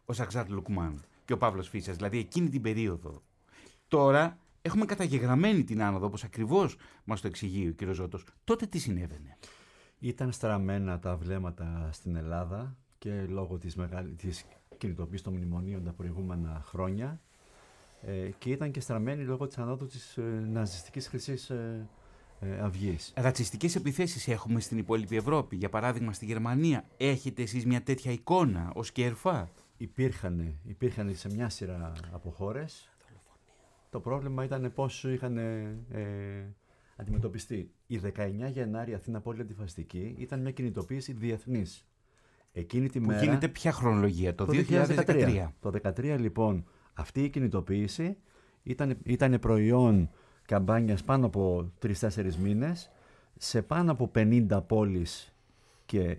ο 0.06 0.14
Σαξάτ 0.14 0.50
Λουκμάν 0.50 1.04
και 1.26 1.34
ο 1.34 1.38
Παύλος 1.38 1.70
Φίσας, 1.70 1.96
δηλαδή 1.96 2.18
εκείνη 2.18 2.50
την 2.50 2.62
περίοδο; 2.62 3.22
Τώρα 3.88 4.38
έχουμε 4.62 4.86
καταγεγραμμένη 4.86 5.64
την 5.64 5.82
άνοδο, 5.82 6.06
όπως 6.06 6.24
ακριβώς 6.24 6.76
μας 7.04 7.22
το 7.22 7.28
εξηγεί 7.28 7.68
ο 7.68 7.72
κύριος 7.72 7.96
Ζώτος. 7.96 8.26
Τότε 8.44 8.66
τι 8.66 8.80
συνέβαινε; 8.80 9.38
Ήταν 10.00 10.32
στραμμένα 10.32 11.00
τα 11.00 11.16
βλέμματα 11.16 11.89
στην 11.91 12.16
Ελλάδα 12.16 12.76
και 12.97 13.26
λόγω 13.30 13.58
της, 13.58 13.76
μεγάλη, 13.76 14.14
της 14.14 14.45
κινητοποίησης 14.78 15.26
των 15.26 15.34
μνημονίων 15.34 15.84
τα 15.84 15.91
προηγούμενα 15.91 16.62
χρόνια 16.64 17.22
ε, 18.02 18.30
και 18.38 18.50
ήταν 18.50 18.72
και 18.72 18.80
στραμμένη 18.80 19.24
λόγω 19.24 19.47
της 19.47 19.58
ανόδου 19.58 19.86
της 19.86 20.18
ε, 20.18 20.22
ναζιστικής 20.52 21.08
χρυσής 21.08 21.50
ε, 21.50 21.89
ε, 22.39 22.60
αυγής. 22.60 23.14
Ρατσιστικές 23.16 23.76
επιθέσεις 23.76 24.28
έχουμε 24.28 24.60
στην 24.60 24.78
υπόλοιπη 24.78 25.16
Ευρώπη, 25.16 25.56
για 25.56 25.70
παράδειγμα 25.70 26.14
στη 26.14 26.26
Γερμανία. 26.26 26.86
Έχετε 26.97 27.41
εσείς 27.41 27.66
μια 27.66 27.84
τέτοια 27.84 28.12
εικόνα 28.12 28.72
ως 28.76 28.91
κερφά; 28.91 29.50
Υπήρχαν, 29.78 30.60
υπήρχαν 30.68 31.16
σε 31.16 31.30
μια 31.30 31.50
σειρά 31.50 31.91
από 32.12 32.30
χώρες. 32.30 32.89
Το 33.89 34.00
πρόβλημα 34.00 34.43
ήταν 34.43 34.72
πώς 34.76 35.04
είχαν 35.04 35.38
ε, 35.38 36.56
αντιμετωπιστεί. 37.00 37.72
Η 37.88 38.02
19 38.04 38.12
Γενάρη 38.52 38.93
Αθήνα 38.93 39.22
Πόλη 39.22 39.41
Αντιφαστική 39.41 40.16
ήταν 40.18 40.41
μια 40.41 40.52
κινητοποίηση 40.52 41.14
διεθνής. 41.14 41.88
Εκείνη 42.52 42.89
τη 42.89 43.00
που 43.00 43.08
μέρα. 43.08 43.24
γίνεται 43.24 43.47
ποια 43.47 43.72
χρονολογία, 43.72 44.36
το, 44.36 44.45
2013. 44.50 45.47
Το 45.60 45.72
2013 45.84 46.18
λοιπόν, 46.20 46.66
Αυτή 46.93 47.24
η 47.24 47.30
κινητοποίηση 47.30 48.18
ήταν, 48.64 48.97
ήταν 49.04 49.39
προϊόν 49.39 50.10
καμπάνιας 50.45 51.04
πάνω 51.04 51.26
από 51.26 51.72
3-4 51.82 52.34
μήνες 52.36 52.91
σε 53.38 53.62
πάνω 53.62 53.91
από 53.91 54.12
50 54.16 54.60
πόλεις 54.68 55.34
και 55.86 56.18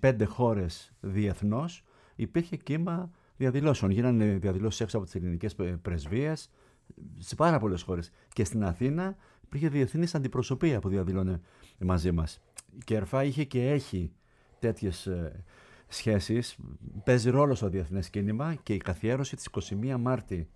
25 0.00 0.20
ε, 0.20 0.24
χώρες 0.24 0.92
διεθνώς 1.00 1.84
υπήρχε 2.16 2.56
κύμα 2.56 3.10
διαδηλώσεων. 3.36 3.90
Γίνανε 3.90 4.24
διαδηλώσεις 4.24 4.80
έξω 4.80 4.96
από 4.96 5.06
τις 5.06 5.14
ελληνικές 5.14 5.56
πρεσβείες 5.82 6.50
σε 7.18 7.34
πάρα 7.34 7.58
πολλές 7.58 7.82
χώρες. 7.82 8.12
Και 8.32 8.44
στην 8.44 8.64
Αθήνα 8.64 9.16
υπήρχε 9.44 9.68
διεθνής 9.68 10.14
αντιπροσωπεία 10.14 10.80
που 10.80 10.88
διαδηλώνε 10.88 11.40
μαζί 11.78 12.12
μας. 12.12 12.40
Η 12.78 12.82
ΚΕΡΦΑ 12.84 13.24
είχε 13.24 13.44
και 13.44 13.70
έχει 13.70 14.12
τέτοιες 14.58 15.06
ε, 15.06 15.44
σχέσεις. 15.88 16.56
Παίζει 17.04 17.30
ρόλο 17.30 17.54
στο 17.54 17.68
διεθνές 17.68 18.10
κίνημα 18.10 18.54
και 18.54 18.74
η 18.74 18.78
καθιέρωση 18.78 19.36
της 19.36 19.48
21 19.70 19.96
Μάρτη 19.98 20.48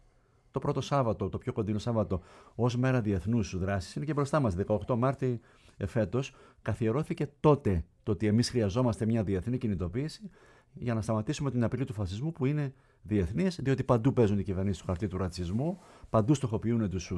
το 0.57 0.63
πρώτο 0.63 0.81
Σάββατο, 0.81 1.29
το 1.29 1.39
πιο 1.39 1.53
κοντινό 1.53 1.79
Σάββατο, 1.79 2.23
ως 2.55 2.77
μέρα 2.77 3.01
διεθνούς 3.01 3.59
δράσης, 3.59 3.95
είναι 3.95 4.05
και 4.05 4.13
μπροστά 4.13 4.41
μας. 4.41 4.55
18 4.55 4.97
Μάρτη 4.97 5.41
εφέτος, 5.77 6.35
καθιερώθηκε 6.63 7.29
τότε 7.41 7.85
το 8.03 8.13
ότι 8.13 8.27
εμείς 8.27 8.51
χρειαζόμαστε 8.51 9.07
μια 9.07 9.23
διεθνή 9.23 9.59
κινητοποίηση 9.59 10.31
για 10.79 10.95
να 10.95 11.01
σταματήσουμε 11.01 11.51
την 11.51 11.65
απειλή 11.65 11.85
του 11.85 11.93
φασισμού 11.93 12.33
που 12.33 12.47
είναι 12.47 12.75
διεθνής, 13.03 13.59
διότι 13.63 13.85
παντού 13.85 14.13
παίζουν 14.13 14.39
οι 14.39 14.43
κυβερνήσεις 14.43 14.79
του 14.79 14.87
χαρτί 14.87 15.09
του 15.09 15.19
ρατσισμού, 15.19 15.79
παντού 16.11 16.35
στοχοποιούν 16.35 16.91
τους 16.91 17.13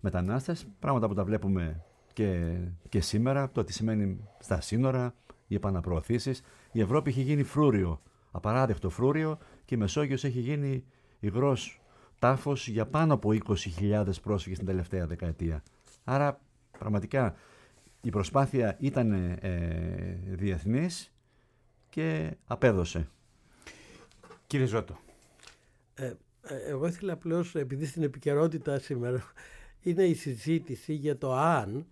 μετανάστες, 0.00 0.66
πράγματα 0.78 1.08
που 1.08 1.14
τα 1.14 1.24
βλέπουμε 1.24 1.84
και, 2.12 2.58
και 2.88 3.00
σήμερα, 3.00 3.50
το 3.50 3.64
τι 3.64 3.72
σημαίνει 3.72 4.28
στα 4.38 4.60
σύνορα, 4.60 5.14
οι 5.46 5.54
επαναπροωθήσεις. 5.54 6.42
Η 6.72 6.80
Ευρώπη 6.80 7.10
έχει 7.10 7.20
γίνει 7.20 7.42
φρούριο, 7.42 8.00
απαράδεκτο 8.30 8.90
φρούριο 8.90 9.38
και 9.64 9.74
η 9.74 9.78
Μεσόγειος 9.78 10.24
έχει 10.24 10.40
γίνει 10.40 10.84
υγρός 11.20 11.80
τάφος 12.18 12.68
για 12.68 12.86
πάνω 12.86 13.14
από 13.14 13.30
20.000 13.80 14.04
πρόσφυγες 14.22 14.58
την 14.58 14.66
τελευταία 14.66 15.06
δεκαετία. 15.06 15.62
Άρα 16.04 16.40
πραγματικά 16.78 17.34
η 18.02 18.10
προσπάθεια 18.10 18.76
ήταν 18.78 19.12
ε, 19.12 20.20
διεθνής 20.26 21.12
και 21.90 22.36
απέδωσε. 22.46 23.08
Κύριε 24.46 24.66
Ζώτο. 24.66 24.98
Ε, 25.94 26.12
ε, 26.42 26.56
εγώ 26.68 26.86
ήθελα 26.86 27.12
απλώς, 27.12 27.54
επειδή 27.54 27.86
στην 27.86 28.02
επικαιρότητα 28.02 28.78
σήμερα 28.78 29.32
είναι 29.82 30.04
η 30.04 30.14
συζήτηση 30.14 30.92
για 30.92 31.18
το 31.18 31.34
αν 31.34 31.86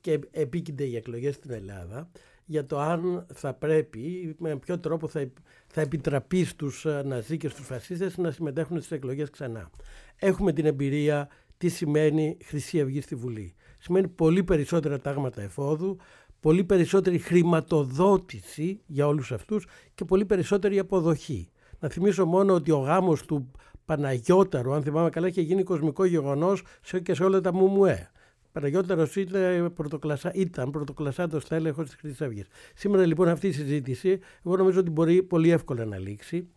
και 0.00 0.20
επίκυνται 0.30 0.84
οι 0.84 0.96
εκλογές 0.96 1.34
στην 1.34 1.50
Ελλάδα 1.50 2.10
για 2.44 2.66
το 2.66 2.78
αν 2.78 3.26
θα 3.34 3.54
πρέπει, 3.54 4.34
με 4.38 4.56
ποιο 4.56 4.78
τρόπο 4.78 5.08
θα, 5.08 5.30
θα 5.66 5.80
επιτραπεί 5.80 6.44
στους 6.44 6.84
ε, 6.84 7.02
Ναζί 7.04 7.36
και 7.36 7.48
στους 7.48 7.66
φασίστες 7.66 8.16
να 8.16 8.30
συμμετέχουν 8.30 8.78
στις 8.78 8.90
εκλογές 8.90 9.30
ξανά. 9.30 9.70
Έχουμε 10.16 10.52
την 10.52 10.66
εμπειρία 10.66 11.28
τι 11.58 11.68
σημαίνει 11.68 12.36
Χρυσή 12.44 12.80
Αυγή 12.80 13.00
στη 13.00 13.14
Βουλή. 13.14 13.54
Σημαίνει 13.78 14.08
πολύ 14.08 14.42
περισσότερα 14.42 14.98
τάγματα 14.98 15.42
εφόδου, 15.42 15.96
πολύ 16.42 16.64
περισσότερη 16.64 17.18
χρηματοδότηση 17.18 18.80
για 18.86 19.06
όλους 19.06 19.32
αυτούς 19.32 19.66
και 19.94 20.04
πολύ 20.04 20.24
περισσότερη 20.24 20.78
αποδοχή. 20.78 21.50
Να 21.78 21.88
θυμίσω 21.88 22.26
μόνο 22.26 22.54
ότι 22.54 22.70
ο 22.70 22.78
γάμος 22.78 23.24
του 23.24 23.50
Παναγιώταρου, 23.84 24.72
αν 24.72 24.82
θυμάμαι 24.82 25.10
καλά, 25.10 25.26
είχε 25.26 25.40
γίνει 25.40 25.62
κοσμικό 25.62 26.04
γεγονός 26.04 26.62
και 27.02 27.14
σε 27.14 27.24
όλα 27.24 27.40
τα 27.40 27.52
μουμουέ. 27.52 28.10
Παναγιώτερο 28.52 29.08
ήταν 29.16 29.72
πρωτοκλασσά, 29.72 30.32
ήταν 30.34 30.70
πρωτοκλασσάτος 30.70 31.44
τέλεχο 31.48 31.82
της 31.82 31.94
Χρυσής 31.94 32.20
Αυγής. 32.20 32.46
Σήμερα 32.74 33.06
λοιπόν 33.06 33.28
αυτή 33.28 33.46
η 33.48 33.52
συζήτηση, 33.52 34.18
εγώ 34.44 34.56
νομίζω 34.56 34.80
ότι 34.80 34.90
μπορεί 34.90 35.22
πολύ 35.22 35.50
εύκολα 35.50 35.84
να 35.84 35.98
λήξει. 35.98 36.48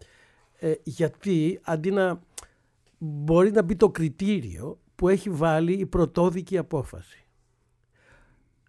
Ε, 0.59 0.73
γιατί 0.83 1.59
αντί 1.63 1.91
να 1.91 2.21
μπορεί 2.97 3.51
να 3.51 3.61
μπει 3.61 3.75
το 3.75 3.89
κριτήριο 3.89 4.79
που 4.95 5.09
έχει 5.09 5.29
βάλει 5.29 5.73
η 5.73 5.85
πρωτόδικη 5.85 6.57
απόφαση. 6.57 7.24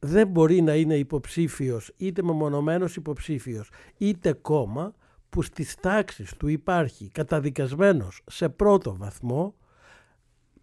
Δεν 0.01 0.29
μπορεί 0.29 0.61
να 0.61 0.75
είναι 0.75 0.97
υποψήφιος 0.97 1.93
είτε 1.97 2.23
μεμονωμένος 2.23 2.97
υποψήφιος 2.97 3.71
είτε 3.97 4.33
κόμμα 4.33 4.95
που 5.31 5.43
στις 5.43 5.75
τάξεις 5.75 6.35
του 6.37 6.49
υπάρχει 6.49 7.09
καταδικασμένος 7.09 8.23
σε 8.27 8.49
πρώτο 8.49 8.97
βαθμό 8.97 9.55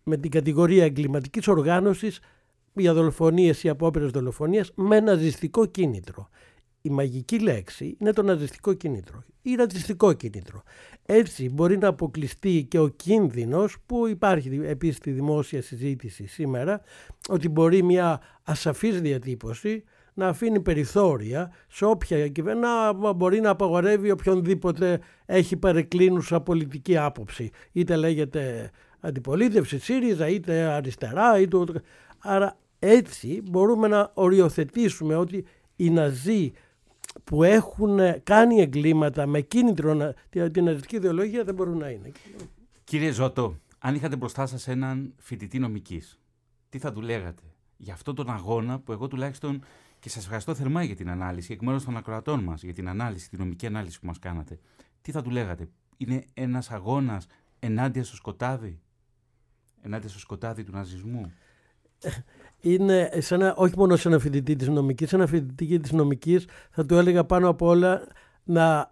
με 0.03 0.17
την 0.17 0.31
κατηγορία 0.31 0.83
εγκληματικής 0.83 1.47
οργάνωσης 1.47 2.19
για 2.73 2.93
δολοφονίες 2.93 3.63
ή 3.63 3.69
απόπειρες 3.69 4.11
δολοφονίας 4.11 4.71
με 4.75 4.99
ναζιστικό 4.99 5.65
κίνητρο. 5.65 6.29
Η 6.85 6.89
μαγική 6.89 7.39
λέξη 7.39 7.97
είναι 7.99 8.11
το 8.11 8.23
ναζιστικό 8.23 8.73
κίνητρο 8.73 9.23
ή 9.41 9.55
ρατσιστικό 9.55 10.13
κίνητρο. 10.13 10.63
Έτσι 11.05 11.49
μπορεί 11.49 11.77
να 11.77 11.87
αποκλειστεί 11.87 12.65
και 12.69 12.79
ο 12.79 12.87
κίνδυνος 12.87 13.77
που 13.85 14.07
υπάρχει 14.07 14.61
επίσης 14.63 14.95
στη 14.95 15.11
δημόσια 15.11 15.61
συζήτηση 15.61 16.25
σήμερα 16.25 16.81
ότι 17.29 17.49
μπορεί 17.49 17.83
μια 17.83 18.21
ασαφής 18.43 19.01
διατύπωση 19.01 19.83
να 20.13 20.27
αφήνει 20.27 20.59
περιθώρια 20.59 21.51
σε 21.67 21.85
όποια 21.85 22.27
κυβέρνηση 22.27 22.67
να 22.99 23.13
μπορεί 23.13 23.39
να 23.39 23.49
απαγορεύει 23.49 24.11
οποιονδήποτε 24.11 24.99
έχει 25.25 25.57
παρεκκλίνουσα 25.57 26.41
πολιτική 26.41 26.97
άποψη. 26.97 27.49
Είτε 27.71 27.95
λέγεται 27.95 28.71
αντιπολίτευση 28.99 29.79
ΣΥΡΙΖΑ, 29.79 30.27
είτε 30.27 30.61
αριστερά, 30.61 31.39
είτε... 31.39 31.57
Άρα 32.19 32.57
έτσι 32.79 33.41
μπορούμε 33.49 33.87
να 33.87 34.11
οριοθετήσουμε 34.13 35.15
ότι 35.15 35.45
οι 35.75 35.89
Ναζί 35.89 36.51
που 37.23 37.43
έχουν 37.43 37.99
κάνει 38.23 38.61
εγκλήματα 38.61 39.25
με 39.25 39.41
κίνητρο 39.41 40.13
την 40.29 40.63
ναζιστική 40.63 40.95
ιδεολογία 40.95 41.43
δεν 41.43 41.55
μπορούν 41.55 41.77
να 41.77 41.89
είναι. 41.89 42.11
Κύριε 42.83 43.11
Ζώτο, 43.11 43.57
αν 43.79 43.95
είχατε 43.95 44.15
μπροστά 44.15 44.45
σας 44.45 44.67
έναν 44.67 45.13
φοιτητή 45.17 45.59
νομικής, 45.59 46.19
τι 46.69 46.79
θα 46.79 46.91
του 46.91 47.01
λέγατε 47.01 47.43
για 47.77 47.93
αυτόν 47.93 48.15
τον 48.15 48.29
αγώνα 48.29 48.79
που 48.79 48.91
εγώ 48.91 49.07
τουλάχιστον 49.07 49.63
και 49.99 50.09
σας 50.09 50.23
ευχαριστώ 50.23 50.55
θερμά 50.55 50.83
για 50.83 50.95
την 50.95 51.09
ανάλυση, 51.09 51.53
εκ 51.53 51.61
μέρους 51.61 51.83
των 51.83 51.97
ακροατών 51.97 52.43
μας, 52.43 52.63
για 52.63 52.73
την 52.73 52.87
ανάλυση, 52.89 53.29
την 53.29 53.39
νομική 53.39 53.65
ανάλυση 53.65 53.99
που 53.99 54.05
μας 54.05 54.19
κάνατε. 54.19 54.59
Τι 55.01 55.11
θα 55.11 55.21
του 55.21 55.29
λέγατε, 55.29 55.69
είναι 55.97 56.25
ένας 56.33 56.71
αγώνας 56.71 57.27
ενάντια 57.59 58.03
στο 58.03 58.15
σκοτάδι, 58.15 58.79
ενάντια 59.81 60.09
στο 60.09 60.19
σκοτάδι 60.19 60.63
του 60.63 60.71
ναζισμού; 60.71 61.31
είναι 62.63 63.09
σε 63.17 63.35
ένα, 63.35 63.53
όχι 63.55 63.73
μόνο 63.77 63.95
σε 63.95 64.07
ένα 64.07 64.19
φοιτητή 64.19 64.55
της 64.55 64.67
νομικής, 64.67 65.09
σε 65.09 65.15
ένα 65.15 65.27
φοιτητή 65.27 65.79
της 65.79 65.91
νομικής 65.91 66.45
θα 66.71 66.85
του 66.85 66.95
έλεγα 66.95 67.23
πάνω 67.23 67.49
απ' 67.49 67.61
όλα 67.61 68.01
να 68.43 68.91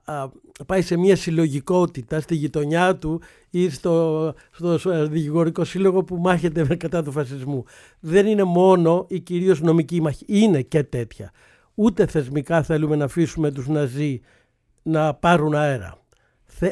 πάει 0.65 0.81
σε 0.81 0.97
μια 0.97 1.15
συλλογικότητα 1.15 2.19
στη 2.19 2.35
γειτονιά 2.35 2.95
του 2.95 3.21
ή 3.49 3.69
στο, 3.69 4.33
στο 4.51 5.07
δικηγορικό 5.07 5.63
σύλλογο 5.63 6.03
που 6.03 6.17
μάχεται 6.17 6.75
κατά 6.75 7.03
του 7.03 7.11
φασισμού. 7.11 7.63
Δεν 7.99 8.25
είναι 8.25 8.43
μόνο 8.43 9.05
η 9.09 9.19
κυρίως 9.19 9.61
νομική 9.61 10.01
μάχη, 10.01 10.25
είναι 10.27 10.61
και 10.61 10.83
τέτοια. 10.83 11.31
Ούτε 11.75 12.05
θεσμικά 12.05 12.63
θέλουμε 12.63 12.95
να 12.95 13.05
αφήσουμε 13.05 13.51
τους 13.51 13.67
Ναζί 13.67 14.21
να 14.83 15.13
πάρουν 15.13 15.55
αέρα 15.55 16.00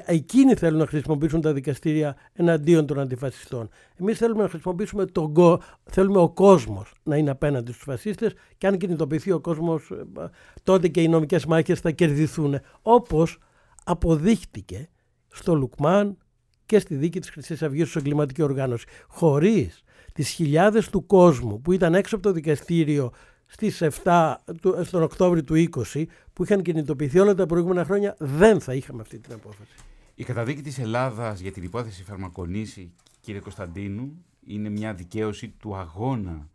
εκείνοι 0.06 0.54
θέλουν 0.56 0.80
να 0.80 0.86
χρησιμοποιήσουν 0.86 1.42
τα 1.42 1.54
δικαστήρια 1.54 2.16
εναντίον 2.34 2.86
των 2.86 3.00
αντιφασιστών. 3.00 3.70
Εμείς 4.00 4.18
θέλουμε 4.18 4.42
να 4.42 4.50
χρησιμοποιήσουμε 4.50 5.06
τον 5.06 5.34
κο... 5.34 5.62
θέλουμε 5.84 6.20
ο 6.20 6.30
κόσμος 6.30 6.94
να 7.04 7.16
είναι 7.16 7.30
απέναντι 7.30 7.72
στους 7.72 7.84
φασίστες 7.84 8.34
και 8.58 8.68
αν 8.68 8.78
κινητοποιηθεί 8.78 9.32
ο 9.32 9.40
κόσμος 9.40 9.92
ε, 9.92 10.30
τότε 10.64 10.88
και 10.88 11.02
οι 11.02 11.08
νομικές 11.08 11.46
μάχες 11.46 11.80
θα 11.80 11.92
κερδιθούν. 11.92 12.60
Όπως 12.82 13.38
αποδείχτηκε 13.84 14.90
στο 15.30 15.56
Λουκμάν 15.56 16.18
και 16.66 16.80
στη 16.80 16.96
δίκη 16.96 17.20
της 17.20 17.30
Χρυσής 17.30 17.64
Αυγής 17.64 17.88
ως 17.88 17.96
εγκληματική 17.96 18.42
οργάνωση. 18.42 18.86
Χωρίς 19.08 19.84
τις 20.14 20.30
χιλιάδες 20.30 20.90
του 20.90 21.06
κόσμου 21.06 21.62
που 21.62 21.72
ήταν 21.72 21.96
έξω 21.96 22.16
από 22.16 22.24
το 22.24 22.32
δικαστήριο 22.32 23.12
στις 23.52 23.82
7, 24.04 24.36
στον 24.84 25.04
Οκτώβριο 25.04 25.43
του 25.43 25.70
20 25.93 26.06
που 26.34 26.43
είχαν 26.43 26.62
κινητοποιηθεί 26.62 27.20
όλα 27.20 27.36
τα 27.36 27.45
προηγούμενα 27.45 27.86
χρόνια 27.86 28.16
δεν 28.20 28.62
θα 28.62 28.74
είχαμε 28.74 29.02
αυτή 29.02 29.20
την 29.20 29.34
απόφαση. 29.34 29.72
Η 30.16 30.24
καταδίκη 30.24 30.62
της 30.62 30.80
Ελλάδας 30.80 31.39
για 31.39 31.52
την 31.52 31.64
υπόθεση 31.64 32.04
φαρμακονίση, 32.04 32.91
κύριε 33.20 33.39
Κωνσταντίνου, 33.39 34.26
είναι 34.45 34.70
μια 34.70 34.93
δικαίωση 34.93 35.47
του 35.47 35.76
αγώνα 35.76 36.50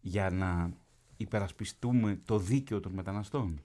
για 0.00 0.30
να 0.30 0.70
υπερασπιστούμε 1.16 2.20
το 2.24 2.38
δίκαιο 2.38 2.80
των 2.80 2.92
μεταναστών. 2.92 3.60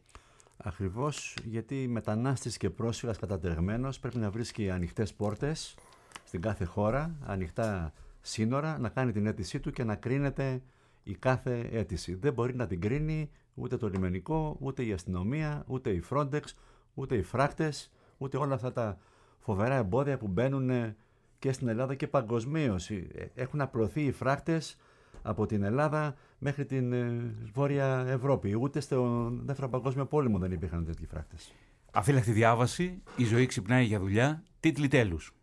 Ακριβώς 0.58 1.36
γιατί 1.46 1.76
μετανάστης 1.76 2.58
και 2.58 2.70
πρόσφυγας 2.70 3.18
κατατεγμένος 3.18 4.00
πρέπει 4.00 4.18
να 4.18 4.32
βρίσκει 4.32 4.70
ανοιχτές 4.70 5.14
πόρτες 5.14 5.76
στην 6.24 6.42
κάθε 6.42 6.66
χώρα, 6.66 7.16
ανοιχτά 7.26 7.94
σύνορα, 8.22 8.78
να 8.80 8.90
κάνει 8.90 9.12
την 9.12 9.26
αίτησή 9.26 9.60
του 9.60 9.72
και 9.72 9.84
να 9.84 9.96
κρίνεται 9.96 10.62
η 11.10 11.16
κάθε 11.20 11.70
αίτηση. 11.72 12.16
Δεν 12.16 12.34
μπορεί 12.34 12.56
να 12.56 12.68
την 12.68 12.82
κρίνει 12.82 13.30
ούτε 13.54 13.78
το 13.78 13.90
λιμενικό, 13.90 14.58
ούτε 14.60 14.86
η 14.86 14.94
αστυνομία, 14.94 15.64
ούτε 15.68 15.90
η 15.90 16.04
Frontex, 16.10 16.42
ούτε 16.94 17.16
οι 17.16 17.22
φράκτες, 17.22 17.92
ούτε 18.18 18.38
όλα 18.38 18.54
αυτά 18.54 18.72
τα 18.72 18.98
φοβερά 19.40 19.76
εμπόδια 19.76 20.18
που 20.18 20.28
μπαίνουν 20.28 20.96
και 21.40 21.52
στην 21.52 21.68
Ελλάδα 21.68 21.96
και 21.96 22.08
παγκοσμίως. 22.08 22.90
Ε, 22.90 23.32
έχουν 23.36 23.62
απλωθεί 23.62 24.02
οι 24.02 24.12
φράκτες 24.12 24.78
από 25.22 25.46
την 25.46 25.64
Ελλάδα 25.64 26.16
μέχρι 26.38 26.66
την 26.66 26.94
ε, 26.94 27.34
Βόρεια 27.54 28.06
Ευρώπη. 28.08 28.56
Ούτε 28.56 28.80
στο 28.80 29.30
Δεύτερο 29.46 29.70
Παγκόσμιο 29.70 30.06
Πόλεμο 30.06 30.38
δεν 30.38 30.52
υπήρχαν 30.52 30.86
τέτοιοι 30.86 31.06
φράκτες. 31.06 31.54
Αφύλακτη 31.94 32.32
διάβαση, 32.32 33.02
η 33.16 33.24
ζωή 33.24 33.46
ξυπνάει 33.46 33.86
για 33.86 34.00
δουλειά, 34.00 34.44
τίτλοι 34.60 34.88
τέλους. 34.88 35.34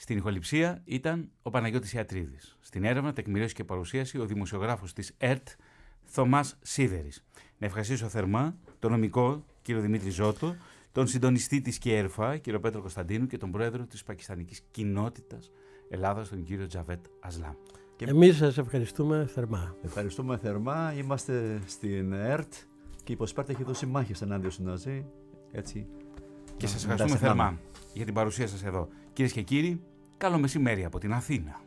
Στην 0.00 0.16
ηχοληψία 0.16 0.82
ήταν 0.84 1.30
ο 1.42 1.50
Παναγιώτης 1.50 1.92
Ιατρίδης. 1.92 2.56
Στην 2.60 2.84
έρευνα, 2.84 3.12
τεκμηρίωση 3.12 3.54
και 3.54 3.64
παρουσίαση 3.64 4.18
ο 4.18 4.26
δημοσιογράφος 4.26 4.92
της 4.92 5.14
ΕΡΤ 5.18 5.48
Θωμάς 6.04 6.58
Σίδερης. 6.62 7.24
Να 7.58 7.66
ευχαριστήσω 7.66 8.08
θερμά 8.08 8.56
τον 8.78 8.90
νομικό 8.90 9.44
κύριο 9.62 9.80
Δημήτρη 9.80 10.10
Ζώτο, 10.10 10.56
τον 10.92 11.06
συντονιστή 11.06 11.60
της 11.60 11.78
ΚΕΡΦΑ, 11.78 12.36
κύριο 12.36 12.60
Πέτρο 12.60 12.80
Κωνσταντίνου 12.80 13.26
και 13.26 13.36
τον 13.36 13.50
πρόεδρο 13.50 13.86
της 13.86 14.02
Πακιστανικής 14.02 14.62
Κοινότητας 14.70 15.50
Ελλάδας, 15.88 16.28
τον 16.28 16.42
κύριο 16.44 16.66
Τζαβέτ 16.66 17.06
Ασλάμ. 17.20 17.54
Και... 17.96 18.04
Εμείς 18.04 18.36
σας 18.36 18.58
ευχαριστούμε 18.58 19.26
θερμά. 19.26 19.76
Ευχαριστούμε 19.82 20.36
θερμά. 20.36 20.94
Είμαστε 20.96 21.60
στην 21.66 22.12
ΕΡΤ 22.12 22.52
και 23.04 23.12
η 23.12 23.16
Ποσπάρτα 23.16 23.52
έχει 23.52 23.64
δώσει 23.64 23.86
μάχες 23.86 24.22
ενάντια 24.22 24.50
στον 24.50 24.64
Ναζί. 24.64 25.06
Έτσι. 25.52 25.86
Και 26.56 26.66
σας 26.66 26.82
ευχαριστούμε 26.82 27.16
θερμά 27.16 27.58
για 27.92 28.04
την 28.04 28.14
παρουσία 28.14 28.46
σας 28.46 28.64
εδώ. 28.64 28.88
Κυρίες 29.18 29.36
και 29.36 29.42
κύριοι, 29.42 29.80
καλό 30.16 30.38
μεσημέρι 30.38 30.84
από 30.84 30.98
την 30.98 31.12
Αθήνα. 31.12 31.60